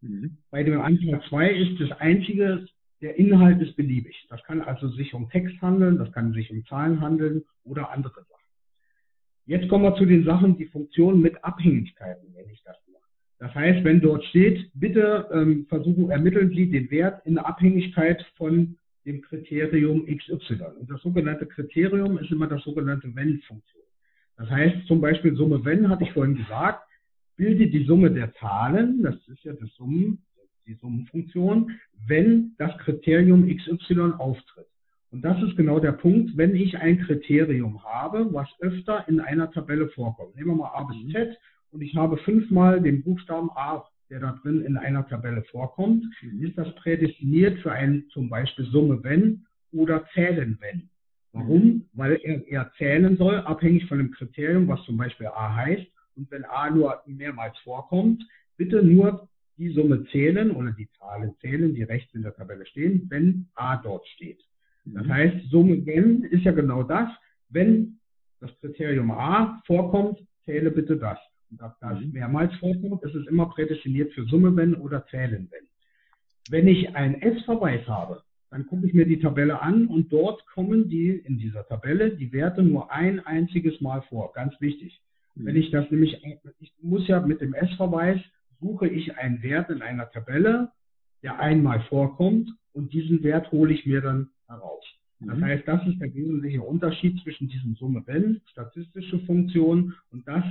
Mhm. 0.02 0.36
Bei 0.50 0.62
dem 0.62 0.80
Antrag 0.80 1.22
2 1.28 1.50
ist 1.50 1.80
das 1.80 1.98
einzige, 2.00 2.66
der 3.00 3.18
Inhalt 3.18 3.60
ist 3.62 3.76
beliebig. 3.76 4.26
Das 4.28 4.42
kann 4.44 4.60
also 4.60 4.88
sich 4.88 5.14
um 5.14 5.28
Text 5.30 5.60
handeln, 5.60 5.98
das 5.98 6.12
kann 6.12 6.32
sich 6.32 6.50
um 6.50 6.64
Zahlen 6.66 7.00
handeln 7.00 7.44
oder 7.64 7.90
andere 7.90 8.14
Sachen. 8.14 8.42
Jetzt 9.46 9.68
kommen 9.68 9.84
wir 9.84 9.96
zu 9.96 10.04
den 10.04 10.24
Sachen, 10.24 10.56
die 10.56 10.66
Funktionen 10.66 11.20
mit 11.20 11.42
Abhängigkeiten, 11.44 12.32
nenne 12.32 12.52
ich 12.52 12.62
das 12.62 12.76
mal. 12.92 13.00
Das 13.38 13.54
heißt, 13.54 13.84
wenn 13.84 14.00
dort 14.00 14.24
steht, 14.26 14.70
bitte 14.74 15.28
ähm, 15.32 15.66
versuchen, 15.68 16.10
ermitteln 16.10 16.50
Sie 16.50 16.70
den 16.70 16.90
Wert 16.90 17.26
in 17.26 17.38
Abhängigkeit 17.38 18.24
von 18.36 18.76
dem 19.04 19.20
Kriterium 19.22 20.06
XY. 20.06 20.62
Und 20.78 20.88
das 20.88 21.02
sogenannte 21.02 21.46
Kriterium 21.46 22.18
ist 22.18 22.30
immer 22.30 22.46
das 22.46 22.62
sogenannte 22.62 23.12
Wenn-Funktion. 23.14 23.82
Das 24.36 24.48
heißt 24.48 24.86
zum 24.86 25.00
Beispiel 25.00 25.34
Summe 25.34 25.64
wenn, 25.64 25.88
hatte 25.88 26.04
ich 26.04 26.12
vorhin 26.12 26.36
gesagt, 26.36 26.84
bildet 27.36 27.72
die 27.72 27.84
Summe 27.84 28.10
der 28.10 28.32
Zahlen, 28.34 29.02
das 29.02 29.16
ist 29.28 29.44
ja 29.44 29.52
das 29.52 29.70
Summen, 29.74 30.22
die 30.66 30.74
Summenfunktion, 30.74 31.72
wenn 32.06 32.54
das 32.58 32.76
Kriterium 32.78 33.46
XY 33.48 34.12
auftritt. 34.18 34.66
Und 35.10 35.22
das 35.22 35.42
ist 35.42 35.56
genau 35.56 35.78
der 35.78 35.92
Punkt, 35.92 36.36
wenn 36.36 36.56
ich 36.56 36.78
ein 36.78 37.00
Kriterium 37.00 37.84
habe, 37.84 38.32
was 38.32 38.48
öfter 38.60 39.06
in 39.08 39.20
einer 39.20 39.50
Tabelle 39.50 39.88
vorkommt. 39.88 40.34
Nehmen 40.36 40.48
wir 40.48 40.56
mal 40.56 40.70
A 40.74 40.84
bis 40.84 40.96
mhm. 41.04 41.10
Z 41.10 41.38
und 41.70 41.82
ich 41.82 41.94
habe 41.94 42.16
fünfmal 42.18 42.80
den 42.80 43.02
Buchstaben 43.02 43.50
A, 43.50 43.84
der 44.08 44.20
da 44.20 44.38
drin 44.42 44.62
in 44.62 44.76
einer 44.76 45.06
Tabelle 45.06 45.42
vorkommt, 45.44 46.04
mhm. 46.22 46.42
ist 46.42 46.56
das 46.56 46.74
prädestiniert 46.76 47.58
für 47.60 47.72
ein 47.72 48.04
zum 48.12 48.30
Beispiel 48.30 48.64
Summe 48.66 49.02
wenn 49.02 49.44
oder 49.72 50.06
Zählen 50.14 50.56
wenn. 50.60 50.88
Warum? 51.32 51.86
Weil 51.94 52.18
er, 52.22 52.46
er 52.48 52.72
zählen 52.76 53.16
soll, 53.16 53.36
abhängig 53.38 53.86
von 53.86 53.98
dem 53.98 54.10
Kriterium, 54.10 54.68
was 54.68 54.82
zum 54.84 54.96
Beispiel 54.98 55.26
A 55.28 55.54
heißt. 55.54 55.86
Und 56.16 56.30
wenn 56.30 56.44
A 56.44 56.70
nur 56.70 57.02
mehrmals 57.06 57.58
vorkommt, 57.60 58.22
bitte 58.56 58.82
nur 58.82 59.28
die 59.56 59.70
Summe 59.70 60.04
zählen 60.06 60.50
oder 60.50 60.72
die 60.72 60.88
Zahlen 60.98 61.34
zählen, 61.40 61.74
die 61.74 61.82
rechts 61.82 62.14
in 62.14 62.22
der 62.22 62.34
Tabelle 62.34 62.66
stehen, 62.66 63.06
wenn 63.08 63.48
A 63.54 63.76
dort 63.76 64.06
steht. 64.08 64.40
Das 64.84 65.06
mhm. 65.06 65.12
heißt, 65.12 65.50
Summe 65.50 65.86
wenn 65.86 66.24
ist 66.24 66.44
ja 66.44 66.52
genau 66.52 66.82
das. 66.82 67.08
Wenn 67.48 67.98
das 68.40 68.50
Kriterium 68.60 69.10
A 69.10 69.62
vorkommt, 69.66 70.18
zähle 70.44 70.70
bitte 70.70 70.96
das. 70.96 71.18
Und 71.50 71.60
da 71.60 71.76
das 71.80 72.00
mhm. 72.00 72.12
mehrmals 72.12 72.54
vorkommt, 72.56 73.02
ist 73.04 73.14
es 73.14 73.26
immer 73.26 73.46
prädestiniert 73.46 74.12
für 74.12 74.24
Summe 74.24 74.56
wenn 74.56 74.74
oder 74.74 75.06
zählen 75.06 75.48
wenn. 75.50 75.66
Wenn 76.50 76.66
ich 76.66 76.96
einen 76.96 77.20
S-Verweis 77.22 77.86
habe, 77.86 78.22
dann 78.50 78.66
gucke 78.66 78.86
ich 78.86 78.94
mir 78.94 79.06
die 79.06 79.20
Tabelle 79.20 79.62
an 79.62 79.86
und 79.86 80.12
dort 80.12 80.44
kommen 80.46 80.88
die 80.88 81.10
in 81.10 81.38
dieser 81.38 81.66
Tabelle 81.66 82.16
die 82.16 82.32
Werte 82.32 82.62
nur 82.62 82.90
ein 82.90 83.20
einziges 83.20 83.80
Mal 83.80 84.02
vor. 84.02 84.32
Ganz 84.34 84.60
wichtig. 84.60 85.00
Mhm. 85.34 85.46
Wenn 85.46 85.56
ich 85.56 85.70
das 85.70 85.90
nämlich, 85.90 86.22
ich 86.60 86.72
muss 86.80 87.06
ja 87.08 87.20
mit 87.20 87.40
dem 87.40 87.54
S-Verweis 87.54 88.20
suche 88.60 88.88
ich 88.88 89.16
einen 89.16 89.42
Wert 89.42 89.70
in 89.70 89.82
einer 89.82 90.10
Tabelle, 90.10 90.70
der 91.22 91.38
einmal 91.38 91.80
vorkommt 91.84 92.50
und 92.72 92.92
diesen 92.92 93.22
Wert 93.22 93.50
hole 93.52 93.72
ich 93.72 93.86
mir 93.86 94.00
dann 94.00 94.30
heraus. 94.48 94.84
Das 95.20 95.38
mhm. 95.38 95.44
heißt, 95.44 95.68
das 95.68 95.86
ist 95.86 96.00
der 96.00 96.12
wesentliche 96.14 96.62
Unterschied 96.62 97.20
zwischen 97.22 97.48
diesen 97.48 97.74
Summe 97.74 98.02
wenn, 98.06 98.40
statistische 98.50 99.20
Funktion 99.20 99.94
und 100.10 100.26
das 100.26 100.44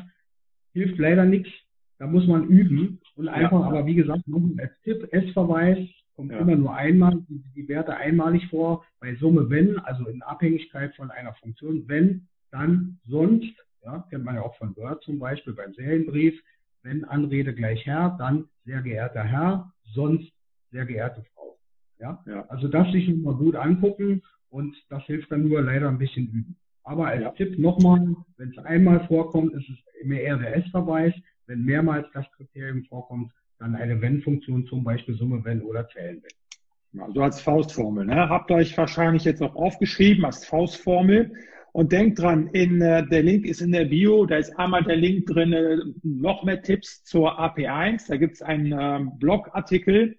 hilft 0.73 0.97
leider 0.97 1.25
nichts. 1.25 1.49
Da 1.97 2.07
muss 2.07 2.25
man 2.25 2.47
üben 2.47 2.99
und 3.15 3.27
einfach, 3.27 3.59
ja. 3.59 3.67
aber 3.67 3.85
wie 3.85 3.95
gesagt, 3.95 4.23
als 4.57 4.71
Tipp, 4.83 5.07
S-Verweis 5.11 5.77
kommt 6.15 6.31
ja. 6.31 6.39
immer 6.39 6.55
nur 6.55 6.73
einmal, 6.73 7.23
die, 7.29 7.43
die, 7.55 7.67
Werte 7.67 7.95
einmalig 7.95 8.47
vor. 8.47 8.83
Bei 8.99 9.15
Summe 9.15 9.49
wenn, 9.49 9.77
also 9.79 10.07
in 10.07 10.21
Abhängigkeit 10.23 10.95
von 10.95 11.11
einer 11.11 11.33
Funktion, 11.35 11.83
wenn, 11.87 12.27
dann 12.49 12.99
sonst, 13.05 13.53
ja, 13.83 14.05
kennt 14.09 14.23
man 14.23 14.35
ja 14.35 14.41
auch 14.41 14.55
von 14.55 14.75
Word 14.75 15.03
zum 15.03 15.19
Beispiel 15.19 15.53
beim 15.53 15.73
Serienbrief, 15.73 16.41
wenn 16.83 17.03
Anrede 17.05 17.53
gleich 17.53 17.85
Herr, 17.85 18.15
dann 18.17 18.47
sehr 18.65 18.81
geehrter 18.81 19.23
Herr, 19.23 19.71
sonst 19.93 20.31
sehr 20.71 20.85
geehrte 20.85 21.23
Frau. 21.33 21.57
Ja, 21.99 22.23
ja. 22.25 22.45
also 22.49 22.67
das 22.67 22.91
sich 22.91 23.07
mal 23.15 23.35
gut 23.35 23.55
angucken 23.55 24.23
und 24.49 24.75
das 24.89 25.03
hilft 25.03 25.31
dann 25.31 25.47
nur 25.47 25.61
leider 25.61 25.87
ein 25.87 25.97
bisschen 25.97 26.27
üben. 26.27 26.55
Aber 26.83 27.07
als 27.07 27.21
ja. 27.21 27.31
Tipp 27.31 27.59
nochmal, 27.59 28.15
wenn 28.37 28.49
es 28.49 28.57
einmal 28.65 29.05
vorkommt, 29.07 29.53
ist 29.53 29.69
es 29.69 29.77
immer 30.01 30.15
eher 30.15 30.37
der 30.37 30.57
S-Verweis. 30.57 31.13
Wenn 31.45 31.63
mehrmals 31.63 32.07
das 32.13 32.25
Kriterium 32.31 32.83
vorkommt, 32.85 33.31
dann 33.59 33.75
eine 33.75 34.01
Wenn-Funktion, 34.01 34.65
zum 34.65 34.83
Beispiel 34.83 35.15
Summe 35.15 35.43
Wenn 35.43 35.61
oder 35.61 35.87
Zählen 35.89 36.21
Wenn. 36.21 36.99
Ja, 36.99 37.07
so 37.13 37.21
als 37.21 37.39
Faustformel. 37.39 38.05
Ne? 38.05 38.29
Habt 38.29 38.49
ihr 38.49 38.55
euch 38.55 38.77
wahrscheinlich 38.77 39.23
jetzt 39.23 39.41
auch 39.41 39.55
aufgeschrieben 39.55 40.25
als 40.25 40.45
Faustformel. 40.45 41.31
Und 41.73 41.93
denkt 41.93 42.19
dran, 42.19 42.47
in, 42.47 42.81
äh, 42.81 43.07
der 43.07 43.23
Link 43.23 43.45
ist 43.45 43.61
in 43.61 43.71
der 43.71 43.85
Bio, 43.85 44.25
da 44.25 44.35
ist 44.35 44.57
einmal 44.59 44.83
der 44.83 44.97
Link 44.97 45.27
drin, 45.27 45.95
noch 46.03 46.43
mehr 46.43 46.61
Tipps 46.61 47.03
zur 47.05 47.39
AP1. 47.39 48.07
Da 48.09 48.17
gibt 48.17 48.35
es 48.35 48.41
einen 48.41 48.71
äh, 48.73 48.99
Blogartikel, 49.17 50.17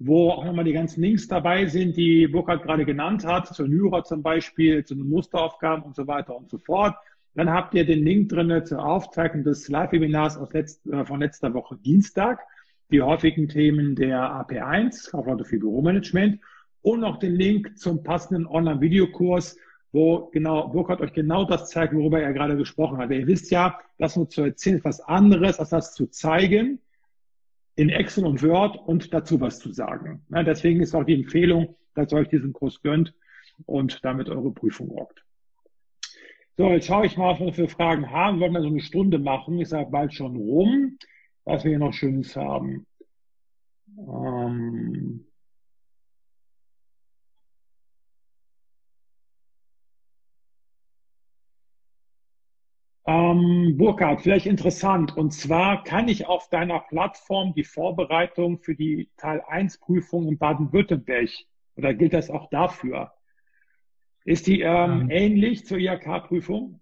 wo 0.00 0.30
auch 0.30 0.44
nochmal 0.44 0.64
die 0.64 0.72
ganzen 0.72 1.02
Links 1.02 1.28
dabei 1.28 1.66
sind, 1.66 1.96
die 1.96 2.26
Burkhard 2.26 2.62
gerade 2.62 2.84
genannt 2.84 3.24
hat, 3.24 3.46
zur 3.54 3.68
Lyra 3.68 4.02
zum 4.02 4.22
Beispiel, 4.22 4.84
zu 4.84 4.96
den 4.96 5.08
Musteraufgaben 5.08 5.84
und 5.84 5.94
so 5.94 6.06
weiter 6.06 6.36
und 6.36 6.50
so 6.50 6.58
fort. 6.58 6.96
Dann 7.34 7.50
habt 7.50 7.74
ihr 7.74 7.86
den 7.86 8.04
Link 8.04 8.30
drin 8.30 8.64
zur 8.64 8.84
Aufzeichnung 8.84 9.44
des 9.44 9.68
Live-Webinars 9.68 10.40
letzt, 10.52 10.84
äh, 10.88 11.04
von 11.04 11.20
letzter 11.20 11.54
Woche 11.54 11.76
Dienstag, 11.76 12.40
die 12.90 13.02
häufigen 13.02 13.48
Themen 13.48 13.94
der 13.94 14.18
AP1, 14.18 15.12
Kaufleute 15.12 15.44
für 15.44 15.58
Büromanagement 15.58 16.40
und 16.82 17.00
noch 17.00 17.18
den 17.18 17.36
Link 17.36 17.78
zum 17.78 18.02
passenden 18.02 18.46
Online-Videokurs, 18.46 19.56
wo 19.92 20.28
genau 20.32 20.68
Burkhard 20.68 21.00
euch 21.00 21.12
genau 21.12 21.44
das 21.44 21.70
zeigt, 21.70 21.94
worüber 21.94 22.20
er 22.20 22.32
gerade 22.32 22.56
gesprochen 22.56 22.98
hat. 22.98 23.10
Ihr 23.10 23.26
wisst 23.26 23.50
ja, 23.50 23.78
das 23.98 24.16
nur 24.16 24.28
zu 24.28 24.42
erzählen 24.42 24.76
ist 24.76 24.84
was 24.84 25.00
anderes, 25.00 25.58
als 25.58 25.70
das 25.70 25.94
zu 25.94 26.06
zeigen 26.06 26.80
in 27.76 27.90
Excel 27.90 28.26
und 28.26 28.42
Word 28.42 28.76
und 28.86 29.14
dazu 29.14 29.40
was 29.40 29.60
zu 29.60 29.72
sagen. 29.72 30.22
Ja, 30.30 30.42
deswegen 30.42 30.80
ist 30.80 30.94
auch 30.94 31.04
die 31.04 31.14
Empfehlung, 31.14 31.76
dass 31.94 32.12
ihr 32.12 32.18
euch 32.18 32.28
diesen 32.28 32.52
Kurs 32.52 32.82
gönnt 32.82 33.14
und 33.66 34.04
damit 34.04 34.28
eure 34.28 34.50
Prüfung 34.50 34.88
rockt. 34.90 35.24
So, 36.56 36.70
jetzt 36.70 36.86
schaue 36.86 37.06
ich 37.06 37.16
mal, 37.16 37.32
was 37.34 37.40
wir 37.40 37.52
für 37.52 37.68
Fragen 37.68 38.10
haben. 38.10 38.40
Wollen 38.40 38.52
wir 38.52 38.62
so 38.62 38.68
eine 38.68 38.80
Stunde 38.80 39.18
machen? 39.18 39.60
Ist 39.60 39.72
ja 39.72 39.84
bald 39.84 40.12
schon 40.12 40.36
rum, 40.36 40.98
was 41.44 41.62
wir 41.62 41.70
hier 41.70 41.78
noch 41.78 41.92
Schönes 41.92 42.34
haben. 42.34 42.84
Ähm 43.96 45.24
Ähm, 53.08 53.78
Burkhard, 53.78 54.20
vielleicht 54.20 54.44
interessant. 54.44 55.16
Und 55.16 55.32
zwar 55.32 55.82
kann 55.82 56.08
ich 56.08 56.26
auf 56.26 56.50
deiner 56.50 56.80
Plattform 56.80 57.54
die 57.54 57.64
Vorbereitung 57.64 58.58
für 58.58 58.74
die 58.74 59.08
Teil 59.16 59.42
1 59.48 59.78
Prüfung 59.78 60.28
in 60.28 60.36
Baden-Württemberg 60.36 61.30
oder 61.76 61.94
gilt 61.94 62.12
das 62.12 62.28
auch 62.28 62.50
dafür? 62.50 63.12
Ist 64.26 64.46
die 64.46 64.60
ähm, 64.60 65.00
ähm, 65.00 65.10
ähnlich 65.10 65.64
zur 65.64 65.78
IHK-Prüfung? 65.78 66.80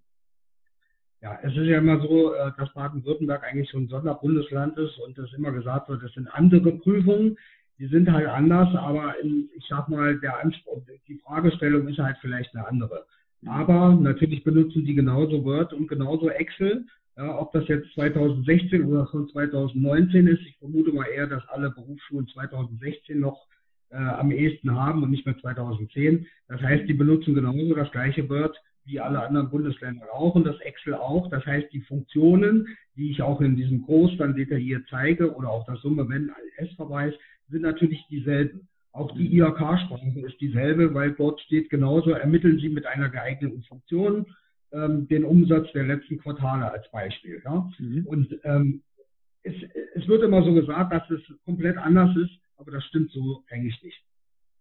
Ja, 1.22 1.39
es 1.45 1.53
ist 1.53 1.66
ja 1.66 1.79
immer 1.79 2.01
so, 2.01 2.35
äh, 2.35 2.51
dass 2.59 2.74
Baden-Württemberg 2.74 3.45
eigentlich 3.45 3.70
so 3.70 3.79
ein 3.79 3.87
Sonderbundesland 3.87 4.77
ist 4.79 4.99
und 4.99 5.16
es 5.16 5.33
immer 5.33 5.53
gesagt 5.53 5.89
wird, 5.89 6.03
das 6.03 6.12
sind 6.14 6.27
andere 6.27 6.72
Prüfungen. 6.72 7.39
Die 7.79 7.87
sind 7.87 8.11
halt 8.11 8.27
anders, 8.27 8.74
aber 8.74 9.16
in, 9.20 9.49
ich 9.55 9.64
sag 9.68 9.89
mal, 9.89 10.18
der 10.18 10.41
Anspruch, 10.41 10.83
die 11.07 11.18
Fragestellung 11.18 11.87
ist 11.87 12.01
halt 12.01 12.16
vielleicht 12.20 12.53
eine 12.57 12.66
andere. 12.66 13.07
Aber 13.45 13.95
natürlich 13.95 14.45
benutzen 14.45 14.84
die 14.84 14.95
genauso 14.95 15.45
Word 15.45 15.72
und 15.72 15.89
genauso 15.89 16.30
Excel. 16.30 16.87
Ja, 17.16 17.39
ob 17.39 17.53
das 17.53 17.66
jetzt 17.68 17.93
2016 17.95 18.84
oder 18.84 19.07
schon 19.11 19.28
2019 19.28 20.26
ist, 20.26 20.41
ich 20.43 20.57
vermute 20.59 20.93
mal 20.93 21.07
eher, 21.07 21.26
dass 21.26 21.47
alle 21.49 21.70
Berufsschulen 21.70 22.28
2016 22.28 23.18
noch 23.18 23.47
äh, 23.91 23.97
am 23.97 24.30
ehesten 24.30 24.74
haben 24.74 25.03
und 25.03 25.11
nicht 25.11 25.24
mehr 25.24 25.39
2010. 25.39 26.26
Das 26.49 26.61
heißt, 26.61 26.89
die 26.89 26.95
benutzen 26.95 27.34
genauso 27.34 27.74
das 27.74 27.91
gleiche 27.91 28.28
Word 28.28 28.57
wie 28.84 29.01
alle 29.01 29.20
anderen 29.20 29.51
Bundesländer 29.51 30.07
auch 30.12 30.34
und 30.34 30.45
das 30.45 30.61
Excel 30.61 30.95
auch. 30.95 31.28
Das 31.30 31.45
heißt, 31.45 31.72
die 31.72 31.80
Funktionen, 31.80 32.68
die 32.97 33.11
ich 33.11 33.22
auch 33.22 33.41
in 33.41 33.57
diesem 33.57 33.82
Groß 33.82 34.16
dann 34.18 34.37
detailliert 34.37 34.87
zeige 34.89 35.34
oder 35.34 35.49
auch 35.51 35.66
das 35.66 35.80
Summe 35.80 36.09
wenn 36.09 36.32
S-Verweis, 36.59 37.14
sind 37.49 37.62
natürlich 37.62 38.05
dieselben. 38.09 38.68
Auch 38.97 39.12
die 39.12 39.36
IHK-Sprache 39.36 40.20
ist 40.26 40.40
dieselbe, 40.40 40.94
weil 40.94 41.12
dort 41.12 41.40
steht 41.42 41.68
genauso, 41.68 42.11
ermitteln 42.11 42.59
Sie 42.59 42.70
mit 42.70 42.86
einer 42.86 43.11
geeigneten 43.11 43.62
Funktion 43.64 44.26
ähm, 44.72 45.07
den 45.09 45.24
Umsatz 45.24 45.70
der 45.72 45.84
letzten 45.84 46.18
Quartale 46.18 46.70
als 46.70 46.90
Beispiel. 46.90 47.42
Ja? 47.44 47.70
Mhm. 47.78 48.07
Und 48.07 48.40
ähm, 48.44 48.82
es, 49.42 49.55
es, 49.94 50.09
wird 50.09 50.22
immer 50.22 50.42
so 50.42 50.55
gesagt, 50.55 50.92
dass 50.92 51.09
es 51.11 51.20
komplett 51.44 51.76
anders 51.76 52.16
ist, 52.16 52.40
aber 52.57 52.72
das 52.72 52.84
stimmt 52.84 53.11
so 53.11 53.44
eigentlich 53.51 53.80
nicht. 53.82 54.03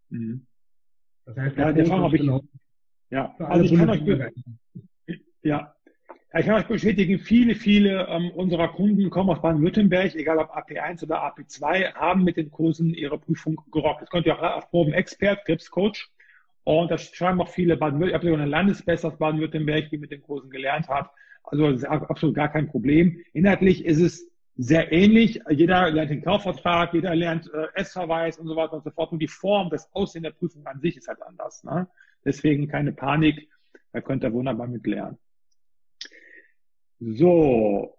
Mhm. 0.09 0.45
Das 1.25 1.37
heißt, 1.37 1.57
ja, 1.57 1.71
der 1.71 1.85
Fall 1.85 2.13
ich, 2.13 2.21
genau 2.21 2.41
ja, 3.11 3.33
also 3.37 3.63
ich 3.63 3.79
kann 3.79 3.89
euch, 3.89 4.01
ja, 5.43 5.74
ich 6.37 6.45
kann 6.45 6.55
euch 6.55 6.67
bestätigen, 6.67 7.17
viele, 7.19 7.55
viele 7.55 8.07
ähm, 8.07 8.31
unserer 8.31 8.67
Kunden 8.67 9.09
kommen 9.09 9.29
aus 9.29 9.41
Baden-Württemberg, 9.41 10.15
egal 10.15 10.37
ob 10.39 10.49
AP1 10.55 11.03
oder 11.03 11.23
AP2, 11.23 11.93
haben 11.93 12.23
mit 12.23 12.35
den 12.35 12.51
Kursen 12.51 12.93
ihre 12.93 13.17
Prüfung 13.17 13.61
gerockt. 13.71 14.01
Das 14.01 14.09
könnt 14.09 14.25
ihr 14.25 14.37
auch 14.37 14.57
auf 14.57 14.69
Proben 14.69 14.93
Expert, 14.93 15.45
Krebscoach. 15.45 16.09
Und 16.65 16.91
das 16.91 17.03
schreiben 17.15 17.39
auch 17.39 17.47
viele 17.47 17.77
Baden-Württemberg. 17.77 18.09
Ich 18.09 18.13
habe 18.15 18.25
sogar 18.25 18.41
eine 18.41 18.49
Landesbeste 18.49 19.07
aus 19.07 19.17
Baden-Württemberg, 19.17 19.89
die 19.91 19.97
mit 19.97 20.11
den 20.11 20.23
Kursen 20.23 20.49
gelernt 20.49 20.89
hat. 20.89 21.09
Also 21.43 21.71
das 21.71 21.83
ist 21.83 21.85
absolut 21.85 22.35
gar 22.35 22.49
kein 22.49 22.67
Problem. 22.67 23.21
Inhaltlich 23.33 23.85
ist 23.85 24.01
es 24.01 24.27
sehr 24.57 24.91
ähnlich. 24.91 25.39
Jeder 25.49 25.89
lernt 25.91 26.11
den 26.11 26.23
Kaufvertrag, 26.23 26.93
jeder 26.93 27.15
lernt 27.15 27.49
äh, 27.53 27.67
S-Verweis 27.75 28.39
und 28.39 28.47
so 28.47 28.55
weiter 28.55 28.73
und 28.73 28.83
so 28.83 28.89
fort. 28.89 29.11
Und 29.11 29.19
die 29.19 29.27
Form, 29.27 29.69
das 29.69 29.93
Aussehen 29.93 30.23
der 30.23 30.31
Prüfung 30.31 30.65
an 30.65 30.81
sich 30.81 30.97
ist 30.97 31.07
halt 31.07 31.21
anders. 31.21 31.63
Ne? 31.63 31.87
Deswegen 32.25 32.67
keine 32.67 32.91
Panik. 32.91 33.47
Da 33.93 34.01
könnt 34.01 34.23
ihr 34.23 34.33
wunderbar 34.33 34.67
mit 34.67 34.85
lernen. 34.85 35.17
So, 36.99 37.97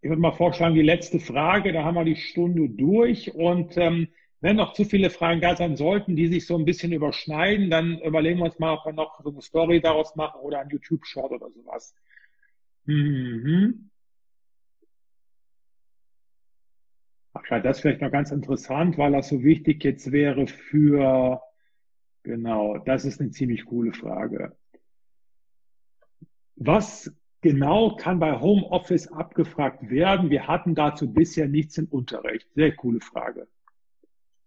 ich 0.00 0.08
würde 0.08 0.20
mal 0.20 0.32
vorschlagen, 0.32 0.74
die 0.74 0.82
letzte 0.82 1.18
Frage, 1.18 1.72
da 1.72 1.84
haben 1.84 1.94
wir 1.94 2.04
die 2.04 2.16
Stunde 2.16 2.68
durch 2.68 3.34
und 3.34 3.76
ähm, 3.76 4.08
wenn 4.40 4.56
noch 4.56 4.74
zu 4.74 4.84
viele 4.84 5.10
Fragen 5.10 5.40
da 5.40 5.56
sein 5.56 5.76
sollten, 5.76 6.14
die 6.14 6.28
sich 6.28 6.46
so 6.46 6.56
ein 6.56 6.64
bisschen 6.64 6.92
überschneiden, 6.92 7.70
dann 7.70 7.98
überlegen 8.00 8.38
wir 8.38 8.44
uns 8.44 8.58
mal, 8.58 8.74
ob 8.74 8.86
wir 8.86 8.92
noch 8.92 9.20
so 9.22 9.30
eine 9.30 9.42
Story 9.42 9.80
daraus 9.80 10.14
machen 10.14 10.40
oder 10.40 10.60
ein 10.60 10.68
YouTube-Short 10.68 11.32
oder 11.32 11.50
sowas. 11.50 11.94
Mhm. 12.84 13.90
Ach, 17.32 17.42
das 17.62 17.76
ist 17.76 17.82
vielleicht 17.82 18.00
noch 18.00 18.12
ganz 18.12 18.30
interessant, 18.30 18.98
weil 18.98 19.12
das 19.12 19.28
so 19.28 19.42
wichtig 19.42 19.82
jetzt 19.84 20.12
wäre 20.12 20.46
für, 20.46 21.40
genau, 22.22 22.78
das 22.78 23.04
ist 23.04 23.20
eine 23.20 23.30
ziemlich 23.30 23.64
coole 23.64 23.92
Frage. 23.92 24.56
Was 26.56 27.12
genau 27.40 27.96
kann 27.96 28.18
bei 28.18 28.38
Homeoffice 28.38 29.10
abgefragt 29.12 29.90
werden? 29.90 30.30
Wir 30.30 30.46
hatten 30.46 30.74
dazu 30.74 31.12
bisher 31.12 31.48
nichts 31.48 31.78
im 31.78 31.86
Unterricht. 31.86 32.46
Sehr 32.54 32.72
coole 32.72 33.00
Frage. 33.00 33.46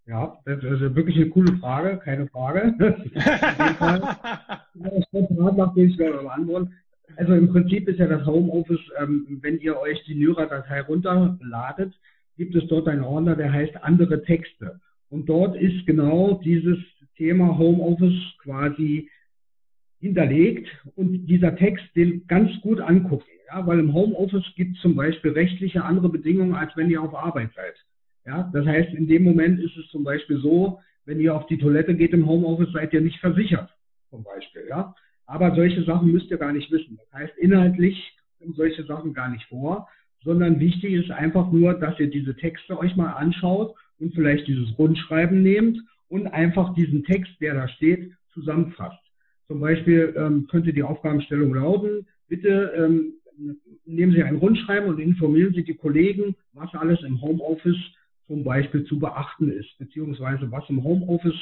Ja, 0.07 0.37
das 0.45 0.63
ist 0.63 0.95
wirklich 0.95 1.15
eine 1.15 1.29
coole 1.29 1.57
Frage, 1.57 1.97
keine 1.97 2.27
Frage. 2.27 2.75
Also 7.17 7.33
im 7.33 7.51
Prinzip 7.51 7.87
ist 7.89 7.99
ja 7.99 8.07
das 8.07 8.25
Homeoffice, 8.25 8.79
ähm, 8.99 9.39
wenn 9.41 9.59
ihr 9.59 9.77
euch 9.77 10.01
die 10.05 10.15
Nyra-Datei 10.15 10.81
runterladet, 10.81 11.93
gibt 12.37 12.55
es 12.55 12.65
dort 12.67 12.87
einen 12.87 13.03
Ordner, 13.03 13.35
der 13.35 13.51
heißt 13.51 13.83
andere 13.83 14.23
Texte. 14.23 14.79
Und 15.09 15.27
dort 15.27 15.55
ist 15.55 15.85
genau 15.85 16.39
dieses 16.43 16.77
Thema 17.17 17.57
Homeoffice 17.57 18.37
quasi 18.41 19.09
hinterlegt 20.02 20.68
und 20.95 21.28
dieser 21.28 21.56
Text 21.56 21.86
den 21.95 22.28
ganz 22.28 22.52
gut 22.62 22.82
angucken. 22.82 23.30
Ja, 23.47 23.66
weil 23.68 23.80
im 23.80 23.93
Homeoffice 23.93 24.45
gibt 24.56 24.76
es 24.76 24.82
zum 24.82 24.95
Beispiel 24.95 25.32
rechtliche 25.32 25.84
andere 25.84 26.10
Bedingungen, 26.10 26.56
als 26.56 26.76
wenn 26.76 26.89
ihr 26.89 27.02
auf 27.02 27.14
Arbeit 27.16 27.52
seid. 27.56 27.76
Ja, 28.26 28.49
das 28.54 28.66
heißt, 28.66 28.93
in 28.93 29.08
dem 29.08 29.24
Moment 29.24 29.60
ist 29.60 29.78
es 29.78 29.88
zum 29.89 30.04
Beispiel 30.04 30.38
so, 30.39 30.80
wenn 31.06 31.20
ihr 31.20 31.36
auf 31.36 31.47
die 31.47 31.58
Toilette 31.58 31.95
geht 31.95 32.14
im 32.14 32.28
Homeoffice, 32.28 32.72
seid 32.74 32.93
ihr 32.93 33.02
nicht 33.02 33.20
versichert, 33.20 33.70
zum 34.10 34.24
Beispiel. 34.24 34.64
Ja, 34.70 34.95
aber 35.26 35.56
solche 35.56 35.84
Sachen 35.84 36.12
müsst 36.12 36.30
ihr 36.32 36.38
gar 36.38 36.54
nicht 36.54 36.72
wissen. 36.72 36.97
Das 36.97 37.20
heißt, 37.20 37.38
inhaltlich 37.38 38.14
kommen 38.39 38.54
solche 38.54 38.84
Sachen 38.86 39.14
gar 39.14 39.30
nicht 39.30 39.45
vor, 39.45 39.88
sondern 40.24 40.60
wichtig 40.60 40.93
ist 40.93 41.12
einfach 41.12 41.52
nur, 41.52 41.74
dass 41.74 41.99
ihr 41.99 42.10
diese 42.10 42.36
Texte 42.36 42.78
euch 42.78 42.95
mal 42.95 43.12
anschaut 43.14 43.76
und 43.99 44.14
vielleicht 44.14 44.47
dieses 44.47 44.78
Rundschreiben 44.78 45.41
nehmt 45.41 45.80
und 46.10 46.28
einfach 46.28 46.74
diesen 46.74 47.04
Text, 47.04 47.32
der 47.39 47.54
da 47.54 47.68
steht, 47.68 48.14
zusammenfasst. 48.34 48.99
Zum 49.47 49.59
Beispiel 49.59 50.13
ähm, 50.17 50.47
könnte 50.47 50.73
die 50.73 50.83
Aufgabenstellung 50.83 51.53
lauten, 51.53 52.07
bitte 52.27 52.71
ähm, 52.75 53.13
nehmen 53.85 54.13
Sie 54.13 54.23
ein 54.23 54.37
Rundschreiben 54.37 54.89
und 54.89 54.99
informieren 54.99 55.53
Sie 55.53 55.63
die 55.63 55.75
Kollegen, 55.75 56.35
was 56.53 56.73
alles 56.73 57.01
im 57.03 57.21
Homeoffice 57.21 57.79
zum 58.27 58.43
Beispiel 58.43 58.85
zu 58.85 58.99
beachten 58.99 59.51
ist, 59.51 59.77
beziehungsweise 59.77 60.49
was 60.51 60.69
im 60.69 60.83
Homeoffice 60.83 61.39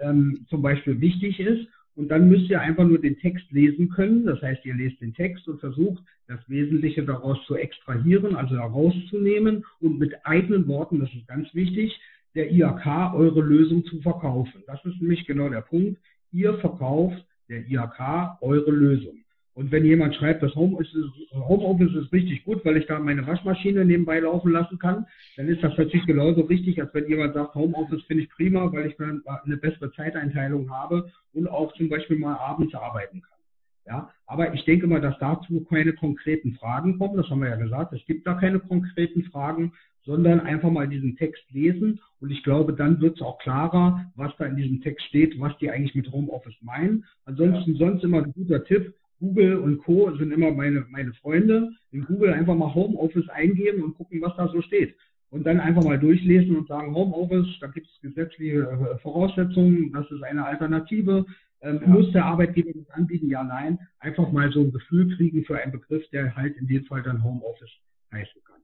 ähm, 0.00 0.46
zum 0.48 0.62
Beispiel 0.62 1.00
wichtig 1.00 1.38
ist. 1.38 1.66
Und 1.96 2.08
dann 2.08 2.28
müsst 2.28 2.48
ihr 2.48 2.60
einfach 2.60 2.86
nur 2.86 2.98
den 2.98 3.18
Text 3.18 3.44
lesen 3.50 3.90
können. 3.90 4.24
Das 4.24 4.40
heißt, 4.40 4.64
ihr 4.64 4.74
lest 4.74 5.00
den 5.00 5.12
Text 5.12 5.46
und 5.48 5.60
versucht, 5.60 6.02
das 6.28 6.40
Wesentliche 6.48 7.02
daraus 7.04 7.36
zu 7.46 7.56
extrahieren, 7.56 8.36
also 8.36 8.56
herauszunehmen 8.56 9.64
und 9.80 9.98
mit 9.98 10.14
eigenen 10.24 10.66
Worten, 10.68 11.00
das 11.00 11.12
ist 11.12 11.26
ganz 11.26 11.52
wichtig, 11.54 12.00
der 12.34 12.50
IAK 12.52 13.14
eure 13.14 13.42
Lösung 13.42 13.84
zu 13.84 14.00
verkaufen. 14.00 14.62
Das 14.66 14.82
ist 14.84 15.00
nämlich 15.00 15.26
genau 15.26 15.48
der 15.48 15.62
Punkt. 15.62 16.00
Ihr 16.32 16.54
verkauft 16.58 17.22
der 17.50 17.66
IHK 17.68 18.38
eure 18.40 18.70
Lösung. 18.70 19.18
Und 19.52 19.72
wenn 19.72 19.84
jemand 19.84 20.14
schreibt, 20.14 20.42
das 20.42 20.54
Homeoffice 20.54 20.94
ist, 20.94 21.34
Homeoffice 21.34 21.94
ist 21.94 22.12
richtig 22.12 22.44
gut, 22.44 22.64
weil 22.64 22.76
ich 22.78 22.86
da 22.86 22.98
meine 22.98 23.26
Waschmaschine 23.26 23.84
nebenbei 23.84 24.20
laufen 24.20 24.52
lassen 24.52 24.78
kann, 24.78 25.06
dann 25.36 25.48
ist 25.48 25.62
das 25.62 25.76
natürlich 25.76 26.06
genauso 26.06 26.42
richtig, 26.42 26.80
als 26.80 26.94
wenn 26.94 27.08
jemand 27.08 27.34
sagt, 27.34 27.54
Homeoffice 27.54 28.02
finde 28.04 28.22
ich 28.22 28.30
prima, 28.30 28.72
weil 28.72 28.86
ich 28.86 28.96
dann 28.96 29.22
eine 29.44 29.56
bessere 29.56 29.92
Zeiteinteilung 29.92 30.70
habe 30.70 31.10
und 31.34 31.48
auch 31.48 31.74
zum 31.74 31.88
Beispiel 31.88 32.18
mal 32.18 32.36
abends 32.36 32.74
arbeiten 32.74 33.20
kann. 33.20 33.38
Ja, 33.86 34.10
aber 34.26 34.54
ich 34.54 34.64
denke 34.64 34.86
mal, 34.86 35.00
dass 35.00 35.18
dazu 35.18 35.64
keine 35.64 35.94
konkreten 35.94 36.52
Fragen 36.54 36.96
kommen. 36.96 37.16
Das 37.16 37.28
haben 37.28 37.42
wir 37.42 37.48
ja 37.48 37.56
gesagt. 37.56 37.92
Es 37.92 38.04
gibt 38.06 38.26
da 38.26 38.34
keine 38.34 38.60
konkreten 38.60 39.24
Fragen, 39.24 39.72
sondern 40.10 40.40
einfach 40.40 40.72
mal 40.72 40.88
diesen 40.88 41.16
Text 41.16 41.44
lesen. 41.52 42.00
Und 42.18 42.32
ich 42.32 42.42
glaube, 42.42 42.72
dann 42.72 43.00
wird 43.00 43.14
es 43.14 43.22
auch 43.22 43.38
klarer, 43.38 44.10
was 44.16 44.32
da 44.38 44.46
in 44.46 44.56
diesem 44.56 44.80
Text 44.80 45.06
steht, 45.06 45.38
was 45.38 45.56
die 45.58 45.70
eigentlich 45.70 45.94
mit 45.94 46.10
Homeoffice 46.10 46.60
meinen. 46.62 47.04
Ansonsten 47.26 47.74
ja. 47.74 47.78
sonst 47.78 48.02
immer 48.02 48.24
ein 48.24 48.32
guter 48.32 48.64
Tipp. 48.64 48.92
Google 49.20 49.58
und 49.58 49.78
Co. 49.78 50.10
sind 50.16 50.32
immer 50.32 50.50
meine, 50.50 50.84
meine 50.90 51.12
Freunde. 51.14 51.70
In 51.92 52.04
Google 52.06 52.32
einfach 52.32 52.56
mal 52.56 52.74
Homeoffice 52.74 53.28
eingeben 53.28 53.84
und 53.84 53.94
gucken, 53.94 54.20
was 54.20 54.34
da 54.36 54.48
so 54.48 54.60
steht. 54.62 54.96
Und 55.30 55.46
dann 55.46 55.60
einfach 55.60 55.84
mal 55.84 55.98
durchlesen 56.00 56.56
und 56.56 56.66
sagen, 56.66 56.92
Homeoffice, 56.92 57.46
da 57.60 57.68
gibt 57.68 57.86
es 57.86 58.00
gesetzliche 58.00 58.62
äh, 58.62 58.98
Voraussetzungen, 58.98 59.92
das 59.92 60.10
ist 60.10 60.24
eine 60.24 60.44
Alternative. 60.44 61.24
Ähm, 61.60 61.78
ja. 61.82 61.86
Muss 61.86 62.10
der 62.10 62.24
Arbeitgeber 62.24 62.72
das 62.74 62.90
anbieten? 62.90 63.28
Ja, 63.28 63.44
nein. 63.44 63.78
Einfach 64.00 64.32
mal 64.32 64.50
so 64.50 64.60
ein 64.60 64.72
Gefühl 64.72 65.14
kriegen 65.16 65.44
für 65.44 65.56
einen 65.56 65.70
Begriff, 65.70 66.02
der 66.10 66.34
halt 66.34 66.56
in 66.56 66.66
dem 66.66 66.84
Fall 66.86 67.04
dann 67.04 67.22
Homeoffice 67.22 67.70
heißen 68.10 68.42
kann. 68.42 68.59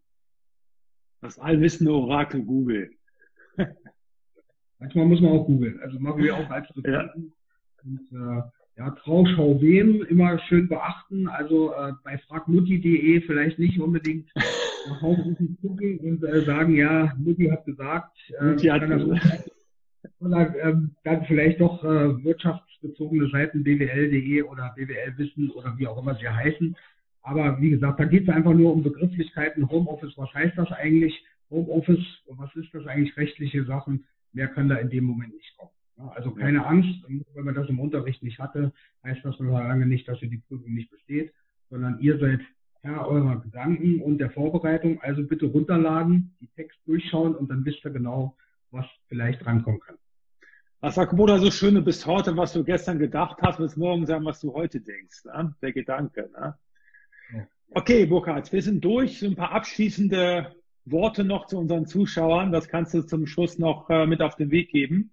Das 1.27 1.41
allwissende 1.41 1.93
Orakel 1.93 2.45
Google. 2.45 2.91
Manchmal 4.79 5.07
muss 5.07 5.21
man 5.21 5.33
auch 5.33 5.45
googeln. 5.45 5.81
Also 5.81 5.99
machen 5.99 6.23
wir 6.23 6.37
auch 6.37 6.51
als 6.51 6.73
Bekannten. 6.73 7.33
Ja. 7.85 7.91
Und, 7.91 8.13
äh, 8.13 8.43
ja, 8.77 8.91
Trauschau 8.91 9.61
wem 9.61 10.03
immer 10.03 10.39
schön 10.47 10.69
beachten. 10.69 11.27
Also 11.27 11.73
äh, 11.75 11.95
bei 12.05 12.17
fragmutti.de 12.19 13.23
vielleicht 13.23 13.59
nicht 13.59 13.81
unbedingt 13.81 14.31
nach 14.89 15.03
Hause 15.03 15.37
gucken 15.61 15.99
und 15.99 16.23
äh, 16.23 16.43
sagen, 16.43 16.77
ja, 16.77 17.13
Mutti 17.19 17.47
hat 17.49 17.65
gesagt, 17.65 18.17
äh, 18.39 18.45
Mutti 18.45 18.69
hat 18.69 18.87
gesagt. 18.87 19.51
Oder 20.21 20.55
ähm, 20.63 20.95
dann 21.03 21.25
vielleicht 21.25 21.61
doch 21.61 21.83
äh, 21.83 22.23
wirtschaftsbezogene 22.23 23.29
Seiten 23.31 23.65
bwl.de 23.65 24.43
oder 24.43 24.73
bwl-wissen 24.77 25.51
oder 25.51 25.77
wie 25.77 25.89
auch 25.89 26.01
immer 26.01 26.15
sie 26.15 26.29
heißen. 26.29 26.77
Aber 27.27 27.61
wie 27.61 27.71
gesagt, 27.71 27.99
da 27.99 28.05
geht 28.05 28.29
es 28.29 28.29
einfach 28.33 28.55
nur 28.55 28.73
um 28.73 28.85
Begrifflichkeiten. 28.85 29.69
Homeoffice, 29.69 30.17
was 30.17 30.33
heißt 30.33 30.57
das 30.57 30.71
eigentlich? 30.71 31.13
Homeoffice, 31.51 32.23
was 32.29 32.55
ist 32.55 32.73
das 32.73 32.87
eigentlich? 32.87 33.17
Rechtliche 33.17 33.65
Sachen. 33.65 34.05
Mehr 34.33 34.47
kann 34.47 34.69
da 34.69 34.77
in 34.77 34.91
dem 34.91 35.03
Moment 35.03 35.35
nicht 35.35 35.57
kommen. 35.57 35.73
Ja, 35.99 36.09
also 36.15 36.31
keine 36.31 36.65
Angst, 36.65 37.05
wenn 37.09 37.45
man 37.45 37.57
das 37.57 37.69
im 37.69 37.81
Unterricht 37.81 38.23
nicht 38.23 38.39
hatte, 38.39 38.73
heißt 39.03 39.25
das 39.25 39.41
noch 39.41 39.51
lange 39.51 39.87
nicht, 39.87 40.07
dass 40.07 40.23
ihr 40.23 40.31
die 40.31 40.39
Prüfung 40.39 40.73
nicht 40.73 40.89
besteht, 40.89 41.33
sondern 41.69 41.99
ihr 41.99 42.17
seid 42.21 42.43
Herr 42.83 43.09
eurer 43.09 43.41
Gedanken 43.41 44.01
und 44.03 44.19
der 44.19 44.31
Vorbereitung. 44.31 45.01
Also 45.01 45.25
bitte 45.25 45.47
runterladen, 45.47 46.37
die 46.41 46.49
Text 46.55 46.79
durchschauen 46.87 47.35
und 47.35 47.51
dann 47.51 47.65
wisst 47.65 47.85
ihr 47.85 47.91
genau, 47.91 48.37
was 48.71 48.87
vielleicht 49.09 49.45
drankommen 49.45 49.81
kann. 49.81 49.97
Was 50.79 50.95
sagt 50.95 51.13
Moda 51.13 51.39
so 51.39 51.51
schön, 51.51 51.75
du 51.75 51.83
bist 51.83 52.07
heute, 52.07 52.37
was 52.37 52.53
du 52.53 52.63
gestern 52.63 53.01
gedacht 53.01 53.39
hast, 53.43 53.59
wirst 53.59 53.77
morgen 53.77 54.07
sagen, 54.07 54.25
was 54.25 54.41
du 54.41 54.55
heute 54.55 54.81
denkst. 54.81 55.25
Ne? 55.25 55.53
Der 55.61 55.73
Gedanke. 55.73 56.31
Ne? 56.39 56.55
Okay, 57.71 58.07
Burkhard, 58.07 58.53
wir 58.53 58.63
sind 58.63 58.85
durch. 58.85 59.19
So 59.19 59.27
ein 59.27 59.37
paar 59.37 59.53
abschließende 59.53 60.55
Worte 60.87 61.25
noch 61.25 61.47
zu 61.47 61.59
unseren 61.59 61.87
Zuschauern. 61.87 62.53
Das 62.53 62.69
kannst 62.69 62.95
du 62.95 63.03
zum 63.03 63.27
Schluss 63.27 63.59
noch 63.59 63.91
äh, 63.91 64.07
mit 64.07 64.23
auf 64.23 64.37
den 64.37 64.51
Weg 64.51 64.71
geben. 64.71 65.11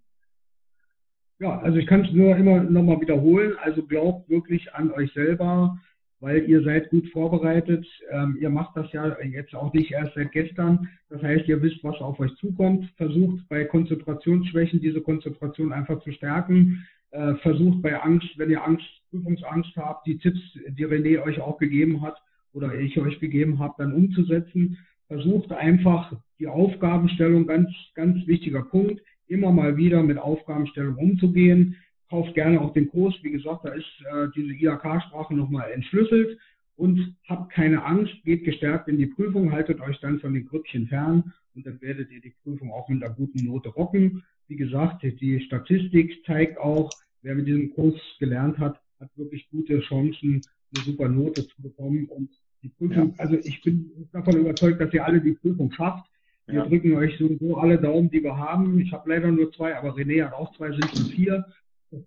Ja, 1.39 1.59
also 1.59 1.77
ich 1.77 1.87
kann 1.87 2.05
es 2.05 2.13
nur 2.13 2.37
immer 2.37 2.63
nochmal 2.63 3.01
wiederholen. 3.01 3.55
Also 3.61 3.83
glaubt 3.83 4.29
wirklich 4.29 4.73
an 4.73 4.91
euch 4.91 5.11
selber, 5.13 5.77
weil 6.19 6.47
ihr 6.47 6.63
seid 6.63 6.89
gut 6.89 7.09
vorbereitet. 7.09 7.85
Ähm, 8.11 8.37
ihr 8.39 8.49
macht 8.49 8.77
das 8.77 8.91
ja 8.93 9.17
jetzt 9.21 9.53
auch 9.55 9.73
nicht 9.73 9.91
erst 9.91 10.13
seit 10.13 10.31
gestern. 10.31 10.87
Das 11.09 11.21
heißt, 11.21 11.47
ihr 11.47 11.61
wisst, 11.61 11.83
was 11.83 11.99
auf 11.99 12.19
euch 12.19 12.33
zukommt. 12.35 12.89
Versucht 12.95 13.45
bei 13.49 13.65
Konzentrationsschwächen 13.65 14.79
diese 14.79 15.01
Konzentration 15.01 15.73
einfach 15.73 16.01
zu 16.01 16.11
stärken. 16.11 16.87
Äh, 17.11 17.35
versucht 17.35 17.81
bei 17.81 17.99
Angst, 18.01 18.29
wenn 18.37 18.51
ihr 18.51 18.63
Angst, 18.63 18.85
Prüfungsangst 19.13 19.75
habt, 19.75 20.07
die 20.07 20.17
Tipps, 20.17 20.39
die 20.69 20.87
René 20.87 21.21
euch 21.21 21.39
auch 21.39 21.59
gegeben 21.59 22.01
hat 22.01 22.17
oder 22.51 22.73
ich 22.73 22.99
euch 22.99 23.19
gegeben 23.19 23.59
habe, 23.59 23.75
dann 23.77 23.93
umzusetzen. 23.93 24.79
Versucht 25.07 25.51
einfach 25.51 26.13
die 26.39 26.47
Aufgabenstellung, 26.47 27.45
ganz, 27.45 27.69
ganz 27.93 28.25
wichtiger 28.25 28.63
Punkt, 28.63 29.01
immer 29.27 29.51
mal 29.51 29.77
wieder 29.77 30.01
mit 30.01 30.17
Aufgabenstellung 30.17 30.95
umzugehen. 30.95 31.77
Kauft 32.09 32.33
gerne 32.33 32.59
auch 32.59 32.73
den 32.73 32.89
Kurs. 32.89 33.13
Wie 33.21 33.31
gesagt, 33.31 33.65
da 33.65 33.69
ist 33.69 33.85
äh, 34.11 34.27
diese 34.35 34.53
IHK-Sprache 34.53 35.35
nochmal 35.35 35.71
entschlüsselt. 35.71 36.39
Und 36.75 37.15
habt 37.29 37.51
keine 37.51 37.85
Angst, 37.85 38.13
geht 38.23 38.45
gestärkt 38.45 38.87
in 38.87 38.97
die 38.97 39.05
Prüfung, 39.05 39.51
haltet 39.51 39.79
euch 39.79 39.99
dann 39.99 40.19
von 40.19 40.33
den 40.33 40.47
Grüppchen 40.47 40.87
fern 40.87 41.31
und 41.53 41.67
dann 41.67 41.79
werdet 41.81 42.11
ihr 42.11 42.19
die 42.19 42.33
Prüfung 42.43 42.71
auch 42.71 42.89
mit 42.89 43.03
einer 43.03 43.13
guten 43.13 43.45
Note 43.45 43.69
rocken. 43.69 44.23
Wie 44.47 44.55
gesagt, 44.55 45.03
die 45.03 45.39
Statistik 45.41 46.25
zeigt 46.25 46.57
auch, 46.57 46.89
wer 47.21 47.35
mit 47.35 47.47
diesem 47.47 47.73
Kurs 47.73 47.95
gelernt 48.19 48.57
hat, 48.57 48.79
hat 49.03 49.17
wirklich 49.17 49.49
gute 49.49 49.79
Chancen, 49.81 50.41
eine 50.75 50.85
super 50.85 51.09
Note 51.09 51.47
zu 51.47 51.61
bekommen. 51.61 52.05
Und 52.05 52.29
die 52.63 52.69
Prüfung, 52.69 53.09
ja. 53.09 53.23
also 53.23 53.35
ich 53.35 53.61
bin 53.61 53.91
davon 54.11 54.37
überzeugt, 54.37 54.81
dass 54.81 54.93
ihr 54.93 55.05
alle 55.05 55.21
die 55.21 55.33
Prüfung 55.33 55.71
schafft. 55.71 56.09
Wir 56.47 56.55
ja. 56.55 56.65
drücken 56.65 56.93
euch 56.95 57.17
sowieso 57.17 57.57
alle 57.57 57.77
Daumen, 57.77 58.09
die 58.09 58.23
wir 58.23 58.37
haben. 58.37 58.79
Ich 58.79 58.91
habe 58.91 59.09
leider 59.09 59.31
nur 59.31 59.51
zwei, 59.53 59.77
aber 59.77 59.95
René 59.95 60.25
hat 60.25 60.33
auch 60.33 60.55
zwei, 60.55 60.71
sind 60.71 60.89
schon 60.89 61.05
vier. 61.07 61.45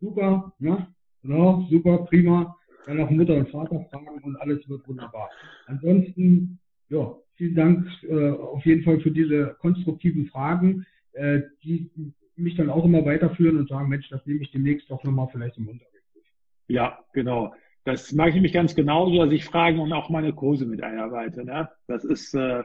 Super, 0.01 0.53
ne? 0.59 0.87
Genau, 1.23 1.67
super, 1.71 1.99
prima. 2.05 2.57
Dann 2.87 3.01
auch 3.01 3.11
Mutter 3.11 3.35
und 3.35 3.49
Vater 3.49 3.85
fragen 3.91 4.23
und 4.23 4.37
alles 4.37 4.69
wird 4.69 4.87
wunderbar. 4.87 5.31
Ansonsten, 5.67 6.59
ja, 6.89 7.15
vielen 7.35 7.55
Dank 7.55 7.87
äh, 8.03 8.31
auf 8.31 8.65
jeden 8.65 8.85
Fall 8.85 9.01
für 9.01 9.11
diese 9.11 9.57
konstruktiven 9.61 10.27
Fragen, 10.27 10.87
äh, 11.13 11.41
die 11.65 11.91
mich 12.37 12.57
dann 12.57 12.71
auch 12.71 12.85
immer 12.85 13.05
weiterführen 13.05 13.57
und 13.57 13.69
sagen, 13.69 13.89
Mensch, 13.89 14.09
das 14.11 14.25
nehme 14.27 14.41
ich 14.43 14.51
demnächst 14.51 14.91
doch 14.91 15.03
nochmal 15.03 15.29
vielleicht 15.33 15.57
im 15.57 15.69
Unterricht. 15.69 15.96
Ja, 16.69 16.99
genau. 17.13 17.55
Das 17.85 18.13
mache 18.13 18.31
ich 18.31 18.35
nämlich 18.35 18.53
ganz 18.53 18.75
genauso, 18.75 19.25
dass 19.25 19.33
ich 19.33 19.45
Fragen 19.45 19.79
und 19.79 19.93
auch 19.93 20.11
meine 20.11 20.33
Kurse 20.33 20.67
mit 20.67 20.83
einarbeite. 20.83 21.45
Ne? 21.45 21.69
Das 21.87 22.05
ist 22.05 22.35
äh, 22.35 22.65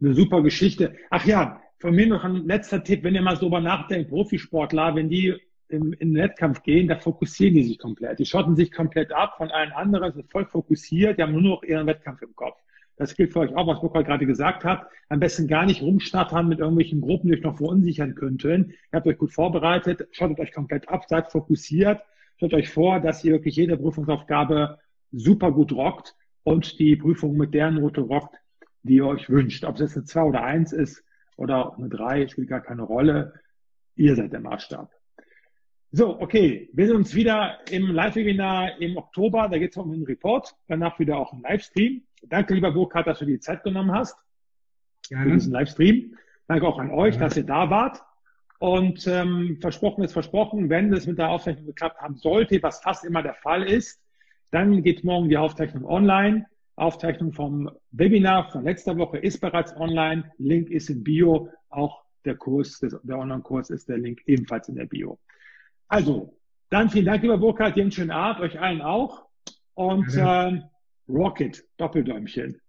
eine 0.00 0.14
super 0.14 0.42
Geschichte. 0.42 0.94
Ach 1.10 1.26
ja, 1.26 1.60
von 1.78 1.94
mir 1.94 2.06
noch 2.06 2.22
ein 2.22 2.46
letzter 2.46 2.84
Tipp, 2.84 3.02
wenn 3.02 3.14
ihr 3.14 3.22
mal 3.22 3.36
so 3.36 3.48
über 3.48 3.60
nachdenkt, 3.60 4.10
Profisportler, 4.10 4.94
wenn 4.94 5.08
die 5.08 5.34
im, 5.68 5.92
in 5.94 6.14
den 6.14 6.22
Wettkampf 6.22 6.62
gehen, 6.62 6.86
da 6.86 6.96
fokussieren 6.96 7.54
die 7.54 7.64
sich 7.64 7.78
komplett. 7.78 8.20
Die 8.20 8.26
schotten 8.26 8.54
sich 8.54 8.70
komplett 8.70 9.12
ab 9.12 9.36
von 9.36 9.50
allen 9.50 9.72
anderen, 9.72 10.12
sind 10.12 10.30
voll 10.30 10.46
fokussiert, 10.46 11.18
die 11.18 11.22
haben 11.22 11.32
nur 11.32 11.42
noch 11.42 11.62
ihren 11.64 11.86
Wettkampf 11.86 12.22
im 12.22 12.36
Kopf. 12.36 12.56
Das 12.96 13.16
gilt 13.16 13.32
für 13.32 13.40
euch 13.40 13.54
auch, 13.56 13.66
was 13.66 13.80
Burkhard 13.80 14.06
gerade 14.06 14.26
gesagt 14.26 14.64
hat. 14.64 14.86
Am 15.08 15.18
besten 15.18 15.48
gar 15.48 15.66
nicht 15.66 15.82
rumschnattern 15.82 16.46
mit 16.46 16.60
irgendwelchen 16.60 17.00
Gruppen, 17.00 17.28
die 17.28 17.38
euch 17.38 17.42
noch 17.42 17.56
verunsichern 17.56 18.14
könnten. 18.14 18.70
Ihr 18.70 18.76
habt 18.92 19.06
euch 19.06 19.18
gut 19.18 19.32
vorbereitet, 19.32 20.06
schottet 20.12 20.38
euch 20.38 20.52
komplett 20.52 20.88
ab, 20.88 21.06
seid 21.08 21.32
fokussiert, 21.32 22.02
stellt 22.36 22.54
euch 22.54 22.70
vor, 22.70 23.00
dass 23.00 23.24
ihr 23.24 23.32
wirklich 23.32 23.56
jede 23.56 23.76
Prüfungsaufgabe 23.76 24.78
super 25.12 25.52
gut 25.52 25.72
rockt 25.72 26.14
und 26.44 26.78
die 26.78 26.96
Prüfung 26.96 27.36
mit 27.36 27.54
der 27.54 27.70
Note 27.70 28.00
rockt, 28.00 28.36
die 28.82 28.96
ihr 28.96 29.06
euch 29.06 29.28
wünscht. 29.30 29.64
Ob 29.64 29.76
es 29.76 29.80
jetzt 29.80 29.96
eine 29.96 30.04
2 30.04 30.22
oder 30.22 30.44
1 30.44 30.72
ist 30.72 31.04
oder 31.36 31.76
eine 31.76 31.88
3, 31.88 32.28
spielt 32.28 32.48
gar 32.48 32.60
keine 32.60 32.82
Rolle. 32.82 33.34
Ihr 33.94 34.16
seid 34.16 34.32
der 34.32 34.40
Maßstab. 34.40 34.90
So, 35.94 36.18
okay. 36.20 36.70
Wir 36.72 36.86
sehen 36.86 36.96
uns 36.96 37.14
wieder 37.14 37.58
im 37.70 37.88
Live-Webinar 37.88 38.80
im 38.80 38.96
Oktober. 38.96 39.48
Da 39.50 39.58
geht 39.58 39.72
es 39.72 39.76
um 39.76 39.92
den 39.92 40.04
Report. 40.04 40.54
Danach 40.66 40.98
wieder 40.98 41.18
auch 41.18 41.32
ein 41.32 41.42
Livestream. 41.42 42.02
Danke, 42.22 42.54
lieber 42.54 42.72
Burkhard, 42.72 43.06
dass 43.06 43.18
du 43.18 43.26
dir 43.26 43.32
die 43.32 43.40
Zeit 43.40 43.62
genommen 43.62 43.92
hast 43.92 44.16
Gerne. 45.08 45.24
für 45.24 45.32
diesen 45.32 45.52
Livestream. 45.52 46.16
Danke 46.48 46.66
auch 46.66 46.78
an 46.78 46.90
euch, 46.90 47.16
ja. 47.16 47.20
dass 47.20 47.36
ihr 47.36 47.44
da 47.44 47.68
wart. 47.68 48.02
Und 48.62 49.08
ähm, 49.08 49.58
versprochen 49.60 50.04
ist 50.04 50.12
versprochen, 50.12 50.70
wenn 50.70 50.92
es 50.92 51.08
mit 51.08 51.18
der 51.18 51.30
Aufzeichnung 51.30 51.66
geklappt 51.66 52.00
haben 52.00 52.14
sollte, 52.14 52.62
was 52.62 52.80
fast 52.80 53.04
immer 53.04 53.20
der 53.20 53.34
Fall 53.34 53.64
ist, 53.64 54.00
dann 54.52 54.84
geht 54.84 55.02
morgen 55.02 55.28
die 55.28 55.36
Aufzeichnung 55.36 55.84
online. 55.84 56.46
Aufzeichnung 56.76 57.32
vom 57.32 57.68
Webinar 57.90 58.52
von 58.52 58.62
letzter 58.62 58.96
Woche 58.96 59.18
ist 59.18 59.40
bereits 59.40 59.76
online. 59.76 60.30
Link 60.38 60.70
ist 60.70 60.90
im 60.90 61.02
Bio. 61.02 61.48
Auch 61.70 62.04
der 62.24 62.36
Kurs, 62.36 62.78
der 62.78 63.18
Online-Kurs 63.18 63.70
ist 63.70 63.88
der 63.88 63.98
Link 63.98 64.22
ebenfalls 64.26 64.68
in 64.68 64.76
der 64.76 64.86
Bio. 64.86 65.18
Also, 65.88 66.38
dann 66.70 66.88
vielen 66.88 67.06
Dank, 67.06 67.20
lieber 67.24 67.38
Burkhard, 67.38 67.74
dir 67.74 67.82
einen 67.82 67.90
schönen 67.90 68.12
Abend, 68.12 68.42
euch 68.42 68.60
allen 68.60 68.80
auch. 68.80 69.24
Und 69.74 70.14
ja. 70.14 70.46
ähm, 70.46 70.62
Rocket, 71.08 71.64
Doppeldäumchen. 71.78 72.60